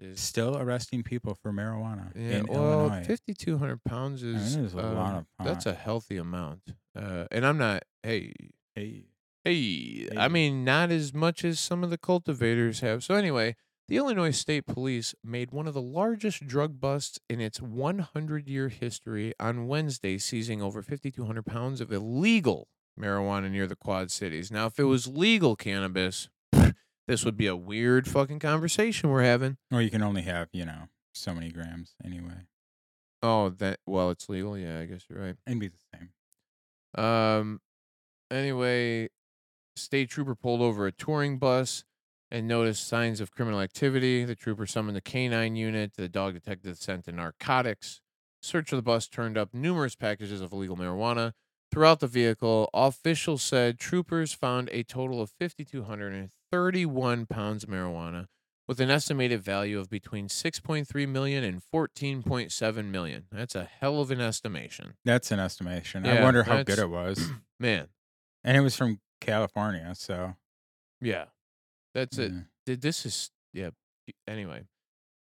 Is- 0.00 0.20
Still 0.20 0.56
arresting 0.56 1.02
people 1.02 1.34
for 1.34 1.52
marijuana 1.52 2.10
yeah, 2.14 2.38
in 2.38 2.46
well, 2.46 2.86
Illinois. 2.86 3.04
5,200 3.06 3.84
pounds 3.84 4.22
is, 4.22 4.56
it 4.56 4.64
is 4.64 4.72
a 4.72 4.76
lot 4.78 5.14
um, 5.14 5.26
of 5.38 5.46
that's 5.46 5.66
a 5.66 5.74
healthy 5.74 6.16
amount. 6.16 6.62
Uh, 6.96 7.26
and 7.30 7.46
I'm 7.46 7.58
not, 7.58 7.82
hey, 8.02 8.32
Hey. 8.74 9.04
Hey, 9.44 10.08
I 10.16 10.28
mean, 10.28 10.64
not 10.64 10.90
as 10.90 11.14
much 11.14 11.44
as 11.44 11.58
some 11.58 11.82
of 11.82 11.88
the 11.88 11.98
cultivators 11.98 12.80
have. 12.80 13.02
So, 13.02 13.14
anyway, 13.14 13.56
the 13.88 13.96
Illinois 13.96 14.30
State 14.32 14.66
Police 14.66 15.14
made 15.24 15.50
one 15.50 15.66
of 15.66 15.72
the 15.72 15.80
largest 15.80 16.46
drug 16.46 16.78
busts 16.78 17.18
in 17.28 17.40
its 17.40 17.60
100 17.60 18.48
year 18.48 18.68
history 18.68 19.32
on 19.40 19.66
Wednesday, 19.66 20.18
seizing 20.18 20.60
over 20.60 20.82
5,200 20.82 21.44
pounds 21.46 21.80
of 21.80 21.90
illegal 21.90 22.68
marijuana 23.00 23.50
near 23.50 23.66
the 23.66 23.76
Quad 23.76 24.10
Cities. 24.10 24.50
Now, 24.50 24.66
if 24.66 24.78
it 24.78 24.84
was 24.84 25.08
legal 25.08 25.56
cannabis, 25.56 26.28
this 27.10 27.24
would 27.24 27.36
be 27.36 27.48
a 27.48 27.56
weird 27.56 28.06
fucking 28.06 28.38
conversation 28.38 29.10
we're 29.10 29.24
having. 29.24 29.56
Well, 29.68 29.82
you 29.82 29.90
can 29.90 30.00
only 30.00 30.22
have, 30.22 30.48
you 30.52 30.64
know, 30.64 30.88
so 31.12 31.34
many 31.34 31.50
grams 31.50 31.96
anyway. 32.04 32.46
Oh, 33.20 33.48
that, 33.48 33.80
well, 33.84 34.10
it's 34.10 34.28
legal. 34.28 34.56
Yeah, 34.56 34.78
I 34.78 34.84
guess 34.84 35.06
you're 35.10 35.20
right. 35.20 35.34
It'd 35.44 35.58
be 35.58 35.68
the 35.68 35.74
same. 35.92 37.04
Um. 37.04 37.60
Anyway, 38.30 39.08
state 39.74 40.08
trooper 40.08 40.36
pulled 40.36 40.60
over 40.60 40.86
a 40.86 40.92
touring 40.92 41.38
bus 41.38 41.82
and 42.30 42.46
noticed 42.46 42.86
signs 42.86 43.20
of 43.20 43.32
criminal 43.32 43.60
activity. 43.60 44.24
The 44.24 44.36
trooper 44.36 44.64
summoned 44.64 44.94
the 44.94 45.00
canine 45.00 45.56
unit. 45.56 45.94
The 45.96 46.08
dog 46.08 46.34
detected 46.34 46.72
the 46.72 46.76
scent 46.76 47.08
of 47.08 47.14
narcotics. 47.14 48.00
Search 48.40 48.70
of 48.70 48.76
the 48.76 48.82
bus 48.82 49.08
turned 49.08 49.36
up 49.36 49.52
numerous 49.52 49.96
packages 49.96 50.40
of 50.40 50.52
illegal 50.52 50.76
marijuana. 50.76 51.32
Throughout 51.72 51.98
the 51.98 52.06
vehicle, 52.06 52.70
officials 52.72 53.42
said 53.42 53.80
troopers 53.80 54.32
found 54.32 54.68
a 54.70 54.84
total 54.84 55.20
of 55.20 55.32
5,231 56.54 57.26
pounds 57.26 57.64
of 57.64 57.70
marijuana 57.70 58.26
with 58.66 58.80
an 58.80 58.90
estimated 58.90 59.42
value 59.42 59.78
of 59.78 59.88
between 59.88 60.28
6.3 60.28 61.08
million 61.08 61.44
and 61.44 61.62
14.7 61.72 62.84
million. 62.86 63.24
That's 63.30 63.54
a 63.54 63.64
hell 63.64 64.00
of 64.00 64.10
an 64.10 64.20
estimation. 64.20 64.94
That's 65.04 65.30
an 65.30 65.38
estimation. 65.40 66.06
I 66.06 66.22
wonder 66.22 66.42
how 66.44 66.62
good 66.62 66.78
it 66.78 66.90
was. 66.90 67.30
Man, 67.60 67.88
and 68.44 68.56
it 68.56 68.60
was 68.60 68.76
from 68.76 69.00
California, 69.20 69.94
so 69.94 70.34
Yeah. 71.00 71.26
That's 71.94 72.18
it. 72.18 72.32
Yeah. 72.32 72.40
Th- 72.66 72.80
This 72.80 73.04
is 73.06 73.30
yeah. 73.52 73.70
Anyway, 74.28 74.64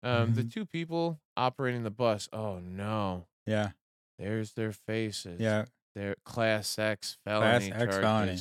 um, 0.04 0.36
the 0.36 0.44
Mhm. 0.44 0.54
two 0.54 0.66
people 0.66 1.20
operating 1.38 1.84
the 1.84 1.90
bus. 1.92 2.28
Oh 2.34 2.60
no, 2.60 3.28
Yeah. 3.46 3.72
there's 4.18 4.54
their 4.54 4.72
faces. 4.74 5.40
Yeah. 5.40 5.66
They're 5.96 6.16
class 6.26 6.78
X 6.78 7.18
Class 7.26 7.64
felony 7.64 7.72
X 7.72 7.98
felony. 7.98 8.38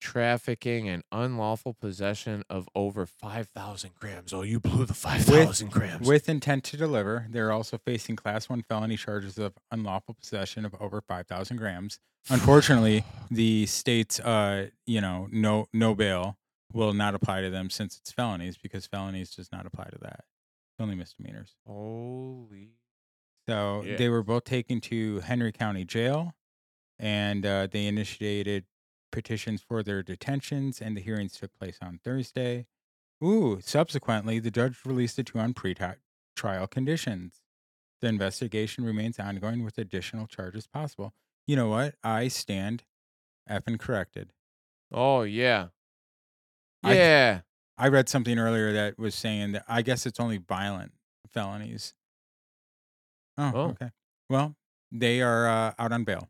Trafficking 0.00 0.88
and 0.88 1.02
unlawful 1.10 1.74
possession 1.74 2.44
of 2.50 2.68
over 2.74 3.06
five 3.06 3.48
thousand 3.48 3.92
grams. 3.98 4.32
Oh, 4.32 4.42
you 4.42 4.60
blew 4.60 4.84
the 4.84 4.94
five 4.94 5.22
thousand 5.24 5.70
grams. 5.72 6.06
With 6.06 6.28
intent 6.28 6.64
to 6.64 6.76
deliver, 6.76 7.26
they're 7.30 7.50
also 7.50 7.78
facing 7.78 8.16
class 8.16 8.48
one 8.48 8.62
felony 8.62 8.96
charges 8.96 9.38
of 9.38 9.54
unlawful 9.70 10.14
possession 10.14 10.64
of 10.64 10.74
over 10.80 11.00
5,000 11.00 11.56
grams. 11.56 11.98
Unfortunately, 12.28 13.04
the 13.30 13.66
state's, 13.66 14.20
uh, 14.20 14.68
you 14.86 15.00
know, 15.00 15.28
no 15.32 15.66
no 15.72 15.94
bail 15.94 16.36
will 16.72 16.92
not 16.92 17.14
apply 17.14 17.40
to 17.40 17.50
them 17.50 17.70
since 17.70 17.96
it's 17.96 18.12
felonies 18.12 18.56
because 18.58 18.86
felonies 18.86 19.30
does 19.30 19.50
not 19.50 19.64
apply 19.66 19.84
to 19.84 19.98
that. 20.02 20.20
It's 20.20 20.80
only 20.80 20.94
misdemeanors. 20.94 21.54
Holy. 21.66 22.72
So 23.48 23.82
Yeah. 23.84 23.96
they 23.96 24.08
were 24.08 24.22
both 24.22 24.44
taken 24.44 24.80
to 24.82 25.20
Henry 25.20 25.52
County 25.52 25.84
Jail, 25.84 26.34
and 26.98 27.46
uh, 27.46 27.66
they 27.70 27.86
initiated 27.86 28.64
petitions 29.16 29.62
for 29.62 29.82
their 29.82 30.02
detentions, 30.02 30.80
and 30.82 30.94
the 30.94 31.00
hearings 31.00 31.32
took 31.38 31.54
place 31.58 31.78
on 31.80 31.98
Thursday. 32.04 32.66
Ooh! 33.24 33.58
Subsequently, 33.62 34.38
the 34.38 34.50
judge 34.50 34.78
released 34.84 35.16
the 35.16 35.24
two 35.24 35.38
on 35.38 35.54
pre-trial 35.54 36.66
conditions. 36.66 37.40
The 38.02 38.08
investigation 38.08 38.84
remains 38.84 39.18
ongoing 39.18 39.64
with 39.64 39.78
additional 39.78 40.26
charges 40.26 40.66
possible. 40.66 41.14
You 41.46 41.56
know 41.56 41.68
what? 41.68 41.94
I 42.04 42.28
stand 42.28 42.84
effing 43.48 43.78
corrected. 43.80 44.34
Oh 44.92 45.22
yeah. 45.22 45.68
I- 46.82 46.94
Yeah. 46.94 47.40
I 47.78 47.88
read 47.88 48.08
something 48.10 48.38
earlier 48.38 48.72
that 48.72 48.98
was 48.98 49.14
saying 49.14 49.52
that 49.52 49.64
I 49.66 49.80
guess 49.82 50.04
it's 50.06 50.20
only 50.20 50.36
violent 50.38 50.92
felonies. 51.32 51.94
Oh, 53.38 53.52
Oh. 53.54 53.60
okay. 53.70 53.90
Well, 54.28 54.56
they 54.92 55.22
are 55.22 55.46
uh, 55.48 55.72
out 55.78 55.92
on 55.92 56.04
bail. 56.04 56.28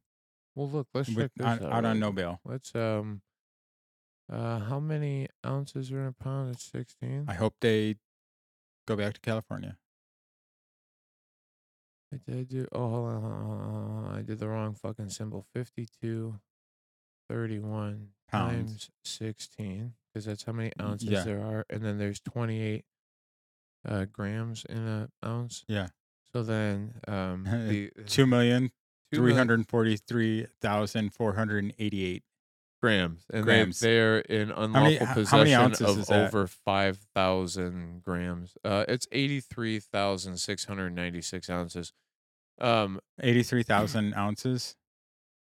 Well, 0.56 0.68
look. 0.68 0.88
Let's 0.92 1.08
with, 1.10 1.18
check 1.18 1.30
this 1.36 1.46
on, 1.46 1.58
out. 1.58 1.64
out 1.64 1.72
on 1.72 1.84
right 1.84 1.96
no 1.96 2.12
bail. 2.12 2.40
Let's 2.44 2.74
um. 2.74 3.22
Uh, 4.32 4.58
how 4.58 4.80
many 4.80 5.28
ounces 5.46 5.92
are 5.92 6.00
in 6.00 6.06
a 6.08 6.12
pound? 6.12 6.52
It's 6.52 6.64
sixteen. 6.64 7.26
I 7.28 7.34
hope 7.34 7.54
they 7.60 7.96
go 8.88 8.96
back 8.96 9.14
to 9.14 9.20
California. 9.20 9.76
I 12.12 12.18
did 12.28 12.48
do. 12.48 12.66
Oh, 12.72 12.88
hold 12.88 13.08
on, 13.08 13.20
hold 13.20 13.32
on, 13.32 13.44
hold 13.44 13.60
on, 13.60 13.70
hold 13.70 14.06
on. 14.06 14.18
I 14.18 14.22
did 14.22 14.38
the 14.38 14.48
wrong 14.48 14.74
fucking 14.74 15.10
symbol. 15.10 15.46
Fifty-two, 15.54 16.40
thirty-one 17.28 18.08
Pounds. 18.28 18.54
times 18.54 18.90
sixteen, 19.04 19.92
because 20.12 20.24
that's 20.24 20.42
how 20.42 20.52
many 20.52 20.72
ounces 20.80 21.08
yeah. 21.08 21.22
there 21.22 21.40
are, 21.40 21.66
and 21.70 21.84
then 21.84 21.98
there's 21.98 22.20
twenty-eight 22.20 22.84
uh, 23.88 24.06
grams 24.10 24.64
in 24.68 24.88
a 24.88 25.08
ounce. 25.24 25.64
Yeah. 25.68 25.88
So 26.32 26.42
then, 26.42 26.94
um, 27.06 27.44
the 27.68 27.90
Two 28.06 28.26
million 28.26 28.70
two 29.12 29.18
three 29.18 29.26
mil- 29.28 29.36
hundred 29.36 29.68
forty-three 29.68 30.46
thousand 30.60 31.12
four 31.14 31.34
hundred 31.34 31.72
eighty-eight. 31.78 32.22
grams, 32.82 33.24
and 33.32 33.44
Grams. 33.44 33.80
they 33.80 33.88
they're 33.88 34.18
in 34.18 34.50
unlawful 34.50 34.70
many- 34.82 34.94
h- 34.96 35.00
how 35.00 35.38
many 35.44 35.68
possession 35.70 36.00
of 36.02 36.10
over 36.10 36.46
five 36.46 36.98
thousand 37.14 38.02
grams. 38.02 38.54
Uh, 38.64 38.84
it's 38.88 39.06
eighty-three 39.12 39.80
thousand 39.80 40.36
six 40.38 40.64
hundred 40.66 40.90
ninety-six 40.94 41.48
ounces. 41.50 41.92
Um, 42.60 43.00
Eighty-three 43.20 43.62
thousand 43.64 44.14
ounces. 44.14 44.76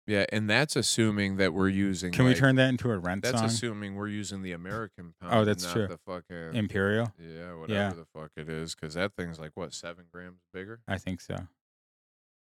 yeah, 0.06 0.26
and 0.32 0.50
that's 0.50 0.74
assuming 0.76 1.36
that 1.36 1.52
we're 1.54 1.68
using. 1.68 2.12
Can 2.12 2.24
we 2.24 2.34
turn 2.34 2.56
that 2.56 2.68
into 2.68 2.90
a 2.90 2.98
rent 2.98 3.22
That's 3.22 3.36
song? 3.38 3.46
assuming 3.46 3.94
we're 3.94 4.08
using 4.08 4.42
the 4.42 4.52
American 4.52 5.14
pound. 5.20 5.32
Oh, 5.34 5.44
that's 5.44 5.64
not 5.64 5.72
true. 5.72 5.86
The 5.86 5.98
fucking 5.98 6.54
Imperial. 6.56 7.12
yeah, 7.18 7.54
whatever 7.54 7.72
Yeah. 7.72 7.90
the 7.90 8.04
fuck 8.18 8.30
it 8.36 8.48
is, 8.48 8.74
because 8.74 8.94
that 8.94 9.12
thing's 9.16 9.38
like 9.38 9.52
what 9.54 9.72
seven 9.72 10.04
grams 10.12 10.40
bigger. 10.52 10.80
I 10.88 10.98
think 10.98 11.20
so. 11.20 11.36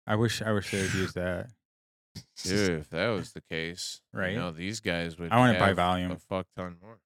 I 0.08 0.16
wish 0.16 0.42
I 0.42 0.52
wish 0.54 0.72
they 0.72 0.82
would 0.82 0.94
use 0.94 1.14
that. 1.14 1.50
Dude, 2.44 2.80
if 2.80 2.90
that 2.90 3.10
was 3.10 3.34
the 3.34 3.42
case, 3.42 4.02
Right? 4.14 4.32
You 4.32 4.38
know, 4.40 4.52
these 4.52 4.80
guys 4.80 5.20
would. 5.20 5.32
I 5.32 5.38
want 5.38 5.54
to 5.54 5.60
buy 5.60 5.74
volume. 5.74 6.12
A 6.12 6.18
fuck 6.18 6.48
ton 6.56 6.78
more. 6.82 6.98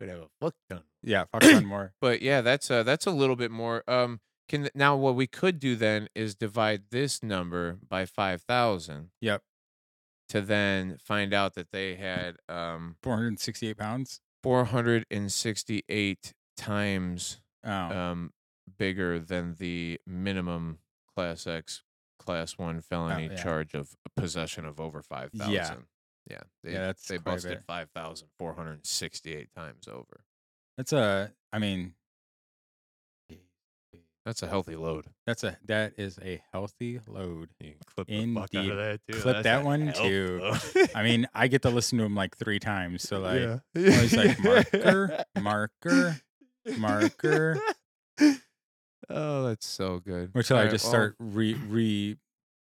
Would 0.00 0.08
have 0.10 0.20
a 0.20 0.28
fuck 0.40 0.54
ton. 0.70 0.82
Yeah, 1.02 1.24
fuck 1.32 1.42
one 1.42 1.64
more. 1.76 1.92
But 2.00 2.22
yeah, 2.22 2.40
that's 2.40 2.70
uh 2.70 2.82
that's 2.82 3.06
a 3.06 3.10
little 3.10 3.36
bit 3.36 3.50
more. 3.50 3.82
Um, 3.88 4.20
can 4.48 4.68
now 4.74 4.94
what 4.96 5.16
we 5.16 5.26
could 5.26 5.58
do 5.58 5.74
then 5.74 6.08
is 6.14 6.34
divide 6.34 6.84
this 6.90 7.22
number 7.22 7.78
by 7.88 8.06
five 8.06 8.42
thousand 8.42 9.10
Yep, 9.20 9.42
to 10.28 10.40
then 10.40 10.98
find 11.02 11.34
out 11.34 11.54
that 11.54 11.72
they 11.72 11.96
had 11.96 12.36
um 12.48 12.96
four 13.02 13.14
hundred 13.16 13.40
sixty-eight 13.40 13.78
pounds. 13.78 14.20
four 14.42 14.66
hundred 14.66 15.04
and 15.10 15.32
sixty 15.32 15.82
eight 15.88 16.32
times 16.56 17.40
Oh, 17.64 17.70
um 17.72 18.30
bigger 18.78 19.18
than 19.18 19.56
the 19.58 19.98
minimum 20.06 20.78
class 21.16 21.46
X 21.46 21.82
class 22.18 22.58
one 22.58 22.76
oh, 22.78 22.80
felony 22.82 23.28
Oh, 23.28 23.32
yeah. 23.34 23.42
charge 23.42 23.74
of 23.74 23.88
possession 24.16 24.64
of 24.66 24.78
over 24.80 25.02
five 25.02 25.30
thousand. 25.32 25.52
Yeah. 25.54 25.74
Yeah. 26.30 26.40
They, 26.62 26.72
Yeah, 26.72 26.86
that's 26.86 27.06
they 27.08 27.18
busted 27.18 27.62
five 27.66 27.88
thousand 27.94 28.28
four 28.38 28.54
hundred 28.54 28.72
and 28.72 28.86
sixty 28.86 29.34
eight 29.34 29.48
times 29.56 29.88
over. 29.88 30.24
that's 30.76 30.92
a. 30.92 31.32
I 31.52 31.58
mean, 31.58 31.94
That's 34.24 34.42
a 34.42 34.48
healthy 34.48 34.74
load. 34.74 35.06
that's 35.24 35.44
a 35.44 35.56
that 35.66 35.92
is 35.98 36.18
a 36.20 36.42
healthy 36.52 36.98
load. 37.06 37.50
You 37.60 37.74
clip 37.86 38.08
the 38.08 38.34
fuck 38.34 38.42
out 38.42 38.64
of 38.64 38.70
Indeed. 38.70 38.76
that 38.76 39.00
too. 39.08 39.20
Clip 39.20 39.34
That's 39.36 39.44
that 39.44 39.64
one, 39.64 39.92
too. 39.92 40.52
I 40.96 41.04
mean, 41.04 41.28
I 41.32 41.46
get 41.46 41.62
to 41.62 41.70
listen 41.70 41.98
to 41.98 42.04
him 42.04 42.16
like 42.16 42.36
three 42.36 42.58
times. 42.58 43.08
So 43.08 43.20
like, 43.20 43.60
always 43.76 44.16
like 44.16 44.36
marker, 44.42 45.24
marker, 45.40 46.16
marker. 46.76 47.60
Oh, 49.08 49.44
that's 49.44 49.66
so 49.66 50.00
good. 50.00 50.32
Or 50.34 50.42
till 50.42 50.56
I 50.56 50.68
just 50.68 50.84
well, 50.84 50.92
start 50.92 51.16
re 51.18 51.54
re 51.54 52.16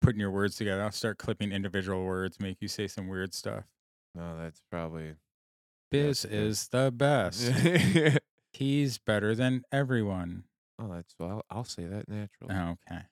putting 0.01 0.21
your 0.21 0.31
words 0.31 0.57
together. 0.57 0.83
I'll 0.83 0.93
start 0.93 1.19
clipping 1.19 1.53
individual 1.53 2.05
words, 2.05 2.41
make 2.41 2.59
you 2.61 2.69
say 2.69 2.87
some 2.87 3.09
weird 3.09 3.35
stuff. 3.35 3.65
No, 4.15 4.39
that's 4.39 4.63
probably. 4.71 5.15
Biz 5.91 6.25
is 6.25 6.69
the 6.69 6.91
best. 6.91 7.53
He's 8.53 8.99
better 8.99 9.35
than 9.35 9.63
everyone. 9.71 10.45
oh, 10.81 10.89
that's 10.89 11.15
well. 11.19 11.43
I'll, 11.51 11.59
I'll 11.59 11.65
say 11.65 11.85
that 11.85 12.09
naturally. 12.09 12.55
Okay. 12.55 13.03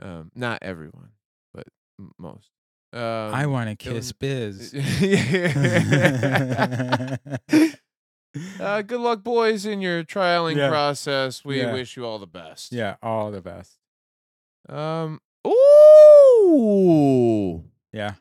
Um, 0.00 0.30
not 0.34 0.58
everyone, 0.62 1.10
but 1.54 1.66
m- 1.98 2.12
most. 2.18 2.50
Um, 2.92 3.34
I 3.34 3.46
want 3.46 3.70
to 3.70 3.76
kiss 3.76 4.10
um, 4.10 4.16
Biz. 4.20 4.72
uh, 8.60 8.82
good 8.82 9.00
luck, 9.00 9.22
boys, 9.24 9.64
in 9.66 9.80
your 9.80 10.04
trialing 10.04 10.56
Yeah. 10.56 10.68
process. 10.68 11.44
We 11.44 11.60
Yeah. 11.60 11.72
wish 11.72 11.96
you 11.96 12.04
all 12.06 12.18
the 12.18 12.26
best. 12.26 12.72
yeah, 12.72 12.96
all 13.02 13.30
the 13.30 13.40
best. 13.40 13.78
Um. 14.68 15.20
Ooh. 16.56 17.64
Yeah. 17.92 18.14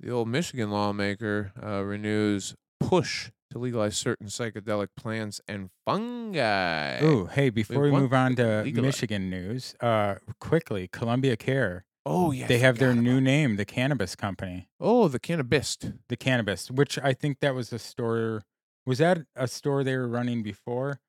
The 0.00 0.10
old 0.10 0.28
Michigan 0.28 0.70
lawmaker 0.70 1.52
uh, 1.62 1.82
renews 1.84 2.54
push 2.78 3.30
to 3.50 3.58
legalize 3.58 3.96
certain 3.96 4.28
psychedelic 4.28 4.88
plants 4.96 5.40
and 5.48 5.70
fungi. 5.84 7.02
Ooh, 7.02 7.26
hey, 7.26 7.50
before 7.50 7.82
we 7.82 7.90
want 7.90 8.04
move 8.04 8.12
on 8.14 8.36
to 8.36 8.62
legalize- 8.62 8.86
Michigan 8.86 9.28
news, 9.28 9.74
uh, 9.80 10.14
quickly, 10.40 10.88
Columbia 10.88 11.36
Care. 11.36 11.84
Oh 12.06 12.30
yeah. 12.32 12.44
I 12.46 12.48
they 12.48 12.58
have 12.60 12.78
their 12.78 12.90
forgot 12.90 13.02
new 13.02 13.12
about- 13.14 13.22
name, 13.24 13.56
the 13.56 13.66
Cannabist 13.66 14.16
Company. 14.16 14.68
Oh, 14.80 15.08
the 15.08 15.18
cannabis. 15.18 15.76
The 15.76 16.16
Cannabist, 16.16 16.70
which 16.70 16.98
I 16.98 17.12
think 17.12 17.40
that 17.40 17.54
was 17.54 17.72
a 17.72 17.78
store. 17.78 18.42
Was 18.86 18.98
that 18.98 19.18
a 19.36 19.46
store 19.46 19.84
they 19.84 19.96
were 19.96 20.08
running 20.08 20.42
before? 20.42 21.00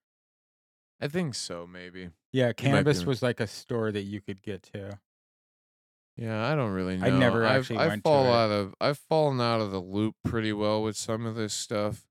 I 0.99 1.07
think 1.07 1.35
so. 1.35 1.65
Maybe. 1.65 2.09
Yeah, 2.31 2.51
be 2.53 2.71
right. 2.99 3.07
was 3.07 3.21
like 3.21 3.39
a 3.39 3.47
store 3.47 3.91
that 3.91 4.03
you 4.03 4.21
could 4.21 4.41
get 4.41 4.63
to. 4.73 4.99
Yeah, 6.17 6.45
I 6.51 6.55
don't 6.55 6.71
really 6.71 6.97
know. 6.97 7.07
I 7.07 7.09
never 7.09 7.45
I've- 7.45 7.59
actually 7.59 7.77
I 7.79 7.87
went 7.87 8.03
to 8.03 8.09
fall 8.09 8.25
it. 8.25 8.29
out 8.35 8.51
of 8.51 8.75
I've 8.79 8.97
fallen 8.99 9.41
out 9.41 9.61
of 9.61 9.71
the 9.71 9.79
loop 9.81 10.15
pretty 10.23 10.53
well 10.53 10.83
with 10.83 10.95
some 10.97 11.25
of 11.25 11.35
this 11.35 11.53
stuff. 11.53 12.05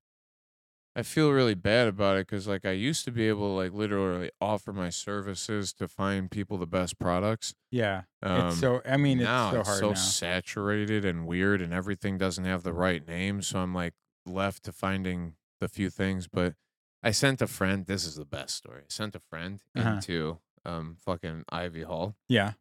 I 0.93 1.03
feel 1.03 1.31
really 1.31 1.53
bad 1.55 1.87
about 1.87 2.17
it 2.17 2.27
because 2.27 2.47
like 2.49 2.65
I 2.65 2.71
used 2.71 3.05
to 3.05 3.11
be 3.11 3.29
able 3.29 3.47
to 3.47 3.53
like 3.53 3.71
literally 3.71 4.29
offer 4.41 4.73
my 4.73 4.89
services 4.89 5.71
to 5.75 5.87
find 5.87 6.29
people 6.29 6.57
the 6.57 6.67
best 6.67 6.99
products. 6.99 7.53
Yeah, 7.69 8.03
Um, 8.21 8.47
it's 8.49 8.59
so. 8.59 8.81
I 8.85 8.97
mean, 8.97 9.19
it's 9.19 9.25
now 9.25 9.51
so 9.51 9.59
it's 9.61 9.79
so 9.79 9.87
now. 9.89 9.93
saturated 9.93 11.05
and 11.05 11.25
weird, 11.25 11.61
and 11.61 11.71
everything 11.71 12.17
doesn't 12.17 12.43
have 12.43 12.63
the 12.63 12.73
right 12.73 13.07
name. 13.07 13.41
So 13.41 13.59
I'm 13.59 13.73
like 13.73 13.93
left 14.25 14.63
to 14.63 14.73
finding 14.73 15.35
the 15.61 15.69
few 15.69 15.89
things. 15.89 16.27
But 16.27 16.55
I 17.01 17.11
sent 17.11 17.41
a 17.41 17.47
friend. 17.47 17.85
This 17.85 18.05
is 18.05 18.15
the 18.15 18.25
best 18.25 18.55
story. 18.55 18.81
I 18.81 18.89
sent 18.89 19.15
a 19.15 19.19
friend 19.21 19.61
Uh-huh. 19.75 19.89
into 19.95 20.39
um 20.65 20.95
fucking 20.99 21.45
Ivy 21.49 21.83
Hall 21.83 22.15
yeah, 22.29 22.53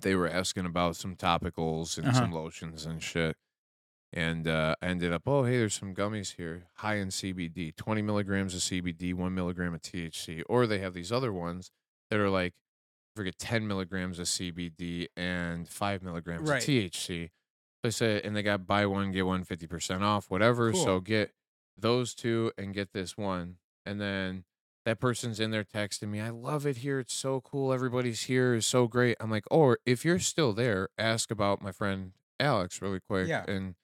they 0.00 0.14
were 0.14 0.28
asking 0.28 0.64
about 0.66 0.94
some 0.96 1.16
topicals 1.16 1.96
and 1.98 2.06
Uh-huh. 2.08 2.18
some 2.20 2.32
lotions 2.32 2.84
and 2.86 3.02
shit. 3.02 3.36
And 4.14 4.46
uh, 4.46 4.74
I 4.82 4.86
ended 4.88 5.10
up, 5.12 5.22
oh, 5.26 5.44
hey, 5.44 5.56
there's 5.56 5.72
some 5.74 5.94
gummies 5.94 6.36
here, 6.36 6.66
high 6.76 6.96
in 6.96 7.08
CBD, 7.08 7.74
20 7.74 8.02
milligrams 8.02 8.54
of 8.54 8.60
CBD, 8.60 9.14
one 9.14 9.34
milligram 9.34 9.72
of 9.72 9.80
THC. 9.80 10.42
Or 10.50 10.66
they 10.66 10.80
have 10.80 10.92
these 10.92 11.10
other 11.10 11.32
ones 11.32 11.70
that 12.10 12.20
are 12.20 12.28
like, 12.28 12.52
I 12.52 13.20
forget, 13.20 13.38
10 13.38 13.66
milligrams 13.66 14.18
of 14.18 14.26
CBD 14.26 15.06
and 15.16 15.66
five 15.66 16.02
milligrams 16.02 16.48
Right. 16.48 16.62
of 16.62 16.68
THC. 16.68 17.30
So 17.82 17.86
I 17.86 17.88
said, 17.88 18.24
and 18.26 18.36
they 18.36 18.42
got 18.42 18.66
buy 18.66 18.84
one, 18.86 19.12
get 19.12 19.24
one 19.26 19.44
50% 19.46 20.02
off, 20.02 20.30
whatever. 20.30 20.72
Cool. 20.72 20.84
So 20.84 21.00
get 21.00 21.32
those 21.76 22.14
two 22.14 22.52
and 22.58 22.74
get 22.74 22.92
this 22.92 23.16
one. 23.16 23.56
And 23.84 24.00
then 24.00 24.44
that 24.84 25.00
person's 25.00 25.40
in 25.40 25.50
there 25.50 25.64
texting 25.64 26.08
me, 26.08 26.20
I 26.20 26.30
love 26.30 26.66
it 26.66 26.78
here. 26.78 26.98
It's 26.98 27.14
so 27.14 27.40
cool. 27.40 27.72
Everybody's 27.72 28.22
here 28.24 28.54
is 28.54 28.66
so 28.66 28.86
great. 28.88 29.16
I'm 29.20 29.30
like, 29.30 29.44
or 29.50 29.78
if 29.86 30.04
you're 30.04 30.18
still 30.18 30.52
there, 30.52 30.88
ask 30.98 31.30
about 31.30 31.62
my 31.62 31.72
friend 31.72 32.12
Alex 32.40 32.82
really 32.82 33.00
quick. 33.00 33.28
Yeah. 33.28 33.44
And 33.48 33.74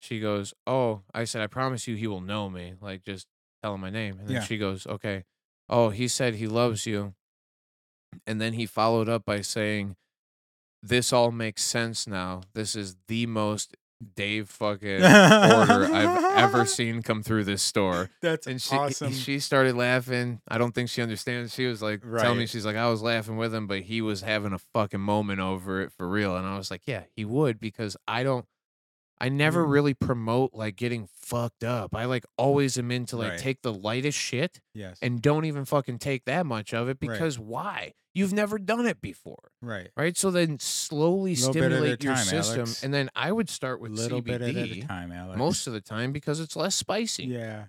she 0.00 0.20
goes, 0.20 0.54
Oh, 0.66 1.02
I 1.12 1.24
said, 1.24 1.42
I 1.42 1.46
promise 1.46 1.86
you 1.88 1.96
he 1.96 2.06
will 2.06 2.20
know 2.20 2.48
me. 2.48 2.74
Like, 2.80 3.02
just 3.04 3.26
tell 3.62 3.74
him 3.74 3.80
my 3.80 3.90
name. 3.90 4.18
And 4.18 4.28
then 4.28 4.36
Yeah. 4.36 4.42
she 4.44 4.56
goes, 4.58 4.86
Okay. 4.86 5.24
Oh, 5.68 5.90
he 5.90 6.08
said 6.08 6.34
he 6.34 6.46
loves 6.46 6.86
you. 6.86 7.14
And 8.26 8.40
then 8.40 8.54
he 8.54 8.66
followed 8.66 9.08
up 9.08 9.24
by 9.24 9.40
saying, 9.40 9.96
This 10.82 11.12
all 11.12 11.30
makes 11.32 11.62
sense 11.62 12.06
now. 12.06 12.42
This 12.54 12.74
is 12.74 12.96
the 13.08 13.26
most 13.26 13.76
Dave 14.16 14.48
fucking 14.48 15.02
order 15.02 15.84
I've 15.92 16.38
ever 16.38 16.64
seen 16.66 17.02
come 17.02 17.22
through 17.22 17.44
this 17.44 17.62
store. 17.62 18.08
That's 18.22 18.46
And 18.46 18.60
she 18.60 18.74
awesome. 18.74 19.12
she 19.12 19.38
started 19.38 19.76
laughing. 19.76 20.40
I 20.48 20.56
don't 20.58 20.74
think 20.74 20.88
she 20.88 21.02
understands. 21.02 21.52
She 21.54 21.66
was 21.66 21.82
like 21.82 22.00
telling 22.02 22.38
me 22.38 22.46
she's 22.46 22.64
like 22.64 22.76
I 22.76 22.88
was 22.88 23.02
laughing 23.02 23.36
with 23.36 23.54
him, 23.54 23.66
but 23.66 23.80
he 23.82 24.00
was 24.00 24.22
having 24.22 24.52
a 24.54 24.58
fucking 24.58 25.00
moment 25.00 25.40
over 25.40 25.82
it 25.82 25.92
for 25.92 26.08
real. 26.08 26.36
And 26.36 26.46
I 26.46 26.56
was 26.56 26.70
like, 26.70 26.82
yeah, 26.86 27.02
he 27.14 27.24
would 27.24 27.60
because 27.60 27.96
I 28.08 28.22
don't. 28.22 28.46
I 29.22 29.28
never 29.28 29.66
Mm. 29.66 29.70
really 29.70 29.92
promote 29.92 30.54
like 30.54 30.76
getting 30.76 31.06
fucked 31.14 31.62
up. 31.62 31.94
I 31.94 32.06
like 32.06 32.24
always 32.38 32.78
am 32.78 32.90
into 32.90 33.18
like 33.18 33.32
Right. 33.32 33.38
take 33.38 33.60
the 33.60 33.72
lightest 33.74 34.16
shit 34.18 34.62
yes. 34.74 34.96
and 35.02 35.20
don't 35.20 35.44
even 35.44 35.66
fucking 35.66 35.98
take 35.98 36.24
that 36.24 36.46
much 36.46 36.72
of 36.72 36.88
it 36.88 36.96
Right. 37.02 37.10
because 37.12 37.38
why? 37.38 37.92
You've 38.14 38.32
never 38.32 38.58
done 38.58 38.86
it 38.86 39.00
before, 39.00 39.52
right. 39.62 39.90
right? 39.96 40.16
So 40.16 40.30
then 40.32 40.58
slowly 40.58 41.36
stimulate 41.36 42.02
your 42.02 42.14
time, 42.14 42.24
system, 42.24 42.60
Alex. 42.60 42.82
and 42.82 42.92
then 42.92 43.08
I 43.14 43.30
would 43.30 43.48
start 43.48 43.80
with 43.80 43.92
a 43.92 43.94
little 43.94 44.20
CBD 44.20 44.24
bit 44.24 44.42
at 44.42 44.56
a 44.56 44.80
time, 44.80 45.12
Alex. 45.12 45.38
most 45.38 45.66
of 45.68 45.72
the 45.72 45.80
time 45.80 46.10
because 46.10 46.40
it's 46.40 46.56
less 46.56 46.74
spicy 46.74 47.26
Yeah. 47.26 47.66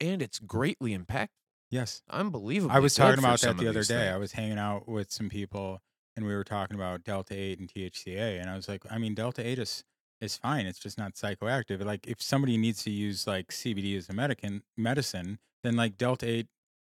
and 0.00 0.22
it's 0.22 0.38
greatly 0.38 0.96
impactful. 0.96 1.28
Yes. 1.70 2.02
Unbelievable. 2.10 2.74
I 2.74 2.78
was 2.78 2.94
talking 2.94 3.18
about 3.18 3.40
that 3.40 3.56
the 3.58 3.68
other 3.68 3.84
day. 3.84 4.08
I 4.08 4.16
was 4.16 4.32
hanging 4.32 4.58
out 4.58 4.88
with 4.88 5.10
some 5.12 5.28
people 5.28 5.80
and 6.16 6.26
we 6.26 6.34
were 6.34 6.44
talking 6.44 6.76
about 6.76 7.04
Delta 7.04 7.34
8 7.34 7.58
and 7.58 7.68
THCA. 7.68 8.40
And 8.40 8.50
I 8.50 8.56
was 8.56 8.68
like, 8.68 8.82
I 8.90 8.98
mean, 8.98 9.14
Delta 9.14 9.46
8 9.46 9.58
is, 9.58 9.84
is 10.20 10.36
fine. 10.36 10.66
It's 10.66 10.78
just 10.78 10.98
not 10.98 11.14
psychoactive. 11.14 11.84
Like, 11.84 12.06
if 12.06 12.20
somebody 12.20 12.56
needs 12.56 12.82
to 12.84 12.90
use 12.90 13.26
like 13.26 13.48
CBD 13.48 13.96
as 13.96 14.08
a 14.08 14.12
medicine, 14.12 14.62
medicine 14.76 15.38
then 15.62 15.76
like 15.76 15.96
Delta 15.96 16.26
8 16.28 16.46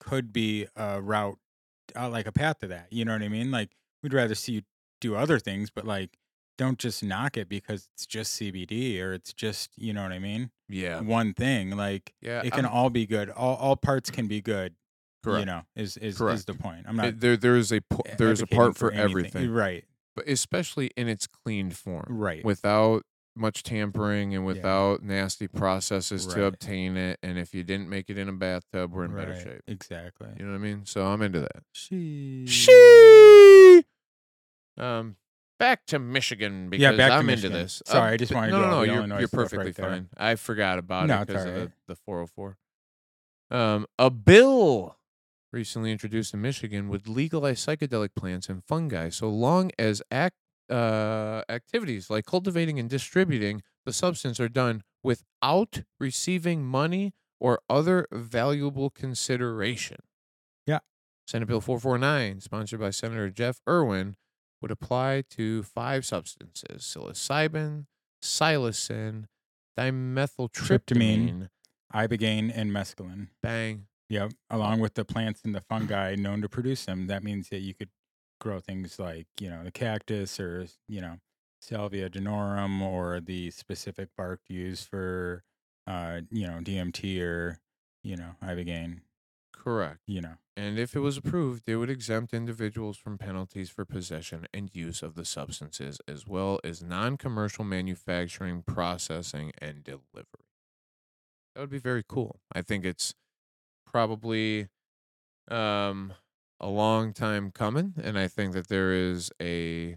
could 0.00 0.32
be 0.32 0.66
a 0.74 1.00
route, 1.00 1.38
uh, 1.97 2.09
like 2.09 2.26
a 2.26 2.32
path 2.32 2.59
to 2.61 2.66
that. 2.68 2.86
You 2.90 3.05
know 3.05 3.12
what 3.12 3.22
I 3.22 3.28
mean? 3.28 3.51
Like, 3.51 3.70
we'd 4.03 4.12
rather 4.14 4.34
see 4.34 4.53
you 4.53 4.62
do 5.01 5.14
other 5.16 5.38
things, 5.38 5.70
but 5.70 5.84
like, 5.86 6.18
don't 6.59 6.78
just 6.78 7.03
knock 7.03 7.36
it 7.36 7.49
because 7.49 7.88
it's 7.95 8.07
just 8.07 8.38
CBD 8.40 9.01
or 9.03 9.12
it's 9.14 9.32
just, 9.32 9.70
you 9.76 9.93
know 9.93 10.03
what 10.03 10.12
I 10.12 10.18
mean? 10.18 10.51
Yeah. 10.68 11.01
One 11.01 11.32
thing. 11.34 11.70
Like, 11.76 12.12
Yeah. 12.20 12.43
it 12.45 12.53
can 12.53 12.66
I'm- 12.66 12.74
all 12.74 12.90
be 12.90 13.07
good. 13.07 13.30
All, 13.30 13.57
all 13.57 13.76
parts 13.76 14.11
can 14.11 14.26
be 14.28 14.40
good. 14.40 14.74
Correct. 15.24 15.40
You 15.40 15.47
know, 15.47 15.62
is 15.76 15.97
is 15.99 16.20
is 16.20 16.45
the 16.47 16.55
point. 16.55 16.84
I'm 16.88 16.97
not 16.97 17.07
it- 17.07 17.20
there 17.20 17.36
there 17.36 17.57
is 17.57 17.70
a 17.72 17.80
po- 17.80 18.03
there's 18.18 18.40
a 18.40 18.47
part 18.47 18.76
for, 18.76 18.90
anything. 18.90 19.11
everything, 19.11 19.51
Right. 19.53 19.84
but 20.16 20.26
especially 20.28 20.90
in 20.97 21.09
its 21.09 21.28
cleaned 21.28 21.76
form, 21.76 22.07
Right. 22.09 22.45
without 22.45 23.05
much 23.35 23.62
tampering 23.62 24.35
and 24.35 24.45
without 24.45 25.03
nasty 25.03 25.49
processes 25.49 26.26
to 26.26 26.45
obtain 26.45 26.97
it. 26.97 27.18
And 27.22 27.39
if 27.39 27.55
you 27.55 27.62
didn't 27.64 27.89
make 27.89 28.11
it 28.11 28.18
in 28.18 28.28
a 28.28 28.33
bathtub, 28.33 28.93
we're 28.93 29.05
in 29.05 29.14
better 29.14 29.39
shape. 29.39 29.62
Exactly. 29.66 30.28
You 30.39 30.45
know 30.45 30.53
what 30.53 30.59
I 30.59 30.61
mean? 30.61 30.85
So 30.87 31.07
I'm 31.07 31.22
into 31.22 31.41
that. 31.41 31.62
She. 31.72 32.45
She. 32.47 33.83
Um, 34.78 35.16
back 35.59 35.87
to 35.87 35.99
Michigan 35.99 36.68
because 36.70 36.83
Yeah, 36.83 36.93
back 36.97 37.11
to 37.11 37.14
I'm 37.16 37.26
Michigan. 37.26 37.53
into 37.53 37.62
this. 37.64 37.83
Sorry, 37.87 38.12
I 38.12 38.16
just 38.16 38.35
wanted 38.35 38.49
to 38.51 38.57
no, 38.59 38.62
no, 38.62 38.70
no. 38.70 38.83
You're, 38.83 38.97
Illinois 38.97 39.18
you're 39.20 39.28
stuff 39.28 39.39
right 39.41 39.51
perfectly 39.51 39.72
fine. 39.85 40.09
I 40.16 40.35
forgot 40.35 40.78
about 40.78 41.07
No, 41.09 41.20
it 41.22 41.26
because 41.28 41.45
of 41.45 41.55
the, 41.55 41.72
the 41.89 41.97
404. 41.97 42.57
Um, 43.51 43.87
a 43.99 44.11
bill 44.11 44.97
recently 45.53 45.93
introduced 45.93 46.33
in 46.33 46.41
Michigan 46.41 46.89
would 46.89 47.07
legalize 47.07 47.64
psychedelic 47.64 48.14
plants 48.16 48.49
and 48.49 48.64
fungi 48.64 49.11
so 49.11 49.28
long 49.28 49.70
as 49.78 50.03
act 50.11 50.37
uh, 50.73 51.43
activities 51.49 52.09
like 52.09 52.25
cultivating 52.25 52.79
and 52.79 52.89
distributing 52.89 53.62
the 53.85 53.93
substance 53.93 54.41
are 54.41 54.49
done 54.49 54.83
without 55.03 55.83
receiving 56.01 56.64
money 56.64 57.12
or 57.39 57.61
other 57.68 58.07
valuable 58.12 58.89
consideration. 58.89 59.99
Yeah. 60.66 60.79
Senate 61.27 61.47
Bill 61.47 61.61
449, 61.61 62.41
sponsored 62.41 62.81
by 62.81 62.91
Senator 62.91 63.31
Jeff 63.31 63.61
Irwin, 63.68 64.16
would 64.61 64.70
apply 64.70 65.25
to 65.31 65.62
five 65.62 66.07
substances 66.07 66.83
psilocybin, 66.83 67.87
psilocin, 68.23 69.25
dimethyltryptamine. 69.79 71.49
Ibogaine 71.95 72.51
and 72.55 72.70
mescaline. 72.70 73.29
Bang. 73.43 73.87
Yep. 74.09 74.33
Along 74.49 74.81
with 74.81 74.95
the 74.95 75.05
plants 75.05 75.43
and 75.45 75.55
the 75.55 75.61
fungi 75.61 76.14
known 76.14 76.41
to 76.43 76.49
produce 76.49 76.85
them. 76.87 77.09
That 77.09 77.23
means 77.23 77.49
that 77.49 77.61
you 77.61 77.75
could 77.75 77.91
grow 78.43 78.61
things 78.61 78.99
like 78.99 79.28
you 79.40 79.49
know 79.51 79.64
the 79.64 79.72
cactus 79.72 80.40
or 80.40 80.66
you 80.88 81.01
know 81.01 81.18
salvia 81.61 82.11
divinorum 82.11 82.82
or 82.82 83.20
the 83.20 83.51
specific 83.53 84.11
bark 84.16 84.40
used 84.49 84.88
for 84.88 85.45
uh 85.86 86.22
you 86.30 86.47
know 86.47 86.61
DMT 86.62 87.22
or 87.22 87.61
you 88.03 88.16
know 88.16 88.34
ibogaine. 88.43 89.03
Correct. 89.53 90.01
You 90.07 90.20
know. 90.20 90.36
And 90.57 90.78
if 90.78 90.95
it 90.95 91.01
was 91.01 91.16
approved, 91.16 91.68
it 91.68 91.76
would 91.76 91.88
exempt 91.90 92.34
individuals 92.34 92.99
from 92.99 93.16
penalties 93.16 93.70
for 93.70 93.84
possession 93.86 94.47
and 94.53 94.74
use 94.74 95.03
of 95.03 95.14
the 95.14 95.24
substances, 95.24 96.01
as 96.07 96.26
well 96.26 96.61
as 96.62 96.82
non 96.82 97.16
commercial 97.16 97.64
manufacturing, 97.64 98.62
processing, 98.62 99.53
and 99.59 99.82
delivery. 99.82 100.45
That 101.55 101.61
would 101.61 101.70
be 101.70 101.78
very 101.78 102.03
cool. 102.07 102.40
I 102.53 102.62
think 102.62 102.84
it's 102.84 103.14
probably 103.86 104.68
um, 105.49 106.14
a 106.63 106.69
long 106.69 107.13
time 107.13 107.51
coming. 107.51 107.95
And 108.03 108.19
I 108.19 108.29
think 108.29 108.53
that 108.55 108.69
there 108.69 108.93
is 108.93 109.31
a 109.41 109.97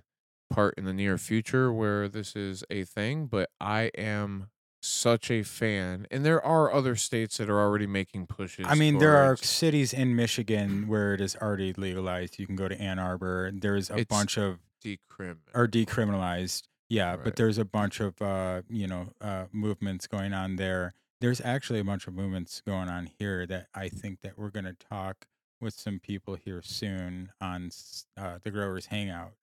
part 0.49 0.75
in 0.77 0.85
the 0.85 0.93
near 0.93 1.17
future 1.17 1.71
where 1.73 2.07
this 2.07 2.35
is 2.35 2.63
a 2.69 2.83
thing, 2.83 3.25
but 3.27 3.49
I 3.59 3.91
am 3.97 4.49
such 4.81 5.31
a 5.31 5.41
fan. 5.41 6.05
And 6.11 6.23
there 6.25 6.43
are 6.45 6.71
other 6.71 6.95
states 6.95 7.37
that 7.37 7.49
are 7.49 7.59
already 7.59 7.87
making 7.87 8.27
pushes. 8.27 8.65
I 8.69 8.75
mean, 8.75 8.99
there 8.99 9.17
are 9.17 9.35
cities 9.37 9.93
in 9.93 10.15
Michigan 10.15 10.87
where 10.87 11.13
it 11.15 11.21
is 11.21 11.35
already 11.41 11.73
legalized. 11.73 12.37
You 12.37 12.45
can 12.45 12.55
go 12.55 12.67
to 12.67 12.79
Ann 12.79 12.99
Arbor. 12.99 13.51
There's 13.53 13.89
a 13.89 13.93
It's- 13.99 14.05
bunch 14.07 14.37
of 14.37 14.59
decrim. 14.83 15.37
or 15.55 15.67
decriminalized. 15.67 16.63
Yeah, 16.87 17.11
Right. 17.15 17.23
but 17.23 17.35
there's 17.35 17.57
a 17.57 17.65
bunch 17.65 17.99
of 17.99 18.21
uh, 18.21 18.61
you 18.69 18.85
know 18.87 19.11
uh, 19.19 19.45
movements 19.51 20.05
going 20.05 20.33
on 20.33 20.57
there. 20.57 20.93
There's 21.19 21.41
actually 21.41 21.79
a 21.79 21.83
bunch 21.83 22.05
of 22.05 22.13
movements 22.13 22.61
going 22.63 22.89
on 22.89 23.09
here 23.17 23.47
that 23.47 23.67
I 23.73 23.89
think 23.89 24.21
that 24.21 24.37
we're 24.37 24.51
going 24.51 24.65
to 24.65 24.75
talk 24.75 25.25
with 25.65 25.73
some 25.73 25.99
people 25.99 26.35
here 26.35 26.61
soon 26.63 27.31
on 27.41 27.71
uh, 28.15 28.37
the 28.43 28.51
Growers 28.51 28.85
Hangout. 28.85 29.33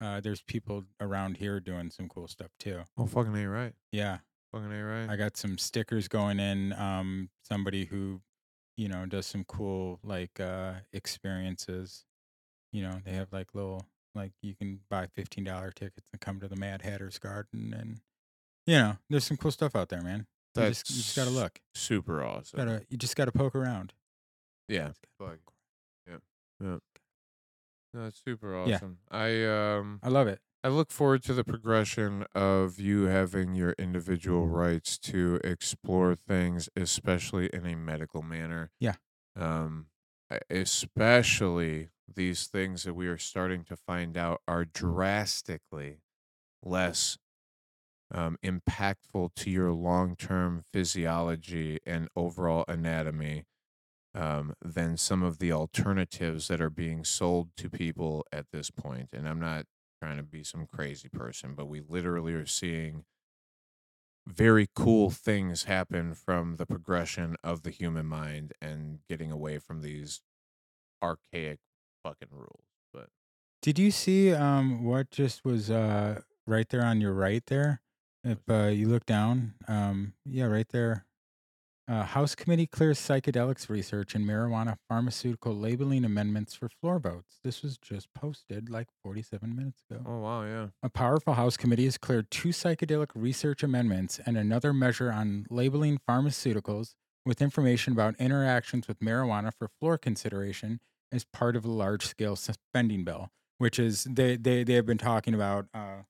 Uh, 0.00 0.20
there's 0.20 0.42
people 0.42 0.84
around 1.00 1.38
here 1.38 1.58
doing 1.58 1.90
some 1.90 2.08
cool 2.08 2.28
stuff 2.28 2.50
too. 2.58 2.82
Oh, 2.96 3.06
fucking 3.06 3.36
A 3.36 3.48
right. 3.48 3.72
Yeah, 3.92 4.18
Fucking 4.52 4.72
A 4.72 4.84
right. 4.84 5.10
I 5.10 5.16
got 5.16 5.36
some 5.36 5.58
stickers 5.58 6.06
going 6.08 6.38
in. 6.40 6.72
Um, 6.74 7.30
somebody 7.42 7.86
who, 7.86 8.20
you 8.76 8.88
know, 8.88 9.04
does 9.06 9.26
some 9.26 9.44
cool 9.44 9.98
like 10.04 10.38
uh 10.40 10.74
experiences. 10.92 12.04
You 12.72 12.82
know, 12.82 13.00
they 13.04 13.12
have 13.12 13.32
like 13.32 13.48
little 13.54 13.86
like 14.14 14.32
you 14.42 14.54
can 14.54 14.80
buy 14.88 15.06
fifteen 15.14 15.44
dollar 15.44 15.70
tickets 15.70 16.06
and 16.12 16.20
come 16.20 16.40
to 16.40 16.48
the 16.48 16.56
Mad 16.56 16.82
Hatter's 16.82 17.18
Garden, 17.18 17.74
and 17.76 18.00
you 18.66 18.76
know, 18.78 18.96
there's 19.08 19.24
some 19.24 19.36
cool 19.36 19.50
stuff 19.50 19.74
out 19.76 19.88
there, 19.88 20.02
man. 20.02 20.26
You 20.56 20.62
just, 20.68 20.90
you 20.90 20.96
just 20.96 21.16
gotta 21.16 21.30
look. 21.30 21.60
Super 21.74 22.24
awesome. 22.24 22.56
Gotta 22.58 22.82
you 22.88 22.96
just 22.96 23.16
gotta 23.16 23.32
poke 23.32 23.54
around. 23.54 23.92
yeah. 24.68 24.92
Fuck. 25.18 25.38
Yeah. 26.60 26.78
That's 27.92 28.22
super 28.22 28.54
Yeah. 28.64 28.80
awesome. 28.80 29.00
I 29.10 29.44
um 29.44 30.02
I 30.02 30.08
love 30.08 30.26
it. 30.28 30.40
I 30.64 30.68
look 30.68 30.92
forward 30.92 31.22
to 31.24 31.34
the 31.34 31.44
progression 31.44 32.26
of 32.34 32.80
you 32.80 33.04
having 33.04 33.54
your 33.54 33.74
individual 33.78 34.48
rights 34.48 34.98
to 35.00 35.40
explore 35.44 36.14
things, 36.16 36.68
especially 36.76 37.48
in 37.52 37.66
a 37.66 37.76
medical 37.76 38.22
manner. 38.22 38.72
Yeah. 38.80 38.96
Um, 39.36 39.88
especially 40.50 41.90
these 42.08 42.48
things 42.48 42.84
that 42.84 42.94
we 42.94 43.08
are 43.08 43.18
starting 43.18 43.64
to 43.66 43.76
find 43.76 44.16
out 44.16 44.42
are 44.48 44.64
drastically 44.64 46.02
less 46.62 47.18
um, 48.12 48.36
impactful 48.44 49.34
to 49.36 49.50
your 49.50 49.72
long 49.72 50.16
term 50.16 50.64
physiology 50.72 51.78
and 51.86 52.08
overall 52.16 52.64
anatomy 52.68 53.44
um, 54.14 54.54
than 54.62 54.96
some 54.96 55.22
of 55.22 55.38
the 55.38 55.52
alternatives 55.52 56.48
that 56.48 56.60
are 56.60 56.70
being 56.70 57.04
sold 57.04 57.50
to 57.56 57.70
people 57.70 58.26
at 58.32 58.46
this 58.52 58.70
point. 58.70 59.10
And 59.12 59.28
I'm 59.28 59.40
not 59.40 59.66
trying 60.02 60.16
to 60.16 60.22
be 60.22 60.42
some 60.44 60.66
crazy 60.66 61.08
person, 61.08 61.54
but 61.54 61.66
we 61.66 61.80
literally 61.80 62.32
are 62.34 62.46
seeing 62.46 63.04
very 64.26 64.68
cool 64.74 65.10
things 65.10 65.64
happen 65.64 66.14
from 66.14 66.56
the 66.56 66.66
progression 66.66 67.36
of 67.42 67.62
the 67.62 67.70
human 67.70 68.06
mind 68.06 68.52
and 68.60 69.00
getting 69.08 69.32
away 69.32 69.58
from 69.58 69.80
these 69.80 70.20
archaic 71.02 71.60
fucking 72.04 72.28
rules. 72.30 72.66
But 72.92 73.10
Did 73.62 73.78
you 73.78 73.90
see 73.90 74.32
um 74.32 74.84
what 74.84 75.10
just 75.10 75.44
was 75.44 75.70
uh 75.70 76.22
right 76.46 76.68
there 76.68 76.84
on 76.84 77.00
your 77.00 77.12
right 77.12 77.44
there? 77.46 77.82
If 78.22 78.40
uh, 78.50 78.66
you 78.66 78.88
look 78.88 79.06
down, 79.06 79.54
um 79.68 80.14
yeah, 80.24 80.44
right 80.44 80.68
there. 80.68 81.06
Uh, 81.90 82.04
House 82.04 82.36
committee 82.36 82.68
clears 82.68 83.00
psychedelics 83.00 83.68
research 83.68 84.14
and 84.14 84.24
marijuana 84.24 84.76
pharmaceutical 84.88 85.56
labeling 85.56 86.04
amendments 86.04 86.54
for 86.54 86.68
floor 86.68 87.00
votes. 87.00 87.40
This 87.42 87.62
was 87.62 87.78
just 87.78 88.14
posted 88.14 88.70
like 88.70 88.86
47 89.02 89.56
minutes 89.56 89.82
ago. 89.90 90.00
Oh 90.06 90.18
wow, 90.18 90.44
yeah. 90.44 90.68
A 90.84 90.88
powerful 90.88 91.34
House 91.34 91.56
committee 91.56 91.86
has 91.86 91.98
cleared 91.98 92.30
two 92.30 92.50
psychedelic 92.50 93.08
research 93.16 93.64
amendments 93.64 94.20
and 94.24 94.36
another 94.36 94.72
measure 94.72 95.10
on 95.10 95.46
labeling 95.50 95.98
pharmaceuticals 96.08 96.94
with 97.26 97.42
information 97.42 97.92
about 97.92 98.14
interactions 98.20 98.86
with 98.86 99.00
marijuana 99.00 99.50
for 99.52 99.66
floor 99.80 99.98
consideration 99.98 100.78
as 101.10 101.24
part 101.24 101.56
of 101.56 101.64
a 101.64 101.70
large 101.70 102.06
scale 102.06 102.36
spending 102.36 103.02
bill, 103.02 103.30
which 103.58 103.80
is 103.80 104.04
they, 104.04 104.36
they, 104.36 104.62
they 104.62 104.74
have 104.74 104.86
been 104.86 104.96
talking 104.96 105.34
about. 105.34 105.66
Uh, 105.74 106.02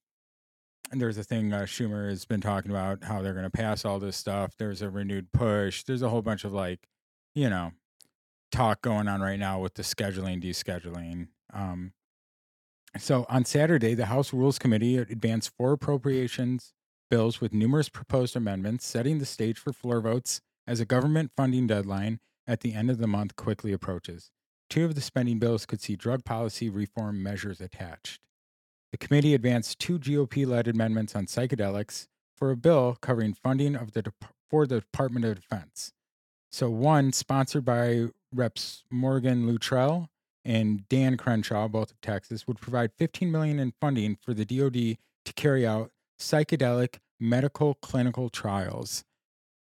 there's 0.93 1.18
a 1.18 1.24
thing 1.24 1.53
uh, 1.53 1.61
Schumer 1.61 2.09
has 2.09 2.24
been 2.24 2.41
talking 2.41 2.70
about 2.70 3.05
how 3.05 3.22
they're 3.22 3.32
going 3.32 3.45
to 3.45 3.51
pass 3.51 3.84
all 3.84 3.99
this 3.99 4.16
stuff. 4.16 4.57
There's 4.59 4.82
a 4.82 4.91
renewed 4.91 5.32
push. 5.32 5.84
There's 5.84 6.03
a 6.03 6.09
whole 6.09 6.22
bunch 6.22 6.45
of 6.45 6.53
like, 6.53 6.88
you 7.34 7.49
know, 7.49 7.72
talk 8.51 8.82
going 8.82 9.09
on 9.09 9.20
right 9.20 9.38
now 9.38 9.61
with 9.61 9.74
the 9.74 9.82
scheduling, 9.82 10.43
descheduling. 10.43 11.28
Um, 11.53 11.93
so 12.99 13.24
on 13.28 13.45
Saturday, 13.45 13.95
the 13.95 14.07
House 14.07 14.32
Rules 14.32 14.59
Committee 14.59 14.97
advanced 14.97 15.53
four 15.57 15.72
appropriations 15.72 16.72
bills 17.11 17.41
with 17.41 17.53
numerous 17.53 17.88
proposed 17.88 18.36
amendments, 18.36 18.86
setting 18.86 19.18
the 19.18 19.26
stage 19.26 19.59
for 19.59 19.72
floor 19.72 20.01
votes 20.01 20.41
as 20.66 20.78
a 20.78 20.84
government 20.84 21.32
funding 21.36 21.66
deadline 21.66 22.20
at 22.47 22.61
the 22.61 22.72
end 22.72 22.88
of 22.88 22.99
the 22.99 23.07
month 23.07 23.34
quickly 23.36 23.72
approaches. 23.72 24.30
Two 24.68 24.84
of 24.84 24.95
the 24.95 25.01
spending 25.01 25.41
bills 25.41 25.66
could 25.66 25.80
see 25.80 25.97
drug 25.97 26.24
policy 26.24 26.70
reform 26.70 27.20
measures 27.20 27.61
attached. 27.61 28.20
The 28.93 28.99
committee 28.99 29.34
advanced 29.34 29.78
two 29.78 29.99
GOP 29.99 30.47
led 30.47 30.66
amendments 30.68 31.14
on 31.14 31.26
psychedelics 31.26 32.09
for 32.36 32.51
a 32.51 32.57
bill 32.57 32.97
covering 33.01 33.34
funding 33.34 33.76
of 33.76 33.93
the 33.93 34.12
for 34.49 34.66
the 34.66 34.80
Department 34.80 35.24
of 35.24 35.41
Defense. 35.41 35.93
So, 36.51 36.68
one 36.70 37.12
sponsored 37.12 37.64
by 37.64 38.07
Reps 38.34 38.82
Morgan 38.91 39.47
Luttrell 39.47 40.09
and 40.45 40.88
Dan 40.88 41.16
Crenshaw, 41.16 41.68
both 41.68 41.93
of 41.93 42.01
Texas, 42.01 42.47
would 42.49 42.61
provide 42.61 42.91
15 42.99 43.30
million 43.30 43.61
in 43.61 43.72
funding 43.80 44.16
for 44.20 44.34
the 44.34 44.45
DoD 44.45 44.97
to 45.24 45.32
carry 45.36 45.64
out 45.66 45.93
psychedelic 46.18 46.97
medical 47.20 47.74
clinical 47.74 48.28
trials. 48.30 49.05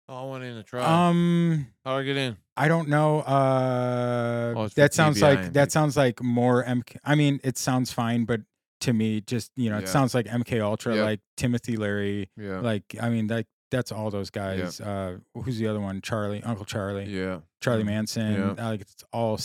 Oh, 0.08 0.16
I 0.16 0.24
want 0.24 0.42
in 0.42 0.56
to 0.56 0.64
try. 0.64 0.80
Um, 1.08 1.68
How 1.84 1.94
do 1.94 2.00
I 2.00 2.04
get 2.04 2.16
in? 2.16 2.36
I 2.56 2.66
don't 2.66 2.88
know. 2.88 3.20
Uh, 3.20 4.54
Oh, 4.56 4.68
that 4.68 4.92
sounds 4.92 5.18
TBI 5.18 5.22
like 5.22 5.38
that 5.52 5.52
people. 5.52 5.70
sounds 5.70 5.96
like 5.96 6.20
more 6.20 6.64
MK. 6.64 6.96
I 7.04 7.14
mean, 7.14 7.38
it 7.44 7.56
sounds 7.56 7.92
fine, 7.92 8.24
but 8.24 8.40
to 8.80 8.92
me, 8.92 9.20
just 9.20 9.50
you 9.56 9.70
know, 9.70 9.78
it 9.78 9.88
sounds 9.88 10.14
like 10.14 10.26
MK 10.26 10.60
Ultra, 10.60 10.94
Yep. 10.96 11.04
like 11.04 11.20
Timothy 11.36 11.76
Leary, 11.76 12.30
Yeah. 12.36 12.60
like 12.60 12.84
I 13.00 13.08
mean, 13.10 13.26
like 13.26 13.46
that's 13.70 13.92
all 13.92 14.10
those 14.10 14.30
guys. 14.30 14.80
Uh, 14.80 15.18
who's 15.34 15.58
the 15.58 15.68
other 15.68 15.80
one? 15.80 16.00
Charlie, 16.00 16.42
Uncle 16.42 16.64
Charlie, 16.64 17.04
yeah. 17.04 17.40
Charlie 17.60 17.82
Mhm. 17.84 17.86
Manson. 17.86 18.32
Yeah. 18.34 18.50
uh, 18.66 18.70
Like 18.70 18.80
it's 18.80 19.04
all 19.12 19.38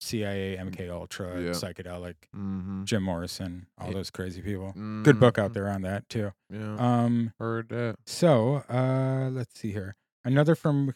CIA, 0.00 0.56
MK 0.56 0.88
Ultra, 0.88 1.40
Yeah. 1.40 1.50
psychedelic. 1.50 2.14
Mm-hmm. 2.34 2.84
Jim 2.84 3.02
Morrison, 3.02 3.66
all 3.78 3.92
those 3.92 4.10
crazy 4.10 4.42
people. 4.42 4.72
Good 5.02 5.18
book 5.20 5.38
out 5.38 5.50
Mhm. 5.50 5.54
there 5.54 5.68
on 5.68 5.82
that 5.82 6.08
too. 6.08 6.32
Yeah. 6.50 6.76
Um, 6.78 7.32
Heard 7.38 7.68
that. 7.70 7.96
so 8.06 8.64
uh, 8.68 9.28
let's 9.32 9.58
see 9.58 9.72
here. 9.72 9.96
Another 10.24 10.54
from 10.54 10.94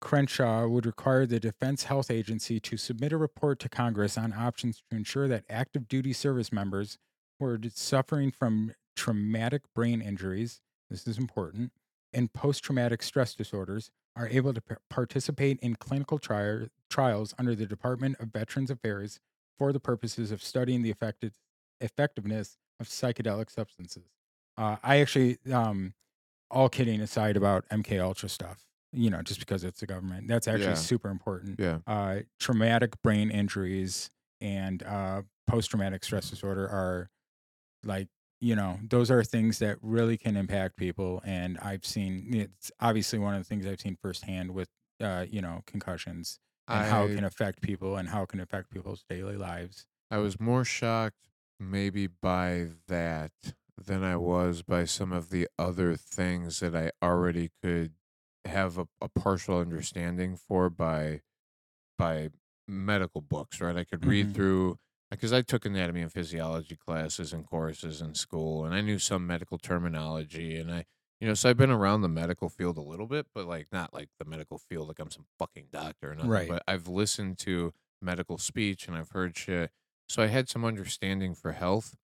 Crenshaw 0.00 0.66
would 0.68 0.84
require 0.86 1.24
the 1.26 1.40
Defense 1.40 1.84
Health 1.84 2.10
Agency 2.10 2.60
to 2.60 2.76
submit 2.76 3.12
a 3.12 3.16
report 3.16 3.58
to 3.60 3.68
Congress 3.68 4.18
on 4.18 4.32
options 4.34 4.82
to 4.90 4.96
ensure 4.96 5.28
that 5.28 5.44
active 5.48 5.88
duty 5.88 6.12
service 6.12 6.52
members 6.52 6.98
who 7.38 7.46
are 7.46 7.58
suffering 7.74 8.30
from 8.30 8.74
traumatic 8.96 9.62
brain 9.74 10.00
injuries, 10.00 10.60
this 10.90 11.06
is 11.06 11.18
important, 11.18 11.72
and 12.12 12.32
post 12.32 12.62
traumatic 12.62 13.02
stress 13.02 13.34
disorders 13.34 13.90
are 14.16 14.28
able 14.28 14.54
to 14.54 14.60
p- 14.60 14.74
participate 14.88 15.58
in 15.60 15.74
clinical 15.74 16.18
tri- 16.18 16.68
trials 16.88 17.34
under 17.38 17.54
the 17.54 17.66
Department 17.66 18.16
of 18.20 18.28
Veterans 18.32 18.70
Affairs 18.70 19.18
for 19.58 19.72
the 19.72 19.80
purposes 19.80 20.30
of 20.30 20.42
studying 20.42 20.82
the 20.82 20.90
effective, 20.90 21.32
effectiveness 21.80 22.56
of 22.80 22.88
psychedelic 22.88 23.50
substances. 23.50 24.04
Uh, 24.56 24.76
I 24.82 24.98
actually, 25.00 25.38
um, 25.52 25.94
all 26.50 26.68
kidding 26.68 27.00
aside 27.00 27.36
about 27.36 27.64
MK 27.70 28.00
Ultra 28.00 28.28
stuff, 28.28 28.64
you 28.92 29.10
know, 29.10 29.22
just 29.22 29.40
because 29.40 29.64
it's 29.64 29.80
the 29.80 29.86
government, 29.86 30.28
that's 30.28 30.46
actually 30.46 30.66
Yeah. 30.66 30.74
super 30.74 31.08
important. 31.08 31.58
Yeah. 31.58 31.78
Uh, 31.86 32.20
traumatic 32.38 33.00
brain 33.02 33.30
injuries 33.30 34.10
and 34.40 34.82
uh, 34.84 35.22
post 35.48 35.70
traumatic 35.70 36.04
stress 36.04 36.30
disorder 36.30 36.68
are 36.68 37.10
like, 37.84 38.08
you 38.40 38.54
know, 38.56 38.78
those 38.82 39.10
are 39.10 39.24
things 39.24 39.58
that 39.60 39.78
really 39.82 40.18
can 40.18 40.36
impact 40.36 40.76
people. 40.76 41.20
And 41.24 41.58
I've 41.58 41.84
seen 41.84 42.34
it's 42.34 42.70
obviously 42.80 43.18
one 43.18 43.34
of 43.34 43.40
the 43.40 43.44
things 43.48 43.66
I've 43.66 43.80
seen 43.80 43.96
firsthand 43.96 44.52
with, 44.54 44.68
uh, 45.00 45.26
you 45.28 45.40
know, 45.42 45.62
concussions 45.66 46.38
and 46.72 46.84
how 46.84 47.04
it 47.06 47.12
can 47.12 47.24
affect 47.24 47.62
people 47.62 47.96
and 47.96 48.08
how 48.08 48.22
it 48.22 48.28
can 48.28 48.40
affect 48.40 48.70
people's 48.70 49.04
daily 49.08 49.36
lives. 49.36 49.86
I 50.10 50.18
was 50.18 50.40
more 50.40 50.64
shocked 50.64 51.28
maybe 51.58 52.06
by 52.06 52.70
that 52.86 53.32
than 53.76 54.02
I 54.02 54.16
was 54.16 54.62
by 54.62 54.84
some 54.84 55.12
of 55.12 55.30
the 55.30 55.48
other 55.58 55.96
things 55.96 56.60
that 56.60 56.74
I 56.76 56.92
already 57.02 57.50
could 57.62 57.94
have 58.44 58.78
a, 58.78 58.86
a 59.00 59.08
partial 59.08 59.58
understanding 59.58 60.36
for 60.36 60.70
by 60.70 61.22
by 61.98 62.30
medical 62.68 63.20
books, 63.22 63.60
right? 63.60 63.76
I 63.76 63.84
could 63.84 64.04
read 64.04 64.32
Mhm. 64.32 64.34
through 64.34 64.78
because 65.14 65.32
I 65.32 65.42
took 65.42 65.64
anatomy 65.64 66.02
and 66.02 66.12
physiology 66.12 66.76
classes 66.76 67.32
and 67.32 67.46
courses 67.46 68.00
in 68.00 68.14
school 68.14 68.64
and 68.64 68.74
I 68.74 68.80
knew 68.80 68.98
some 68.98 69.26
medical 69.26 69.58
terminology 69.58 70.56
and 70.56 70.70
I 70.72 70.84
you 71.20 71.28
know, 71.28 71.34
so 71.34 71.48
I've 71.48 71.56
been 71.56 71.70
around 71.70 72.02
the 72.02 72.08
medical 72.08 72.48
field 72.50 72.76
a 72.76 72.82
little 72.82 73.06
bit, 73.06 73.26
but 73.34 73.46
like 73.46 73.68
not 73.72 73.94
like 73.94 74.08
the 74.18 74.24
medical 74.26 74.58
field 74.58 74.88
like 74.88 74.98
I'm 74.98 75.10
some 75.10 75.24
fucking 75.38 75.68
doctor 75.72 76.10
or 76.12 76.14
nothing. 76.14 76.30
Right. 76.30 76.48
But 76.48 76.62
I've 76.68 76.86
listened 76.88 77.38
to 77.38 77.72
medical 78.02 78.36
speech 78.36 78.86
and 78.88 78.96
I've 78.96 79.10
heard 79.10 79.36
shit. 79.36 79.70
So 80.08 80.22
I 80.22 80.26
had 80.26 80.48
some 80.48 80.64
understanding 80.64 81.34
for 81.34 81.52
health. 81.52 81.96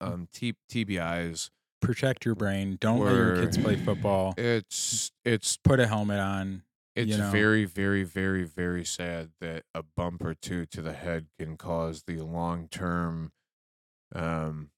Um 0.00 0.28
T- 0.32 0.56
TBIs, 0.70 1.50
Protect 1.80 2.24
your 2.24 2.34
brain. 2.34 2.76
Don't 2.80 3.00
let 3.00 3.14
your 3.14 3.36
kids 3.36 3.58
play 3.58 3.76
football. 3.76 4.34
it's 4.36 5.12
it's 5.24 5.56
Put 5.56 5.80
a 5.80 5.86
helmet 5.86 6.18
on. 6.20 6.62
It's 6.96 7.10
you 7.12 7.18
know. 7.18 7.30
very, 7.30 7.64
very, 7.66 8.02
very, 8.04 8.44
very 8.44 8.84
sad 8.84 9.32
that 9.40 9.64
a 9.74 9.82
bump 9.84 10.24
or 10.24 10.34
two 10.34 10.66
to 10.66 10.82
the 10.82 10.94
head 10.94 11.28
can 11.38 11.56
cause 11.56 12.04
the 12.06 12.18
long 12.18 12.68
term 12.68 13.32
um, 14.14 14.70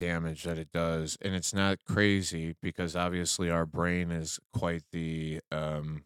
damage 0.00 0.44
that 0.44 0.58
it 0.58 0.70
does. 0.72 1.18
And 1.22 1.34
it's 1.34 1.54
not 1.54 1.84
crazy 1.86 2.56
because 2.62 2.96
obviously 2.96 3.50
our 3.50 3.66
brain 3.66 4.10
is 4.10 4.38
quite 4.52 4.84
the 4.92 5.40
um, 5.52 6.04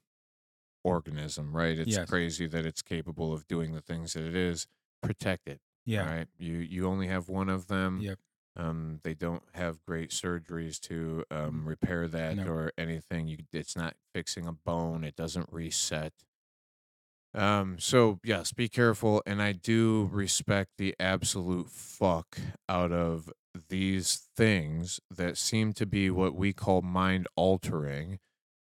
organism, 0.85 1.55
right? 1.55 1.79
It's 1.79 1.97
Yes. 1.97 2.09
crazy 2.09 2.47
that 2.47 2.67
it's 2.67 2.83
capable 2.83 3.33
of 3.33 3.47
doing 3.47 3.73
the 3.73 3.81
things 3.83 4.15
that 4.15 4.25
it 4.25 4.35
is. 4.35 4.67
Protect 5.03 5.47
it. 5.49 5.61
Yeah. 5.87 6.07
Right. 6.11 6.29
You 6.39 6.59
you 6.59 6.87
only 6.87 7.07
have 7.09 7.29
one 7.29 7.49
of 7.49 7.67
them. 7.69 8.01
Yep. 8.01 8.19
Um, 8.57 9.01
they 9.05 9.15
don't 9.15 9.45
have 9.55 9.85
great 9.87 10.11
surgeries 10.11 10.81
to 10.81 11.25
um, 11.31 11.67
repair 11.67 12.09
that 12.09 12.37
No. 12.37 12.47
or 12.49 12.73
anything. 12.77 13.29
You, 13.29 13.39
it's 13.53 13.77
not 13.77 13.95
fixing 14.15 14.47
a 14.47 14.53
bone. 14.53 15.05
It 15.05 15.17
doesn't 15.17 15.49
reset. 15.53 16.13
Um, 17.33 17.77
so 17.79 18.19
yes, 18.25 18.53
be 18.53 18.69
careful. 18.69 19.23
And 19.25 19.41
I 19.41 19.53
do 19.53 20.09
respect 20.13 20.71
the 20.79 20.95
absolute 20.99 21.71
fuck 21.71 22.39
out 22.69 22.93
of 22.93 23.31
these 23.69 24.29
things 24.37 25.01
that 25.11 25.39
seem 25.39 25.73
to 25.75 25.87
be 25.87 26.11
what 26.11 26.35
we 26.35 26.53
call 26.53 26.83
mind 26.83 27.29
altering, 27.37 28.19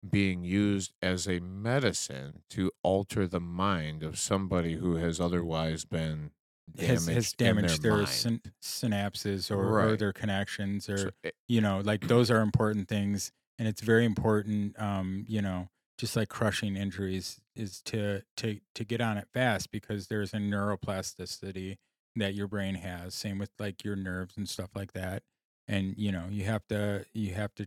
being 0.08 0.44
used 0.44 0.92
as 1.02 1.26
a 1.26 1.40
medicine 1.40 2.42
to 2.50 2.70
alter 2.82 3.26
the 3.26 3.40
mind 3.40 4.02
of 4.02 4.18
somebody 4.18 4.74
who 4.74 4.96
has 4.96 5.20
otherwise 5.20 5.84
been 5.84 6.30
damaged, 6.76 7.08
has 7.08 7.32
in 7.38 7.46
damaged 7.46 7.82
their, 7.82 7.92
their, 7.98 8.06
syn- 8.06 8.40
synapses 8.62 9.50
or, 9.50 9.78
or 9.80 9.96
their 9.96 10.12
connections 10.12 10.88
or 10.88 10.98
So 10.98 11.10
it- 11.22 11.34
you 11.48 11.60
know 11.60 11.80
like 11.84 12.08
those 12.08 12.30
are 12.30 12.40
important 12.40 12.88
things 12.88 13.32
and 13.58 13.68
it's 13.68 13.80
very 13.80 14.04
important 14.04 14.78
um 14.80 15.24
you 15.28 15.40
know 15.42 15.68
just 15.98 16.16
like 16.16 16.28
crushing 16.28 16.76
injuries 16.76 17.40
is 17.54 17.80
to 17.82 18.22
to 18.38 18.60
to 18.74 18.84
get 18.84 19.00
on 19.00 19.16
it 19.18 19.28
fast 19.32 19.70
because 19.70 20.08
there's 20.08 20.34
a 20.34 20.38
neuroplasticity 20.38 21.76
that 22.16 22.34
your 22.34 22.48
brain 22.48 22.74
has 22.76 23.14
same 23.14 23.38
with 23.38 23.50
like 23.58 23.84
your 23.84 23.96
nerves 23.96 24.36
and 24.36 24.48
stuff 24.48 24.70
like 24.74 24.92
that 24.92 25.22
and 25.68 25.94
you 25.96 26.10
know 26.10 26.26
you 26.30 26.44
have 26.44 26.66
to 26.68 27.04
you 27.12 27.34
have 27.34 27.54
to 27.54 27.66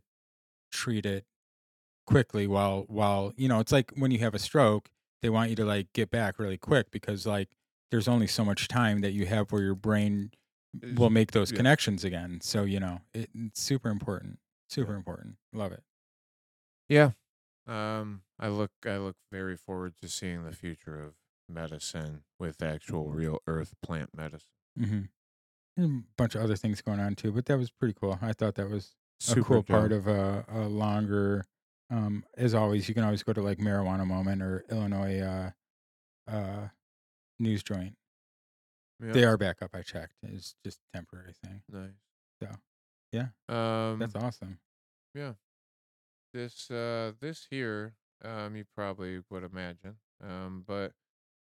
treat 0.71 1.05
it 1.05 1.25
quickly 2.05 2.47
while 2.47 2.83
while 2.87 3.33
you 3.35 3.47
know 3.47 3.59
it's 3.59 3.71
like 3.71 3.91
when 3.95 4.11
you 4.11 4.19
have 4.19 4.33
a 4.33 4.39
stroke 4.39 4.89
they 5.21 5.29
want 5.29 5.49
you 5.49 5.55
to 5.55 5.65
like 5.65 5.91
get 5.93 6.09
back 6.09 6.39
really 6.39 6.57
quick 6.57 6.89
because 6.91 7.25
like 7.25 7.49
there's 7.91 8.07
only 8.07 8.27
so 8.27 8.43
much 8.43 8.67
time 8.67 9.01
that 9.01 9.11
you 9.13 9.25
have 9.25 9.51
where 9.51 9.61
your 9.61 9.75
brain 9.75 10.31
will 10.95 11.09
make 11.09 11.31
those 11.31 11.51
yeah. 11.51 11.57
connections 11.57 12.03
again 12.03 12.39
so 12.41 12.63
you 12.63 12.79
know 12.79 12.99
it, 13.13 13.29
it's 13.33 13.61
super 13.61 13.89
important 13.89 14.39
super 14.69 14.93
important 14.95 15.35
love 15.53 15.71
it 15.71 15.83
Yeah. 16.89 17.11
Um 17.65 18.21
I 18.39 18.47
look 18.49 18.71
I 18.85 18.97
look 18.97 19.15
very 19.31 19.57
forward 19.57 19.93
to 20.01 20.07
seeing 20.07 20.43
the 20.43 20.51
future 20.51 21.01
of 21.01 21.13
medicine 21.49 22.23
with 22.39 22.61
actual 22.61 23.09
real 23.09 23.39
earth 23.47 23.73
plant 23.81 24.09
medicine. 24.15 24.49
Mm-hmm. 24.77 25.01
a 25.97 26.03
bunch 26.17 26.35
of 26.35 26.41
other 26.41 26.55
things 26.55 26.81
going 26.81 26.99
on 26.99 27.15
too 27.15 27.31
but 27.31 27.45
that 27.45 27.57
was 27.57 27.71
pretty 27.71 27.93
cool 27.99 28.19
i 28.21 28.33
thought 28.33 28.55
that 28.55 28.69
was 28.69 28.95
a 29.21 29.23
Super 29.23 29.41
cool 29.43 29.63
part 29.63 29.91
of 29.91 30.07
a, 30.07 30.45
a 30.47 30.67
longer 30.67 31.45
Um, 31.89 32.23
as 32.37 32.53
always, 32.53 32.87
you 32.87 32.93
can 32.93 33.03
always 33.03 33.23
go 33.23 33.33
to 33.33 33.41
like 33.41 33.57
Marijuana 33.59 34.05
Moment 34.05 34.41
or 34.43 34.63
Illinois 34.69 35.19
uh, 35.21 35.51
uh, 36.29 36.67
News 37.39 37.63
Joint. 37.63 37.95
Yeah. 39.03 39.11
They 39.13 39.23
are 39.25 39.37
back 39.37 39.57
up. 39.61 39.71
I 39.73 39.81
checked. 39.83 40.13
It's 40.23 40.55
just 40.65 40.79
a 40.93 40.97
temporary 40.97 41.33
thing. 41.43 41.61
nice. 41.71 41.91
So, 42.41 42.49
yeah, 43.11 43.27
Um, 43.49 43.99
that's 43.99 44.15
awesome. 44.15 44.59
Yeah, 45.15 45.33
this 46.33 46.69
uh 46.69 47.13
this 47.19 47.47
here 47.49 47.95
um 48.23 48.55
you 48.55 48.65
probably 48.75 49.21
would 49.29 49.43
imagine 49.43 49.95
um 50.23 50.63
but 50.67 50.91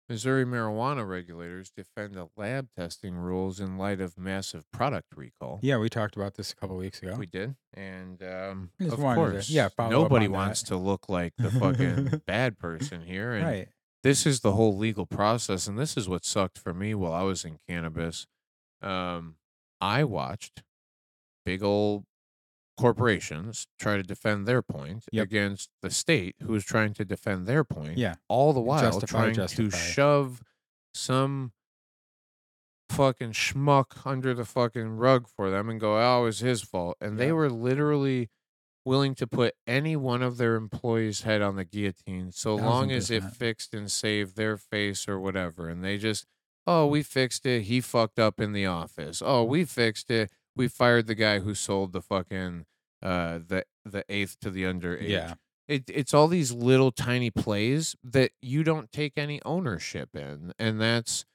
Missouri 0.10 0.46
marijuana 0.46 1.06
regulators 1.06 1.70
defend 1.76 2.14
the 2.16 2.30
lab 2.38 2.70
testing 2.78 3.16
rules 3.16 3.60
in 3.60 3.78
light 3.78 4.00
of 4.00 4.18
massive 4.18 4.64
product 4.72 5.08
recall. 5.18 5.60
Yeah, 5.62 5.78
we 5.80 5.90
talked 5.90 6.16
about 6.16 6.36
this 6.36 6.54
a 6.54 6.56
couple 6.56 6.78
weeks 6.78 7.02
ago. 7.02 7.16
We 7.18 7.26
did, 7.26 7.56
and 7.74 8.24
um, 8.24 8.70
of 8.80 8.98
wanted 9.00 9.26
to- 9.26 9.32
course, 9.32 9.50
yeah, 9.50 9.68
nobody 9.78 10.28
on 10.28 10.32
that. 10.32 10.38
wants 10.38 10.64
to 10.64 10.78
look 10.78 11.10
like 11.10 11.34
the 11.38 11.52
fucking 11.52 12.22
bad 12.26 12.58
person 12.58 13.02
here, 13.02 13.34
and 13.34 13.46
right. 13.46 13.68
This 14.04 14.26
is 14.26 14.42
the 14.42 14.54
whole 14.54 14.76
legal 14.78 15.06
process, 15.06 15.68
and 15.68 15.78
this 15.78 15.98
is 15.98 16.08
what 16.08 16.24
sucked 16.26 16.58
for 16.58 16.74
me 16.74 16.94
while 16.94 17.14
I 17.14 17.24
was 17.24 17.44
in 17.46 17.58
cannabis. 17.68 18.28
Um, 18.82 19.36
I 19.82 20.04
watched 20.04 20.64
big 21.46 21.64
old 21.64 22.06
corporations 22.80 23.66
try 23.80 23.98
to 23.98 24.04
defend 24.04 24.46
their 24.48 24.62
point 24.62 25.06
Yep. 25.12 25.24
against 25.26 25.70
the 25.82 25.90
state 25.90 26.36
who 26.42 26.54
is 26.54 26.64
trying 26.64 26.94
to 26.94 27.06
defend 27.06 27.48
their 27.48 27.64
point. 27.64 27.98
Yeah. 27.98 28.16
All 28.28 28.54
the 28.54 28.62
while 28.62 28.82
Justify, 28.82 29.08
trying 29.24 29.34
justify. 29.34 29.70
to 29.72 29.76
shove 29.76 30.44
some 30.94 31.54
fucking 32.90 33.32
schmuck 33.32 34.06
under 34.06 34.34
the 34.34 34.46
fucking 34.46 34.90
rug 34.98 35.28
for 35.28 35.50
them 35.50 35.70
and 35.70 35.80
go, 35.80 35.98
oh, 36.00 36.22
it 36.22 36.26
was 36.26 36.40
his 36.40 36.62
fault. 36.62 36.98
And 37.02 37.18
they 37.20 37.32
were 37.32 37.50
literally 37.50 38.30
willing 38.88 39.14
to 39.14 39.28
put 39.28 39.54
any 39.68 39.96
one 39.96 40.24
of 40.24 40.38
their 40.38 40.56
employees' 40.56 41.22
head 41.22 41.42
on 41.42 41.58
the 41.58 41.66
guillotine 41.66 42.32
so 42.32 42.56
long 42.56 42.92
as 42.92 43.12
it 43.12 43.24
fixed 43.24 43.74
and 43.74 43.92
saved 43.92 44.38
their 44.38 44.58
face 44.58 45.08
or 45.08 45.20
whatever. 45.20 45.68
And 45.70 45.84
they 45.84 45.98
just, 45.98 46.26
oh, 46.66 46.88
we 46.88 47.04
fixed 47.04 47.46
it. 47.46 47.64
He 47.64 47.82
fucked 47.82 48.18
up 48.18 48.40
in 48.40 48.54
the 48.54 48.66
office. 48.66 49.22
Oh, 49.24 49.44
we 49.44 49.66
fixed 49.66 50.10
it. 50.10 50.32
We 50.56 50.68
fired 50.70 51.06
the 51.06 51.16
guy 51.16 51.40
who 51.40 51.54
sold 51.54 51.92
the 51.92 52.02
fucking 52.02 52.66
uh 53.04 53.40
the 53.46 53.64
the 53.86 54.04
eighth 54.10 54.40
to 54.40 54.50
the 54.50 54.64
underage. 54.64 55.10
Yeah. 55.10 55.36
It, 55.68 55.84
it's 55.88 56.14
all 56.14 56.30
these 56.30 56.54
little 56.54 56.92
tiny 56.92 57.30
plays 57.30 57.96
that 58.02 58.32
you 58.42 58.64
don't 58.64 58.90
take 58.92 59.18
any 59.18 59.42
ownership 59.44 60.16
in. 60.16 60.54
And 60.58 60.80
that's 60.80 61.26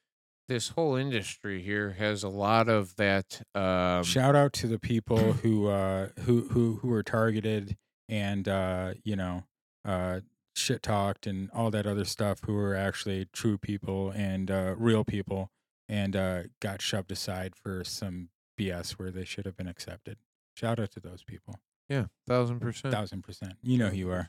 this 0.48 0.70
whole 0.70 0.96
industry 0.96 1.62
here 1.62 1.92
has 1.92 2.22
a 2.22 2.28
lot 2.28 2.68
of 2.68 2.96
that 2.96 3.42
um 3.54 4.02
Shout 4.04 4.34
out 4.36 4.52
to 4.54 4.66
the 4.66 4.78
people 4.78 5.18
who 5.34 5.68
uh 5.68 6.08
who 6.20 6.42
who 6.48 6.74
who 6.82 6.88
were 6.88 7.02
targeted 7.02 7.76
and 8.08 8.48
uh 8.48 8.94
you 9.04 9.16
know 9.16 9.44
uh 9.84 10.20
shit 10.54 10.82
talked 10.82 11.26
and 11.26 11.50
all 11.54 11.70
that 11.70 11.86
other 11.86 12.04
stuff 12.04 12.40
who 12.44 12.52
were 12.54 12.74
actually 12.74 13.26
true 13.32 13.56
people 13.56 14.10
and 14.10 14.50
uh 14.50 14.74
real 14.76 15.04
people 15.04 15.50
and 15.88 16.14
uh 16.16 16.42
got 16.60 16.82
shoved 16.82 17.10
aside 17.12 17.54
for 17.56 17.82
some 17.84 18.28
BS 18.58 18.92
where 18.92 19.10
they 19.10 19.24
should 19.24 19.46
have 19.46 19.56
been 19.56 19.66
accepted. 19.68 20.18
Shout 20.54 20.78
out 20.78 20.90
to 20.92 21.00
those 21.00 21.24
people. 21.24 21.58
yeah, 21.88 22.06
thousand 22.28 22.60
percent. 22.60 22.92
Thousand 22.92 23.22
percent. 23.22 23.54
You 23.62 23.78
know 23.78 23.88
who 23.88 23.96
you 23.96 24.10
are. 24.10 24.28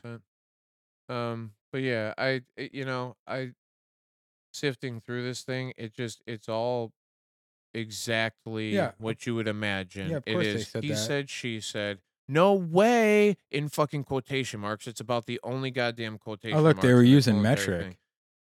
Um, 1.08 1.52
but 1.72 1.82
yeah, 1.82 2.14
I 2.16 2.40
it- 2.56 2.72
you 2.72 2.84
know 2.86 3.16
I 3.26 3.52
sifting 4.54 5.00
through 5.00 5.22
this 5.24 5.42
thing, 5.42 5.72
it 5.76 5.92
just 5.94 6.22
it's 6.26 6.48
all 6.48 6.92
exactly 7.72 8.74
Yeah. 8.74 8.92
what 8.98 9.26
you 9.26 9.34
would 9.34 9.48
imagine. 9.48 10.10
Yeah, 10.10 10.16
of 10.18 10.22
it 10.26 10.32
course 10.32 10.46
they 10.46 10.62
said 10.62 10.84
he 10.84 10.90
that. 10.90 10.96
said, 10.96 11.30
she 11.30 11.60
said. 11.60 12.00
No 12.26 12.54
way! 12.54 13.36
In 13.50 13.68
fucking 13.68 14.04
quotation 14.04 14.60
marks, 14.60 14.86
it's 14.86 15.00
about 15.00 15.26
the 15.26 15.38
only 15.42 15.70
goddamn 15.70 16.14
oh, 16.14 16.18
quotation. 16.18 16.56
Oh, 16.56 16.62
look, 16.62 16.80
they 16.80 16.94
were 16.94 17.02
using 17.02 17.36
Metrc. 17.36 17.80
thing. 17.82 17.96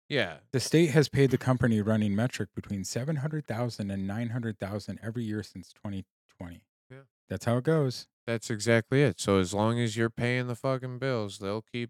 Yeah, 0.07 0.37
The 0.51 0.59
state 0.59 0.91
has 0.91 1.09
paid 1.09 1.31
the 1.31 1.37
company 1.37 1.81
running 1.81 2.13
Metrc 2.13 2.47
between 2.55 2.83
700,000 2.83 3.89
and 3.89 4.07
900,000 4.07 4.99
every 5.01 5.23
year 5.23 5.41
since 5.41 5.73
2020. 5.73 6.61
Yeah. 6.91 6.97
That's 7.27 7.45
how 7.45 7.57
it 7.57 7.63
goes. 7.63 8.07
That's 8.27 8.51
exactly 8.51 9.01
it. 9.01 9.19
So 9.19 9.39
as 9.39 9.51
long 9.53 9.79
as 9.79 9.97
you're 9.97 10.11
paying 10.11 10.45
the 10.47 10.55
fucking 10.55 10.99
bills, 10.99 11.39
they'll 11.39 11.63
keep 11.63 11.89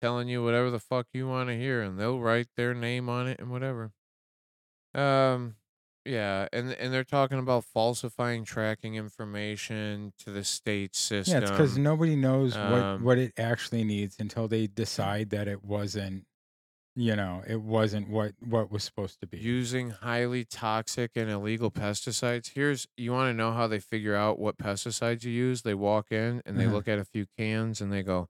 telling 0.00 0.28
you 0.28 0.42
whatever 0.42 0.70
the 0.70 0.80
fuck 0.80 1.06
you 1.12 1.28
want 1.28 1.48
to 1.48 1.56
hear 1.56 1.82
and 1.82 1.98
they'll 1.98 2.20
write 2.20 2.48
their 2.56 2.74
name 2.74 3.08
on 3.08 3.26
it 3.28 3.38
and 3.40 3.50
whatever. 3.50 3.92
Um 4.94 5.56
yeah, 6.06 6.48
and 6.52 6.72
and 6.72 6.92
they're 6.94 7.04
talking 7.04 7.38
about 7.38 7.64
falsifying 7.64 8.44
tracking 8.44 8.94
information 8.94 10.14
to 10.18 10.30
the 10.32 10.42
state 10.44 10.96
system. 10.96 11.34
Yeah, 11.34 11.42
it's 11.42 11.50
because 11.50 11.76
nobody 11.78 12.16
knows 12.16 12.56
what, 12.56 12.86
um, 12.86 13.02
what 13.02 13.18
it 13.18 13.32
actually 13.38 13.84
needs 13.84 14.16
until 14.18 14.48
they 14.48 14.66
decide 14.66 15.28
that 15.30 15.46
it 15.46 15.62
wasn't, 15.62 16.26
you 16.96 17.16
know, 17.16 17.44
it 17.46 17.62
wasn't 17.62 18.08
what 18.08 18.34
what 18.40 18.70
was 18.70 18.84
supposed 18.84 19.20
to 19.20 19.26
be. 19.26 19.38
using 19.38 19.90
highly 19.90 20.44
toxic 20.44 21.12
and 21.16 21.30
illegal 21.30 21.70
pesticides. 21.70 22.52
Here's 22.54 22.86
you 22.96 23.12
want 23.12 23.30
to 23.30 23.34
know 23.34 23.52
how 23.52 23.66
they 23.66 23.80
figure 23.80 24.14
out 24.14 24.38
what 24.38 24.58
pesticides 24.58 25.24
you 25.24 25.30
use? 25.32 25.62
They 25.62 25.74
walk 25.74 26.10
in 26.10 26.42
and 26.44 26.58
they 26.58 26.66
Uh-huh. 26.66 26.74
look 26.74 26.88
at 26.88 26.98
a 26.98 27.04
few 27.04 27.26
cans 27.26 27.80
and 27.80 27.92
they 27.92 28.02
go, 28.02 28.28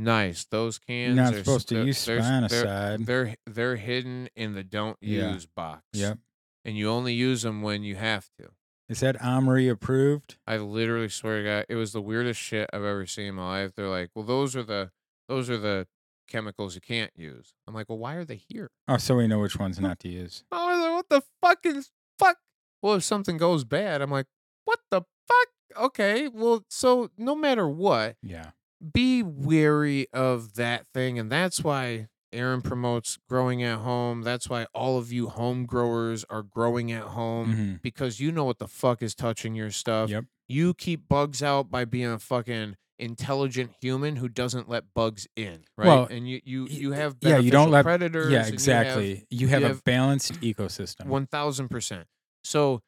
"Nice, 0.00 0.44
those 0.46 0.78
cans 0.78 1.16
You're 1.16 1.24
not 1.24 1.34
are 1.34 1.38
supposed 1.38 1.68
to 1.68 1.84
use 1.84 2.04
they're- 2.04 2.20
they're- 2.48 2.98
They're 2.98 3.36
they're 3.46 3.76
hidden 3.76 4.28
in 4.34 4.54
the 4.54 4.64
don't 4.64 4.96
Yeah. 5.00 5.32
use 5.34 5.46
box. 5.46 5.82
Yep. 5.92 6.18
And 6.64 6.76
you 6.76 6.88
only 6.90 7.14
use 7.14 7.42
them 7.42 7.62
when 7.62 7.82
you 7.82 7.96
have 7.96 8.28
to. 8.38 8.50
Is 8.88 9.00
that 9.00 9.16
OMRI 9.20 9.70
approved? 9.70 10.36
I 10.46 10.56
literally 10.56 11.08
swear 11.08 11.38
to 11.38 11.44
God, 11.44 11.66
it 11.68 11.76
was 11.76 11.92
the 11.92 12.00
weirdest 12.02 12.40
shit 12.40 12.68
I've 12.72 12.82
ever 12.82 13.06
seen 13.06 13.26
in 13.26 13.34
my 13.36 13.62
life. 13.62 13.74
They're 13.74 13.88
like, 13.88 14.10
"Well, 14.14 14.24
those 14.24 14.56
are 14.56 14.62
the 14.64 14.90
those 15.28 15.48
are 15.48 15.58
the 15.58 15.86
chemicals 16.28 16.74
you 16.74 16.80
can't 16.80 17.12
use." 17.16 17.54
I'm 17.66 17.74
like, 17.74 17.88
"Well, 17.88 17.98
why 17.98 18.14
are 18.14 18.24
they 18.24 18.36
here?" 18.36 18.70
Oh, 18.88 18.96
so 18.96 19.16
we 19.16 19.26
know 19.28 19.38
which 19.38 19.56
ones 19.58 19.78
not 19.78 20.00
to 20.00 20.08
use. 20.08 20.44
Like, 20.50 20.60
what 20.90 21.08
the 21.08 21.22
fuck 21.40 21.64
is 21.64 21.90
fuck? 22.18 22.38
Well, 22.82 22.94
if 22.94 23.04
something 23.04 23.36
goes 23.36 23.64
bad, 23.64 24.02
I'm 24.02 24.10
like, 24.10 24.26
what 24.64 24.80
the 24.90 25.02
fuck? 25.28 25.48
Okay, 25.76 26.28
well, 26.28 26.64
so 26.68 27.10
no 27.16 27.34
matter 27.36 27.68
what, 27.68 28.16
Yeah. 28.22 28.50
Be 28.92 29.22
wary 29.22 30.06
of 30.12 30.54
that 30.54 30.86
thing. 30.94 31.18
And 31.18 31.30
that's 31.30 31.62
why 31.62 32.08
Aaron 32.32 32.62
promotes 32.62 33.18
growing 33.28 33.62
at 33.62 33.78
home. 33.78 34.22
That's 34.22 34.48
why 34.48 34.66
all 34.74 34.98
of 34.98 35.12
you 35.12 35.28
home 35.28 35.66
growers 35.66 36.24
are 36.30 36.42
growing 36.42 36.92
at 36.92 37.02
home 37.02 37.54
hmm 37.54 37.74
because 37.82 38.20
you 38.20 38.30
know 38.32 38.44
what 38.44 38.58
the 38.58 38.68
fuck 38.68 39.02
is 39.02 39.14
touching 39.14 39.54
your 39.54 39.70
stuff. 39.70 40.10
Yep. 40.10 40.24
You 40.48 40.74
keep 40.74 41.08
bugs 41.08 41.42
out 41.42 41.70
by 41.70 41.84
being 41.84 42.10
a 42.10 42.18
fucking 42.18 42.76
intelligent 42.98 43.70
human 43.80 44.16
who 44.16 44.28
doesn't 44.28 44.68
let 44.68 44.92
bugs 44.94 45.26
in, 45.34 45.64
right? 45.76 45.86
Well, 45.86 46.06
and 46.10 46.28
you 46.28 46.40
you 46.44 46.66
you 46.66 46.92
have 46.92 47.16
yeah, 47.20 47.38
you 47.38 47.50
don't 47.50 47.70
let- 47.70 47.84
predators. 47.84 48.30
Yeah, 48.32 48.38
and 48.40 48.46
you 48.46 48.52
have- 48.52 48.52
exactly. 48.54 49.26
You 49.30 49.48
have, 49.48 49.60
you 49.60 49.66
a 49.66 49.68
have- 49.70 49.84
balanced 49.84 50.32
ecosystem. 50.40 51.06
one 51.06 51.26
thousand 51.26 51.68
percent. 51.68 52.06
So 52.44 52.80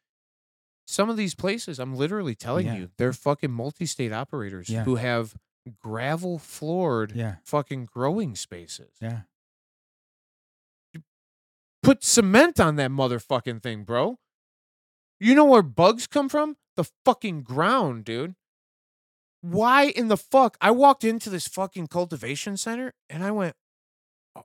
some 0.86 1.08
of 1.08 1.16
these 1.16 1.34
places, 1.34 1.78
I'm 1.78 1.94
literally 1.94 2.34
telling 2.34 2.66
Yeah. 2.66 2.76
you, 2.76 2.90
they're 2.98 3.12
fucking 3.12 3.50
multi-state 3.52 4.12
operators 4.12 4.68
Yeah. 4.68 4.84
who 4.84 4.96
have 4.96 5.34
gravel 5.80 6.38
floored 6.38 7.12
yeah. 7.14 7.36
fucking 7.44 7.88
growing 7.92 8.34
spaces. 8.34 8.90
Yeah. 9.00 9.20
Put 11.82 12.04
cement 12.04 12.60
on 12.60 12.76
that 12.76 12.90
motherfucking 12.90 13.62
thing, 13.62 13.82
bro. 13.82 14.18
You 15.18 15.34
know 15.34 15.44
where 15.44 15.62
bugs 15.62 16.06
come 16.06 16.28
from? 16.28 16.56
The 16.76 16.84
fucking 17.04 17.42
ground, 17.42 18.04
dude. 18.04 18.34
Why 19.40 19.86
in 19.86 20.06
the 20.08 20.16
fuck? 20.16 20.56
I 20.60 20.70
walked 20.70 21.02
into 21.02 21.28
this 21.28 21.48
fucking 21.48 21.88
cultivation 21.88 22.56
center 22.56 22.94
and 23.10 23.24
I 23.24 23.32
went, 23.32 23.56
oh, 24.36 24.44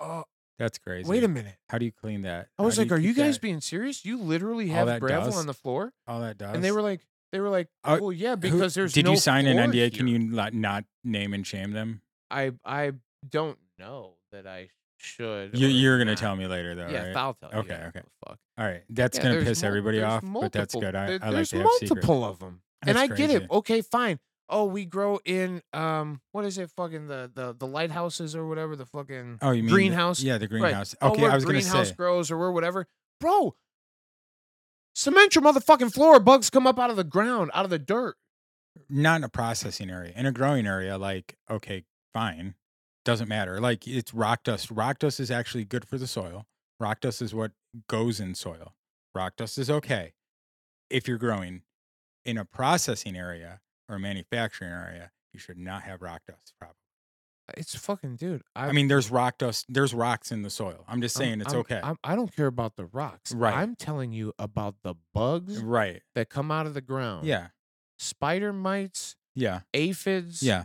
oh, 0.00 0.24
That's 0.58 0.78
crazy. 0.78 1.08
wait 1.08 1.22
a 1.22 1.28
minute. 1.28 1.56
How 1.68 1.76
do 1.76 1.84
you 1.84 1.92
clean 1.92 2.22
that? 2.22 2.48
I 2.58 2.62
was 2.62 2.76
do 2.76 2.82
like, 2.82 2.92
are 2.92 2.98
you 2.98 3.12
guys 3.12 3.34
that- 3.34 3.42
being 3.42 3.60
serious? 3.60 4.04
You 4.06 4.18
literally 4.18 4.68
have 4.68 5.00
gravel 5.00 5.26
dust? 5.26 5.38
on 5.38 5.46
the 5.46 5.54
floor? 5.54 5.92
all 6.08 6.20
that 6.20 6.38
does? 6.38 6.54
And 6.54 6.64
they 6.64 6.72
were 6.72 6.82
like, 6.82 7.02
they 7.36 7.40
were 7.40 7.50
like, 7.50 7.68
Uh, 7.84 7.98
well, 8.00 8.12
yeah, 8.12 8.30
Who- 8.30 8.36
because 8.38 8.74
there's 8.74 8.94
Did 8.94 9.04
no 9.04 9.10
you 9.12 9.16
sign 9.18 9.46
an 9.46 9.58
NDA? 9.58 9.92
Can 9.92 10.08
you 10.08 10.18
not, 10.18 10.54
not 10.54 10.84
name 11.04 11.34
and 11.34 11.46
shame 11.46 11.72
them? 11.72 12.00
I 12.30 12.52
I 12.64 12.92
don't 13.28 13.58
know 13.78 14.14
that 14.32 14.46
I 14.46 14.70
should. 14.96 15.58
You, 15.58 15.68
you're 15.68 15.98
gonna 15.98 16.12
not. 16.12 16.18
tell 16.18 16.34
me 16.34 16.46
later, 16.46 16.74
though, 16.74 16.88
Yeah, 16.88 17.08
right? 17.08 17.16
I'll 17.16 17.34
tell 17.34 17.50
you. 17.52 17.58
Okay, 17.58 17.74
okay. 17.88 18.00
Fuck. 18.26 18.38
All 18.56 18.64
right, 18.64 18.82
that's 18.88 19.18
Yeah, 19.18 19.24
gonna 19.24 19.42
piss 19.42 19.60
mul- 19.62 19.68
everybody 19.68 20.02
off, 20.02 20.22
but 20.24 20.50
that's 20.50 20.74
good. 20.74 20.94
I, 20.96 21.06
there- 21.06 21.18
I 21.22 21.28
like 21.28 21.46
to 21.48 21.56
have 21.58 21.64
multiple 21.66 22.24
of 22.24 22.38
them, 22.38 22.62
and 22.86 22.96
That's 22.96 23.12
I 23.12 23.14
get 23.14 23.30
it. 23.30 23.46
Okay, 23.50 23.82
fine. 23.82 24.18
Oh, 24.48 24.64
we 24.64 24.86
grow 24.86 25.18
in 25.26 25.60
um, 25.74 26.20
what 26.32 26.44
is 26.46 26.56
it? 26.56 26.70
Fucking 26.70 27.06
the 27.08 27.30
the 27.34 27.52
the 27.52 27.66
lighthouses 27.66 28.34
or 28.34 28.46
whatever. 28.48 28.76
The 28.76 28.86
fucking 28.86 29.38
Oh, 29.42 29.50
you 29.50 29.62
mean 29.62 29.66
the- 29.66 29.72
greenhouse? 29.72 30.22
yeah, 30.22 30.38
the 30.38 30.46
greenhouse. 30.48 30.94
Oh, 31.02 31.10
Okay, 31.10 31.22
where 31.22 31.30
I 31.32 31.34
was 31.34 31.44
gonna 31.44 31.58
greenhouse 31.60 31.88
say. 31.90 31.94
grows 31.94 32.30
or 32.30 32.38
where 32.38 32.50
whatever, 32.50 32.86
bro. 33.20 33.54
Cement 34.98 35.34
your 35.34 35.44
motherfucking 35.44 35.92
floor. 35.92 36.18
Bugs 36.18 36.48
come 36.48 36.66
up 36.66 36.78
out 36.78 36.88
of 36.88 36.96
the 36.96 37.04
ground, 37.04 37.50
out 37.52 37.64
of 37.64 37.70
the 37.70 37.78
dirt. 37.78 38.16
not 38.88 39.16
in 39.16 39.24
a 39.24 39.28
processing 39.28 39.90
area 39.90 40.12
in 40.16 40.24
a 40.24 40.32
growing 40.32 40.66
area 40.66 40.96
like 40.96 41.36
okay 41.50 41.84
fine 42.14 42.54
doesn't 43.04 43.28
matter 43.28 43.60
like 43.60 43.86
it's 43.86 44.12
rock 44.14 44.42
dust 44.42 44.70
rock 44.70 44.98
dust 44.98 45.18
is 45.20 45.30
actually 45.30 45.64
good 45.64 45.86
for 45.86 45.96
the 45.98 46.06
soil 46.06 46.46
rock 46.80 47.00
dust 47.00 47.20
is 47.22 47.34
what 47.34 47.52
goes 47.88 48.20
in 48.20 48.34
soil 48.34 48.74
rock 49.14 49.34
dust 49.36 49.56
is 49.58 49.70
okay 49.70 50.12
if 50.90 51.06
you're 51.08 51.18
growing 51.18 51.62
in 52.24 52.36
a 52.38 52.44
processing 52.44 53.16
area 53.16 53.60
or 53.88 53.96
a 53.96 54.00
manufacturing 54.00 54.70
area 54.70 55.10
You 55.32 55.38
should 55.40 55.58
not 55.58 55.82
have 55.82 56.00
rock 56.00 56.22
dust. 56.26 56.54
Probably. 56.58 56.85
It's 57.56 57.74
fucking 57.76 58.16
dude. 58.16 58.42
I, 58.56 58.72
mean, 58.72 58.88
there's 58.88 59.10
rock 59.10 59.38
dust. 59.38 59.66
There's 59.68 59.94
rocks 59.94 60.32
in 60.32 60.42
the 60.42 60.50
soil. 60.50 60.84
I'm 60.88 61.00
just 61.00 61.16
I'm- 61.16 61.24
saying 61.26 61.40
it's 61.42 61.52
I'm- 61.52 61.60
okay. 61.60 61.80
I'm, 61.82 61.96
I 62.02 62.16
don't 62.16 62.34
care 62.34 62.46
about 62.48 62.76
the 62.76 62.86
rocks. 62.86 63.32
Right. 63.32 63.54
I'm 63.54 63.76
telling 63.76 64.12
you 64.12 64.32
about 64.38 64.76
the 64.82 64.94
bugs 65.14 65.62
right. 65.62 66.02
that 66.14 66.28
come 66.28 66.50
out 66.50 66.66
of 66.66 66.74
the 66.74 66.80
ground. 66.80 67.26
Yeah. 67.26 67.48
Spider 67.98 68.52
mites, 68.52 69.16
Yeah. 69.34 69.60
aphids. 69.72 70.42
Yeah. 70.42 70.64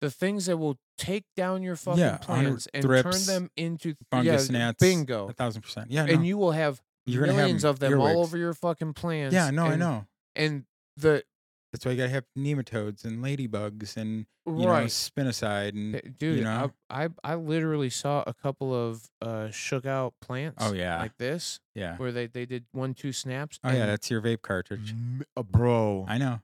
The 0.00 0.10
things 0.10 0.46
that 0.46 0.56
will 0.56 0.78
take 0.96 1.24
down 1.36 1.62
your 1.62 1.76
fucking 1.76 2.00
Yeah, 2.00 2.16
plants 2.18 2.68
and 2.72 2.82
turn 2.84 3.12
them 3.26 3.50
into 3.56 3.94
Fungus 4.10 4.48
yeah, 4.48 4.58
gnats. 4.58 4.80
Bingo. 4.80 5.28
A 5.28 5.32
thousand 5.32 5.62
percent. 5.62 5.90
Yeah. 5.90 6.04
And 6.06 6.26
you 6.26 6.38
will 6.38 6.52
have 6.52 6.80
You're 7.06 7.22
gonna 7.22 7.32
have 7.32 7.40
millions 7.42 7.64
of 7.64 7.80
them 7.80 7.92
earwigs. 7.92 8.14
all 8.16 8.22
over 8.22 8.38
your 8.38 8.54
fucking 8.54 8.94
plants. 8.94 9.34
Yeah. 9.34 9.50
No, 9.50 9.64
I 9.64 9.76
know. 9.76 10.06
And 10.36 10.64
the 10.96 11.24
That's 11.72 11.84
why 11.84 11.92
you 11.92 11.98
gotta 11.98 12.10
have 12.10 12.24
nematodes 12.36 13.04
and 13.04 13.22
ladybugs 13.24 13.96
and 13.96 14.26
you 14.46 14.52
know 14.66 14.70
right. 14.70 14.86
spinosad 14.88 15.68
and 15.70 15.94
Uh, 15.96 16.00
Dude, 16.18 16.38
you 16.38 16.44
know. 16.44 16.72
I, 16.90 17.04
I 17.04 17.08
I 17.22 17.34
literally 17.36 17.90
saw 17.90 18.24
a 18.26 18.34
couple 18.34 18.74
of 18.74 19.08
uh 19.22 19.50
shook 19.50 19.86
out 19.86 20.14
plants. 20.20 20.64
Oh, 20.66 20.72
yeah. 20.72 20.98
like 21.00 21.16
this, 21.18 21.60
yeah. 21.76 21.96
where 21.96 22.10
they 22.10 22.26
they 22.26 22.44
did 22.46 22.64
one 22.72 22.94
two 22.94 23.12
snaps. 23.12 23.60
Oh 23.62 23.70
yeah, 23.70 23.86
that's 23.86 24.10
your 24.10 24.20
vape 24.20 24.42
cartridge. 24.42 24.90
m- 24.90 25.22
uh, 25.36 25.42
bro. 25.44 26.04
I 26.08 26.18
know. 26.18 26.40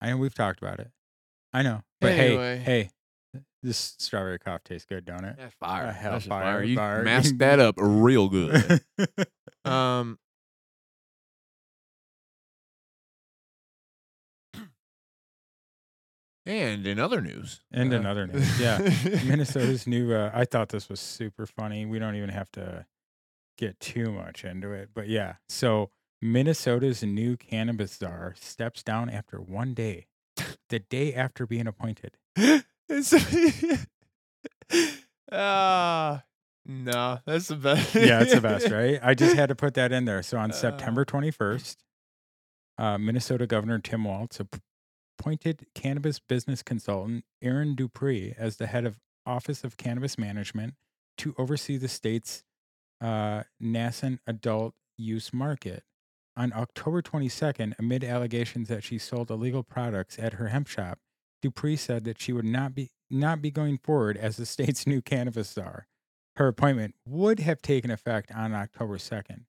I 0.00 0.10
know. 0.10 0.16
We've 0.16 0.34
talked 0.34 0.60
about 0.62 0.80
it. 0.80 0.90
I 1.52 1.62
know. 1.62 1.82
But 2.00 2.12
Anyway. 2.12 2.58
hey, 2.58 2.90
hey, 3.34 3.40
this 3.62 3.96
strawberry 3.98 4.38
cough 4.38 4.64
tastes 4.64 4.86
good, 4.88 5.04
don't 5.04 5.24
it? 5.24 5.36
That's 5.38 5.54
fire. 5.56 5.88
Uh, 5.88 5.92
hell 5.92 6.12
just 6.14 6.28
fire, 6.28 6.62
You 6.62 6.76
fire. 6.76 7.02
masked 7.02 7.38
that 7.38 7.60
up 7.60 7.74
real 7.76 8.28
good. 8.30 8.80
um. 9.66 10.18
And 16.50 16.86
in 16.86 16.98
other 16.98 17.20
news, 17.20 17.60
And 17.70 17.92
uh, 17.92 17.96
in 17.96 18.06
other 18.06 18.26
news, 18.26 18.58
yeah. 18.60 18.78
Minnesota's 19.24 19.86
new. 19.86 20.12
Uh, 20.12 20.30
I 20.34 20.44
thought 20.44 20.70
this 20.70 20.88
was 20.88 20.98
super 21.00 21.46
funny. 21.46 21.86
We 21.86 21.98
don't 21.98 22.16
even 22.16 22.30
have 22.30 22.50
to 22.52 22.86
get 23.56 23.78
too 23.78 24.10
much 24.10 24.44
into 24.44 24.72
it, 24.72 24.90
but 24.94 25.08
yeah. 25.08 25.34
So 25.48 25.90
Minnesota's 26.20 27.02
new 27.02 27.36
cannabis 27.36 27.96
czar 27.96 28.34
steps 28.38 28.82
down 28.82 29.08
after 29.10 29.38
one 29.40 29.74
day, 29.74 30.06
the 30.70 30.78
day 30.80 31.14
after 31.14 31.46
being 31.46 31.66
appointed. 31.66 32.16
Ah, 35.32 36.24
no, 36.66 37.20
that's 37.24 37.48
the 37.48 37.54
best. 37.56 37.94
yeah, 37.94 38.20
it's 38.20 38.34
the 38.34 38.40
best, 38.40 38.68
right? 38.68 38.98
I 39.00 39.14
just 39.14 39.36
had 39.36 39.48
to 39.48 39.54
put 39.54 39.74
that 39.74 39.92
in 39.92 40.04
there. 40.04 40.22
So 40.24 40.38
on 40.38 40.50
Uh. 40.50 40.54
September 40.54 41.04
21st, 41.04 41.76
uh, 42.78 42.98
Minnesota 42.98 43.46
Governor 43.46 43.78
Tim 43.78 44.02
Walz 44.04 44.40
appointed 45.20 45.66
cannabis 45.74 46.18
business 46.18 46.62
consultant 46.62 47.24
Erin 47.42 47.76
DuPree 47.76 48.34
as 48.38 48.56
the 48.56 48.66
head 48.66 48.86
of 48.86 48.98
Office 49.26 49.64
of 49.64 49.76
Cannabis 49.76 50.16
Management 50.16 50.74
to 51.18 51.34
oversee 51.36 51.76
the 51.76 51.88
state's 51.88 52.42
uh, 53.02 53.42
nascent 53.60 54.20
adult 54.26 54.74
use 54.96 55.30
market. 55.30 55.82
On 56.38 56.54
October 56.54 57.02
22nd, 57.02 57.78
amid 57.78 58.02
allegations 58.02 58.68
that 58.68 58.82
she 58.82 58.96
sold 58.96 59.30
illegal 59.30 59.62
products 59.62 60.18
at 60.18 60.34
her 60.34 60.48
hemp 60.48 60.68
shop, 60.68 60.98
Dupree 61.42 61.76
said 61.76 62.04
that 62.04 62.18
she 62.18 62.32
would 62.32 62.46
not 62.46 62.74
be 62.74 62.88
not 63.10 63.42
be 63.42 63.50
going 63.50 63.76
forward 63.76 64.16
as 64.16 64.38
the 64.38 64.46
state's 64.46 64.86
new 64.86 65.02
cannabis 65.02 65.50
czar. 65.50 65.86
Her 66.36 66.48
appointment 66.48 66.94
would 67.06 67.40
have 67.40 67.60
taken 67.60 67.90
effect 67.90 68.32
on 68.34 68.54
October 68.54 68.96
2nd. 68.96 69.42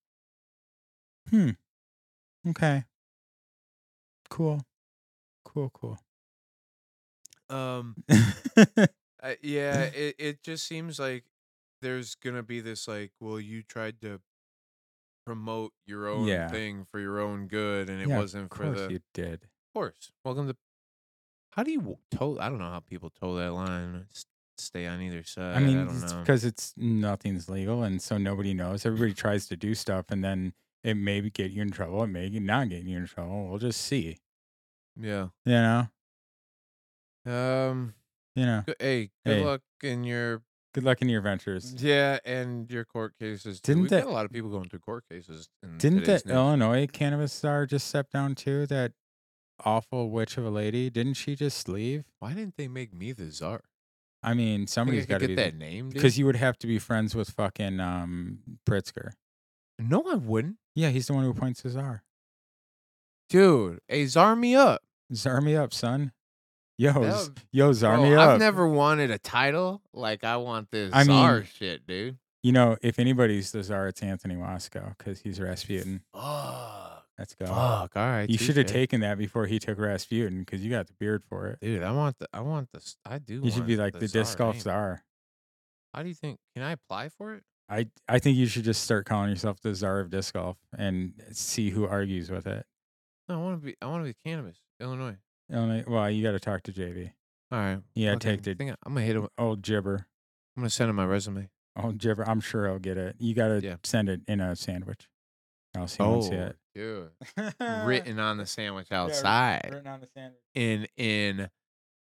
Hmm. 1.30 1.51
Okay. 2.45 2.84
Cool. 4.30 4.65
Cool, 5.46 5.70
cool. 5.74 5.98
Um. 7.50 7.96
Uh, 9.24 9.36
yeah, 9.44 9.82
it, 9.84 10.16
it 10.18 10.42
just 10.42 10.66
seems 10.66 10.98
like 10.98 11.24
there's 11.84 12.16
gonna 12.16 12.42
be 12.42 12.60
this 12.60 12.88
like, 12.88 13.12
well, 13.20 13.39
you 13.39 13.62
tried 13.62 14.02
to 14.02 14.20
promote 15.28 15.74
your 15.86 16.08
own 16.08 16.26
Yeah. 16.26 16.48
thing 16.50 16.86
for 16.89 17.00
your 17.00 17.20
own 17.20 17.46
good, 17.46 17.88
and 17.88 18.02
it 18.02 18.08
Yeah, 18.08 18.18
wasn't 18.18 18.46
of 18.52 18.58
for 18.58 18.64
course 18.64 18.80
the. 18.80 18.94
you 18.94 19.00
did. 19.14 19.44
Of 19.44 19.50
course. 19.76 20.12
Welcome 20.26 20.48
to. 20.48 20.56
How 21.52 21.62
do 21.62 21.70
you 21.72 22.00
toe? 22.10 22.39
I 22.39 22.50
don't 22.50 22.58
know 22.58 22.72
how 22.72 22.80
people 22.80 23.12
toe 23.12 23.36
that 23.36 23.54
line. 23.54 24.08
s- 24.12 24.26
Stay 24.58 24.88
on 24.88 25.00
either 25.04 25.22
side. 25.24 25.56
I 25.56 25.60
mean, 25.60 25.78
I 25.82 25.86
don't 25.86 26.02
it's 26.04 26.12
know. 26.14 26.20
because 26.22 26.44
it's 26.44 26.74
nothing's 26.76 27.48
legal, 27.48 27.84
and 27.84 28.02
so 28.02 28.18
nobody 28.18 28.56
knows. 28.56 28.88
Everybody 28.88 29.14
tries 29.14 29.46
to 29.50 29.56
do 29.56 29.76
stuff, 29.76 30.06
and 30.10 30.24
then 30.24 30.54
it 30.84 30.96
may 30.96 31.22
get 31.30 31.52
you 31.52 31.62
in 31.62 31.70
trouble. 31.70 32.02
It 32.02 32.08
may 32.08 32.28
not 32.30 32.70
get 32.70 32.86
you 32.86 32.98
in 32.98 33.06
trouble. 33.06 33.50
We'll 33.50 33.60
just 33.60 33.82
see. 33.82 34.18
Yeah. 35.00 35.28
You 35.46 35.54
know. 35.54 35.88
Um. 37.26 37.94
You 38.36 38.46
know. 38.46 38.64
Good, 38.66 38.76
hey, 38.80 39.12
good 39.26 39.38
Hey. 39.38 39.44
luck 39.46 39.62
in 39.84 40.04
your 40.04 40.42
Good 40.74 40.84
luck 40.86 41.02
in 41.02 41.10
your 41.10 41.22
ventures. 41.22 41.76
yeah 41.84 42.18
and 42.24 42.70
your 42.72 42.86
court 42.86 43.14
cases. 43.20 43.60
too. 43.60 43.72
Didn't 43.74 43.82
We've 43.84 43.89
that- 43.92 44.04
got 44.06 44.10
a 44.10 44.14
lot 44.14 44.26
of 44.26 44.32
people 44.32 44.50
going 44.50 44.70
through 44.70 44.80
court 44.80 45.04
cases. 45.12 45.50
In 45.62 45.78
Didn't 45.78 46.00
today's 46.00 46.24
that 46.24 46.30
news. 46.30 46.36
Illinois 46.36 46.88
cannabis 46.88 47.34
czar 47.34 47.66
just 47.66 47.88
step 47.88 48.10
down 48.10 48.36
too? 48.36 48.66
That 48.68 48.94
awful 49.64 50.10
witch 50.10 50.38
of 50.38 50.46
a 50.46 50.50
lady. 50.50 50.89
Didn't 50.89 51.16
she 51.16 51.36
just 51.36 51.68
leave? 51.68 52.06
Why 52.20 52.34
didn't 52.34 52.56
they 52.58 52.68
make 52.70 52.94
me 52.94 53.12
the 53.12 53.30
czar? 53.32 53.62
I 54.24 54.34
mean, 54.34 54.60
Think 54.62 54.70
I 54.70 54.72
somebody's 54.72 55.06
could 55.06 55.10
got 55.10 55.18
to 55.22 55.28
get 55.28 55.36
be 55.36 55.36
that 55.36 55.56
name, 55.56 55.89
dude? 55.89 55.96
because 55.96 56.18
you 56.18 56.26
would 56.26 56.36
have 56.38 56.58
to 56.60 56.68
be 56.68 56.80
friends 56.80 57.14
with 57.16 57.30
fucking 57.32 57.80
um 57.82 58.39
Pritzker. 58.66 59.12
No, 59.78 60.04
I 60.10 60.16
wouldn't, 60.16 60.58
Yeah, 60.76 60.89
he's 60.89 61.08
the 61.08 61.14
one 61.14 61.24
who 61.26 61.32
appoints 61.32 61.62
the 61.64 61.70
czar. 61.70 62.04
Dude. 63.32 63.80
Hey, 63.88 64.06
czar 64.08 64.36
me 64.36 64.56
up. 64.56 64.82
Czar 65.14 65.42
me 65.42 65.56
up, 65.56 65.74
son. 65.74 66.12
Yo, 66.78 66.94
would- 67.00 67.40
yo, 67.52 67.74
czar 67.74 67.98
Bro, 67.98 68.10
me 68.10 68.16
up. 68.16 68.30
I've 68.30 68.40
never 68.40 68.68
wanted 68.68 69.12
a 69.12 69.20
title 69.20 69.82
like 69.94 70.24
I 70.24 70.38
want 70.38 70.72
this 70.72 70.92
I 70.94 71.04
czar 71.04 71.38
mean- 71.40 71.48
shit, 71.58 71.86
dude. 71.88 72.18
You 72.44 72.52
know, 72.54 72.76
if 72.82 72.98
anybody's 72.98 73.52
the 73.52 73.62
czar, 73.64 73.88
it's 73.88 74.02
Anthony 74.02 74.36
Wasco 74.36 74.98
because 74.98 75.22
he's 75.22 75.40
Rasputin. 75.40 76.02
Fuck. 76.12 77.06
Let's 77.20 77.36
go. 77.36 77.46
Fuck. 77.46 77.92
All 77.96 78.04
right. 78.04 78.28
You 78.28 78.40
should 78.40 78.58
have 78.58 78.66
taken 78.66 79.02
that 79.02 79.20
before 79.20 79.46
he 79.46 79.60
took 79.60 79.78
Rasputin 79.78 80.40
because 80.40 80.64
you 80.64 80.72
got 80.72 80.88
the 80.88 80.94
beard 80.94 81.24
for 81.30 81.50
it. 81.50 81.60
Dude, 81.62 81.84
I 81.84 81.92
want 81.92 82.18
the. 82.18 82.28
I 82.34 82.42
want 82.42 82.70
this. 82.74 82.98
I 83.06 83.20
do. 83.20 83.42
You 83.44 83.52
should 83.52 83.68
be 83.68 83.76
like 83.76 83.94
the, 84.00 84.08
disc 84.08 84.40
golf 84.40 84.60
czar. 84.60 85.04
How 85.94 86.02
do 86.02 86.10
you 86.10 86.16
think? 86.16 86.40
Can 86.56 86.64
I 86.64 86.72
apply 86.72 87.10
for 87.10 87.36
it? 87.36 87.44
I 87.70 87.88
I 88.08 88.18
think 88.18 88.38
you 88.38 88.48
should 88.48 88.64
just 88.64 88.82
start 88.82 89.06
calling 89.06 89.30
yourself 89.30 89.62
the 89.62 89.76
czar 89.76 90.00
of 90.00 90.10
disc 90.10 90.34
golf 90.34 90.58
and 90.76 91.14
see 91.34 91.70
who 91.70 91.86
argues 91.86 92.32
with 92.32 92.48
it. 92.48 92.66
No, 93.32 93.40
I 93.40 93.44
want 93.44 93.62
to 93.62 93.66
be. 93.66 93.76
I 93.82 93.86
want 93.88 94.04
to 94.04 94.10
be 94.10 94.16
cannabis, 94.26 94.58
Illinois. 94.80 95.16
Only, 95.54 95.84
well, 95.88 96.10
you 96.10 96.24
got 96.24 96.32
to 96.32 96.40
talk 96.40 96.64
to 96.64 96.72
JB. 96.74 97.12
All 97.52 97.60
right. 97.60 97.80
Yeah, 97.96 98.14
fucking 98.14 98.20
take 98.20 98.42
the 98.44 98.54
thing. 98.56 98.70
I'm 98.70 98.94
gonna 98.94 99.02
hit 99.06 99.16
him. 99.16 99.28
old 99.38 99.62
gibber. 99.62 100.08
I'm 100.56 100.62
gonna 100.64 100.70
send 100.70 100.90
him 100.90 100.96
my 100.98 101.06
resume. 101.06 101.50
Old 101.78 101.98
gibber. 101.98 102.28
I'm 102.28 102.40
sure 102.42 102.68
he'll 102.68 102.80
get 102.80 102.98
it. 102.98 103.16
You 103.20 103.34
got 103.34 103.48
to 103.50 103.62
Yeah. 103.62 103.76
send 103.84 104.10
it 104.10 104.22
in 104.28 104.40
a 104.42 104.56
sandwich. 104.56 105.08
I'll 105.76 105.88
see 105.88 106.04
him 106.04 106.22
see 106.22 106.32
it. 106.36 106.58
dude. 106.76 107.10
Written 107.60 108.20
on 108.20 108.38
the 108.38 108.46
sandwich 108.46 108.88
Yeah, 108.92 109.02
outside. 109.04 109.70
written 109.72 109.88
on 109.88 110.02
the 110.02 110.08
sandwich. 110.14 110.42
in 110.54 110.88
in 110.98 111.50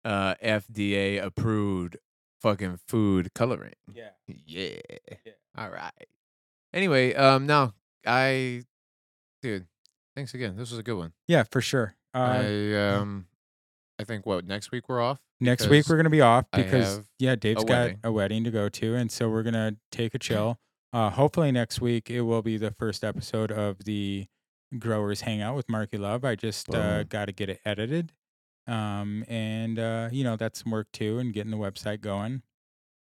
uh 0.04 0.36
FDA 0.36 1.22
approved 1.24 1.98
fucking 2.42 2.80
food 2.88 3.34
coloring. 3.34 3.74
Yeah. 3.92 4.10
Yeah. 4.28 4.78
Yeah. 5.26 5.32
All 5.58 5.70
right. 5.70 5.92
Anyway, 6.74 7.14
um 7.16 7.46
no, 7.48 7.74
I 8.06 8.64
dude, 9.42 9.66
thanks 10.16 10.34
again. 10.34 10.56
This 10.56 10.72
was 10.72 10.80
a 10.80 10.84
good 10.84 10.98
one. 10.98 11.14
Yeah, 11.28 11.44
for 11.44 11.62
sure. 11.62 11.96
Uh, 12.14 12.18
I 12.42 12.74
um 12.76 13.28
I 14.00 14.04
think 14.04 14.26
what 14.26 14.46
next 14.46 14.72
week 14.72 14.88
we're 14.90 15.02
off. 15.02 15.20
next 15.40 15.68
week 15.68 15.88
we're 15.90 15.98
gonna 15.98 16.10
be 16.10 16.22
off 16.22 16.46
because 16.52 17.02
yeah, 17.20 17.36
Dave's 17.36 17.64
a 17.64 17.66
got 17.66 17.74
wedding. 17.74 18.00
a 18.04 18.12
wedding 18.12 18.44
to 18.46 18.52
go 18.52 18.70
to, 18.70 18.96
and 18.96 19.12
so 19.12 19.30
we're 19.30 19.44
gonna 19.44 19.76
take 19.92 20.14
a 20.16 20.20
chill. 20.28 20.60
Uh, 20.94 21.10
hopefully 21.10 21.52
next 21.52 21.82
week 21.82 22.10
it 22.10 22.22
will 22.22 22.42
be 22.42 22.58
the 22.58 22.72
first 22.72 23.04
episode 23.04 23.52
of 23.52 23.84
the 23.84 24.28
Growers 24.80 25.22
Hangout 25.22 25.56
with 25.56 25.68
Marky 25.70 25.98
Love. 25.98 26.24
I 26.24 26.36
just 26.36 26.74
uh, 26.74 27.04
got 27.04 27.26
to 27.26 27.32
get 27.34 27.50
it 27.50 27.60
edited, 27.66 28.14
um, 28.68 29.26
and 29.28 29.78
uh, 29.78 30.10
you 30.12 30.24
know 30.24 30.36
that's 30.38 30.64
some 30.64 30.72
work 30.72 30.88
too, 30.94 31.20
and 31.20 31.34
getting 31.34 31.52
the 31.52 31.58
website 31.58 32.02
going. 32.02 32.42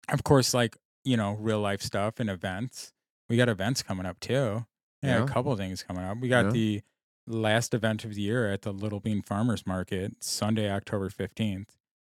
Of 0.08 0.24
course, 0.24 0.54
like 0.54 0.76
you 1.04 1.16
know, 1.18 1.36
real 1.38 1.60
life 1.60 1.82
stuff 1.82 2.20
and 2.20 2.30
events. 2.30 2.92
We 3.28 3.36
got 3.36 3.48
events 3.50 3.82
coming 3.82 4.06
up 4.06 4.18
too. 4.20 4.64
Yeah, 5.02 5.18
Yeah. 5.18 5.24
a 5.24 5.28
couple 5.28 5.54
things 5.56 5.82
coming 5.82 6.02
up. 6.04 6.18
We 6.18 6.28
got 6.28 6.46
Yeah. 6.46 6.50
the 6.52 6.82
last 7.26 7.74
event 7.74 8.04
of 8.04 8.14
the 8.14 8.22
year 8.22 8.50
at 8.52 8.62
the 8.62 8.72
Little 8.72 9.00
Bean 9.00 9.22
Farmers 9.22 9.66
Market, 9.66 10.16
Sunday, 10.22 10.70
October 10.70 11.08
fifteenth. 11.10 11.76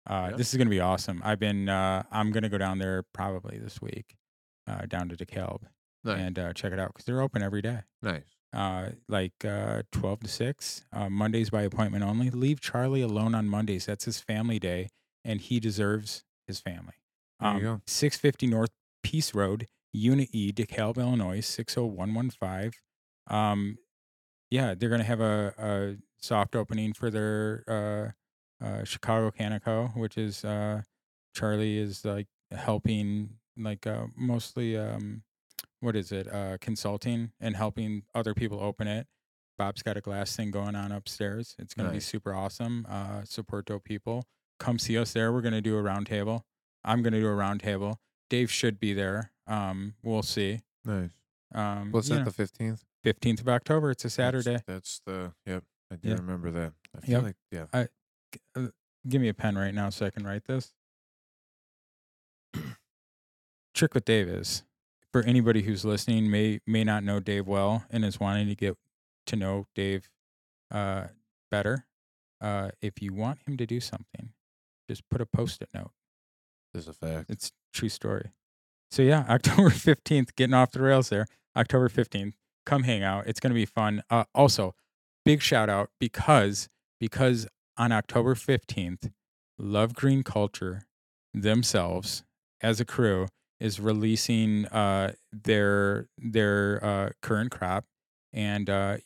Uh, 0.09 0.29
Yeah. 0.31 0.37
This 0.37 0.53
is 0.53 0.59
gonna 0.59 0.71
be 0.71 0.81
awesome. 0.81 1.21
I've 1.25 1.39
been. 1.41 1.69
Uh, 1.69 2.03
I'm 2.11 2.31
gonna 2.33 2.49
go 2.49 2.59
down 2.59 2.79
there 2.79 3.03
probably 3.13 3.59
this 3.59 3.81
week, 3.83 4.17
uh, 4.67 4.87
down 4.87 5.09
to 5.09 5.17
DeKalb 5.17 5.63
Nice. 6.05 6.19
and 6.21 6.39
uh, 6.39 6.53
check 6.53 6.73
it 6.73 6.79
out 6.79 6.89
because 6.89 7.05
they're 7.05 7.21
open 7.23 7.43
every 7.43 7.63
day. 7.63 7.81
nice. 8.03 8.25
Uh, 8.53 8.91
like 9.09 9.45
uh, 9.45 9.83
twelve 9.93 10.21
to 10.21 10.29
six. 10.29 10.85
Uh, 10.93 11.11
Mondays 11.11 11.51
by 11.51 11.63
appointment 11.63 12.03
only. 12.05 12.31
Leave 12.31 12.61
Charlie 12.61 13.03
alone 13.03 13.35
on 13.35 13.49
Mondays. 13.49 13.85
That's 13.87 14.05
his 14.07 14.21
family 14.21 14.59
day, 14.59 14.89
and 15.25 15.41
he 15.41 15.61
deserves 15.61 16.25
his 16.47 16.61
family. 16.61 16.95
There 17.41 17.55
you 17.55 17.61
go. 17.61 17.81
Six 17.87 18.17
fifty 18.17 18.47
North 18.47 18.71
Peace 19.03 19.35
Road, 19.35 19.67
Unit 19.93 20.29
E, 20.33 20.53
DeKalb, 20.53 20.97
Illinois 20.97 21.41
six 21.41 21.75
zero 21.75 21.87
one 21.87 22.15
one 22.15 22.31
five. 22.31 22.75
Um, 23.27 23.77
yeah, 24.51 24.75
they're 24.75 24.89
gonna 24.89 25.05
have 25.05 25.21
a, 25.21 25.55
a 25.59 25.97
soft 26.19 26.55
opening 26.57 26.93
for 26.93 27.11
their 27.11 27.65
uh 27.69 28.65
uh, 28.65 28.85
Chicago 28.85 29.31
Canico, 29.31 29.95
which 29.97 30.17
is 30.17 30.43
uh, 30.45 30.81
Charlie 31.35 31.77
is 31.77 32.07
like 32.07 32.27
helping, 32.51 33.29
like 33.55 33.87
uh, 33.87 34.07
mostly 34.17 34.79
um, 34.79 35.23
what 35.81 35.95
is 35.95 36.11
it, 36.11 36.27
uh, 36.33 36.57
consulting 36.59 37.33
and 37.39 37.55
helping 37.55 38.05
other 38.15 38.33
people 38.33 38.59
open 38.59 38.89
it. 38.89 39.07
Bob's 39.59 39.83
got 39.83 39.99
a 39.99 40.01
glass 40.01 40.35
thing 40.35 40.51
going 40.51 40.75
on 40.75 40.91
upstairs. 40.91 41.55
It's 41.59 41.75
gonna 41.75 41.91
be 41.91 42.01
super 42.01 42.35
awesome. 42.35 42.87
Uh, 42.89 43.25
support 43.25 43.67
dope 43.67 43.85
people. 43.85 44.25
Come 44.59 44.79
see 44.79 44.97
us 44.97 45.13
there. 45.13 45.31
We're 45.33 45.43
gonna 45.43 45.61
do 45.61 45.77
a 45.77 45.83
round 45.83 46.07
table. 46.07 46.47
I'm 46.83 47.03
gonna 47.03 47.21
do 47.21 47.27
a 47.27 47.35
round 47.35 47.61
table. 47.61 48.01
Dave 48.31 48.51
should 48.51 48.81
be 48.81 48.95
there. 48.95 49.33
Um, 49.47 49.95
we'll 50.03 50.23
see. 50.23 50.61
Nice. 50.85 51.11
Um, 51.55 51.93
What's 51.93 52.09
that? 52.09 52.21
know, 52.21 52.25
The 52.25 52.33
fifteenth. 52.33 52.85
15th 53.07 53.41
of 53.41 53.49
October. 53.49 53.91
It's 53.93 54.05
a 54.05 54.11
Saturday. 54.11 54.59
That's, 54.67 55.01
the 55.07 55.33
yep. 55.47 55.63
I 55.93 55.97
do 55.97 56.09
Yeah. 56.09 56.15
remember 56.17 56.51
that. 56.51 56.73
I 56.97 57.01
feel 57.01 57.13
Yep. 57.13 57.23
like 57.23 57.37
yeah. 57.53 57.87
Uh, 58.55 58.69
give 59.09 59.21
me 59.23 59.29
a 59.29 59.35
pen 59.35 59.57
right 59.57 59.73
now 59.75 59.91
so 59.91 60.07
I 60.07 60.11
can 60.11 60.25
write 60.27 60.45
this. 60.47 60.73
Trick 63.75 63.95
with 63.95 64.05
Dave 64.05 64.29
is 64.29 64.65
for 65.13 65.23
anybody 65.23 65.63
who's 65.63 65.85
listening 65.85 66.31
may 66.31 66.61
may 66.67 66.83
not 66.85 67.05
know 67.05 67.21
Dave 67.21 67.47
well 67.47 67.85
and 67.91 68.05
is 68.05 68.19
wanting 68.19 68.49
to 68.49 68.55
get 68.55 68.77
to 69.27 69.37
know 69.37 69.67
Dave 69.75 70.09
uh, 70.71 71.09
better. 71.51 71.87
Uh, 72.41 72.71
if 72.83 73.01
you 73.01 73.13
want 73.13 73.39
him 73.47 73.57
to 73.57 73.67
do 73.67 73.81
something, 73.81 74.31
just 74.91 75.09
put 75.09 75.21
a 75.21 75.27
post-it 75.27 75.69
note. 75.73 75.91
Is 76.75 76.89
a 76.89 76.93
fact. 76.93 77.31
It's 77.31 77.53
true 77.73 77.89
story. 77.89 78.31
So 78.91 79.03
yeah, 79.03 79.25
October 79.31 79.71
fifteenth, 79.71 80.35
getting 80.37 80.55
off 80.55 80.73
the 80.73 80.83
rails 80.83 81.09
there. 81.11 81.27
October 81.57 81.89
fifteenth, 81.89 82.35
come 82.67 82.83
hang 82.83 83.03
out. 83.03 83.27
It's 83.27 83.41
gonna 83.41 83.55
be 83.55 83.65
fun. 83.65 84.03
Uh, 84.11 84.25
also, 84.35 84.75
big 85.25 85.41
shout 85.41 85.71
out 85.71 85.89
because 85.99 86.69
because 87.01 87.49
on 87.79 87.93
October 87.93 88.35
fifteenth, 88.35 89.11
Love 89.59 89.95
Green 89.95 90.23
Culture 90.23 90.83
themselves 91.33 92.25
as 92.61 92.81
a 92.81 92.85
crew 92.85 93.29
is 93.59 93.81
releasing 93.81 94.67
uh, 94.67 95.13
their 95.33 96.09
their 96.19 96.85
uh, 96.85 97.11
current 97.23 97.51
crop, 97.51 97.85
and 98.33 98.69
uh, 98.69 98.99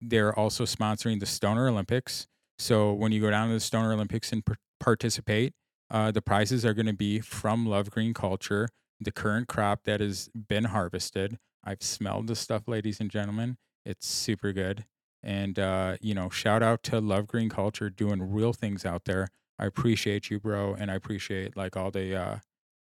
they're 0.00 0.38
also 0.38 0.64
sponsoring 0.64 1.18
the 1.18 1.26
Stoner 1.26 1.68
Olympics. 1.68 2.28
So 2.60 2.92
when 2.92 3.12
you 3.12 3.20
go 3.20 3.30
down 3.30 3.48
to 3.48 3.54
the 3.54 3.60
Stoner 3.60 3.92
Olympics 3.92 4.32
and 4.32 4.44
par- 4.44 4.56
participate, 4.78 5.54
uh, 5.90 6.10
the 6.10 6.22
prizes 6.22 6.64
are 6.64 6.74
going 6.74 6.86
to 6.86 6.92
be 6.92 7.20
from 7.20 7.66
Love 7.66 7.90
Green 7.90 8.14
Culture, 8.14 8.68
the 9.00 9.12
current 9.12 9.48
crop 9.48 9.84
that 9.84 10.00
has 10.00 10.28
been 10.28 10.64
harvested. 10.64 11.38
I've 11.64 11.82
smelled 11.82 12.26
the 12.26 12.36
stuff, 12.36 12.66
ladies 12.66 13.00
and 13.00 13.10
gentlemen. 13.10 13.58
It's 13.84 14.06
super 14.06 14.52
good. 14.52 14.84
And, 15.22 15.58
uh, 15.58 15.96
you 16.00 16.14
know, 16.14 16.28
shout 16.30 16.62
out 16.62 16.82
to 16.84 17.00
Love 17.00 17.26
Green 17.26 17.48
Culture 17.48 17.90
doing 17.90 18.22
real 18.22 18.52
things 18.52 18.84
out 18.86 19.04
there. 19.04 19.28
I 19.58 19.66
appreciate 19.66 20.30
you, 20.30 20.38
bro. 20.38 20.74
And 20.74 20.90
I 20.90 20.94
appreciate 20.94 21.56
like 21.56 21.76
all 21.76 21.90
the, 21.90 22.14
uh, 22.14 22.36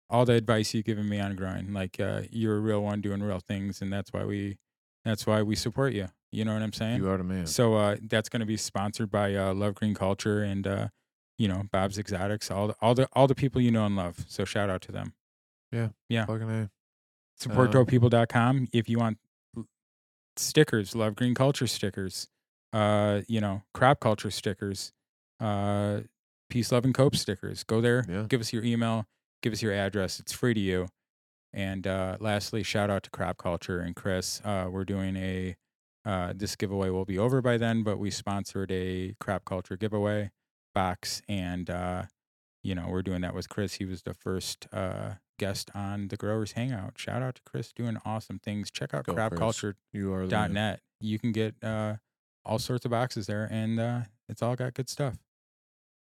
all 0.09 0.25
the 0.25 0.33
advice 0.33 0.73
you've 0.73 0.85
given 0.85 1.07
me 1.07 1.19
on 1.19 1.35
growing. 1.35 1.73
Like, 1.73 1.99
uh, 1.99 2.23
you're 2.29 2.57
a 2.57 2.59
real 2.59 2.83
one 2.83 3.01
doing 3.01 3.23
real 3.23 3.39
things. 3.39 3.81
And 3.81 3.91
that's 3.91 4.11
why 4.11 4.25
we, 4.25 4.57
that's 5.05 5.25
why 5.25 5.41
we 5.41 5.55
support 5.55 5.93
you. 5.93 6.09
You 6.31 6.43
know 6.43 6.53
what 6.53 6.61
I'm 6.61 6.73
saying? 6.73 6.97
You 6.97 7.09
are 7.09 7.17
the 7.17 7.23
man. 7.23 7.47
So 7.47 7.75
uh, 7.75 7.95
that's 8.01 8.27
going 8.27 8.41
to 8.41 8.45
be 8.45 8.57
sponsored 8.57 9.09
by 9.09 9.33
uh, 9.33 9.53
Love 9.53 9.75
Green 9.75 9.93
Culture 9.93 10.43
and 10.43 10.67
uh, 10.67 10.87
you 11.37 11.47
know 11.47 11.63
Bob's 11.71 11.97
Exotics, 11.97 12.51
all 12.51 12.67
the 12.67 12.75
all 12.81 12.93
the 12.93 13.07
all 13.13 13.27
the 13.27 13.35
people 13.35 13.61
you 13.61 13.71
know 13.71 13.85
and 13.85 13.95
love. 13.95 14.25
So 14.27 14.43
shout 14.43 14.69
out 14.69 14.81
to 14.83 14.91
them. 14.91 15.13
yeah. 15.71 15.89
Yeah. 16.09 16.25
Fucking 16.25 16.49
a. 16.49 16.69
SupportDopePeople.com 17.39 18.67
if 18.73 18.89
you 18.89 18.97
want 18.97 19.17
stickers, 20.35 20.95
Love 20.95 21.15
Green 21.15 21.33
Culture 21.33 21.67
stickers, 21.67 22.27
uh, 22.73 23.21
you 23.27 23.41
know 23.41 23.63
Crop 23.73 23.99
Culture 23.99 24.31
stickers, 24.31 24.91
uh, 25.39 26.01
Peace, 26.49 26.71
Love, 26.71 26.85
and 26.85 26.93
Cope 26.93 27.15
stickers. 27.15 27.63
Go 27.63 27.81
there, 27.81 28.05
Yeah. 28.07 28.25
give 28.27 28.41
us 28.41 28.53
your 28.53 28.63
email, 28.63 29.05
give 29.41 29.53
us 29.53 29.61
your 29.61 29.73
address. 29.73 30.19
It's 30.19 30.31
free 30.31 30.53
to 30.53 30.59
you. 30.59 30.87
And 31.53 31.87
uh, 31.87 32.17
lastly, 32.19 32.61
shout 32.63 32.89
out 32.89 33.03
to 33.03 33.09
Crop 33.09 33.37
Culture 33.37 33.79
and 33.79 33.95
Chris. 33.95 34.41
Uh, 34.43 34.67
we're 34.69 34.85
doing 34.85 35.15
a 35.15 35.55
uh, 36.05 36.31
this 36.35 36.55
giveaway 36.55 36.89
will 36.89 37.03
be 37.05 37.17
over 37.19 37.41
by 37.41 37.57
then, 37.57 37.83
but 37.83 37.99
we 37.99 38.09
sponsored 38.09 38.71
a 38.71 39.13
Crop 39.19 39.43
Culture 39.45 39.75
giveaway 39.75 40.31
box, 40.73 41.21
and 41.27 41.69
uh, 41.69 42.03
you 42.63 42.75
know 42.75 42.87
we're 42.89 43.01
doing 43.01 43.21
that 43.21 43.33
with 43.33 43.49
Chris. 43.49 43.73
He 43.75 43.85
was 43.85 44.03
the 44.03 44.13
first 44.13 44.67
uh, 44.71 45.15
guest 45.37 45.71
on 45.73 46.07
the 46.09 46.17
Growers 46.17 46.53
Hangout. 46.53 46.93
Shout 46.97 47.21
out 47.21 47.35
to 47.35 47.41
Chris 47.45 47.71
doing 47.71 47.97
awesome 48.05 48.39
things. 48.39 48.69
Check 48.71 48.93
out 48.93 49.05
Go, 49.05 49.13
Chris. 49.13 49.75
You 49.93 50.13
are 50.13 50.27
the 50.27 50.49
man. 50.49 50.79
You 50.99 51.19
can 51.19 51.31
get 51.31 51.55
uh, 51.63 51.95
all 52.45 52.59
sorts 52.59 52.85
of 52.85 52.91
boxes 52.91 53.27
there, 53.27 53.47
and 53.51 53.79
uh, 53.79 54.01
it's 54.27 54.41
all 54.41 54.55
got 54.55 54.73
good 54.73 54.89
stuff. 54.89 55.17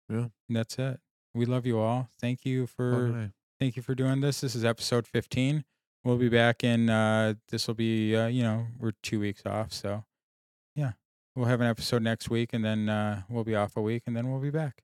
Yeah. 0.08 0.28
And 0.48 0.56
that's 0.56 0.78
it. 0.78 1.00
We 1.34 1.44
love 1.44 1.66
you 1.66 1.78
all. 1.78 2.08
Thank 2.20 2.44
you 2.44 2.66
for 2.66 3.30
thank 3.60 3.76
you 3.76 3.82
for 3.82 3.94
doing 3.94 4.20
this. 4.20 4.40
This 4.40 4.54
is 4.54 4.64
episode 4.64 5.06
15. 5.06 5.64
We'll 6.04 6.16
be 6.16 6.28
back 6.28 6.62
in 6.62 6.88
uh 6.88 7.34
this 7.50 7.66
will 7.66 7.74
be 7.74 8.16
uh 8.16 8.28
you 8.28 8.42
know, 8.42 8.66
we're 8.78 8.92
2 9.02 9.20
weeks 9.20 9.42
off, 9.44 9.72
so 9.72 10.04
yeah. 10.74 10.92
We'll 11.34 11.46
have 11.46 11.60
an 11.60 11.66
episode 11.66 12.02
next 12.02 12.30
week 12.30 12.50
and 12.54 12.64
then 12.64 12.88
uh 12.88 13.22
we'll 13.28 13.44
be 13.44 13.54
off 13.54 13.76
a 13.76 13.82
week 13.82 14.04
and 14.06 14.16
then 14.16 14.30
we'll 14.30 14.40
be 14.40 14.50
back. 14.50 14.82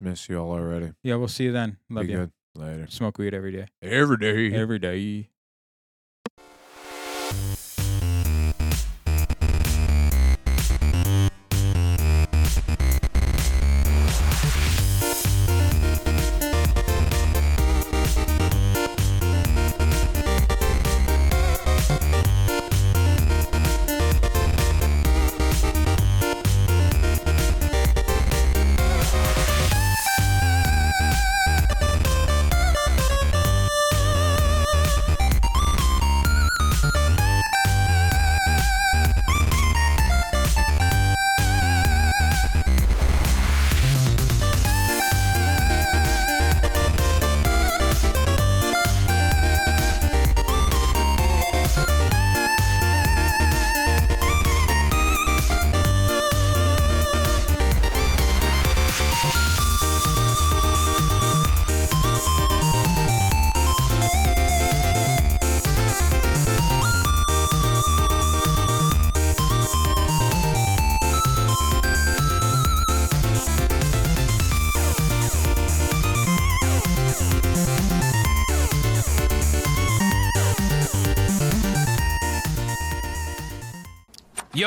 Miss 0.00 0.28
you 0.28 0.38
all 0.38 0.50
already. 0.52 0.92
Yeah, 1.02 1.14
we'll 1.16 1.28
see 1.28 1.44
you 1.44 1.52
then. 1.52 1.78
Love 1.88 2.06
Be 2.06 2.12
you. 2.12 2.18
good. 2.18 2.32
Later. 2.58 2.86
Smoke 2.88 3.18
weed 3.18 3.34
every 3.34 3.52
day. 3.52 3.66
Every 3.80 4.16
day. 4.16 4.52
Every 4.52 4.78
day. 4.78 5.30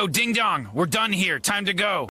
Yo, 0.02 0.08
ding 0.08 0.34
dong, 0.34 0.68
we're 0.74 0.88
done 0.88 1.14
here. 1.14 1.38
Time 1.38 1.64
to 1.66 1.76
go. 1.76 2.11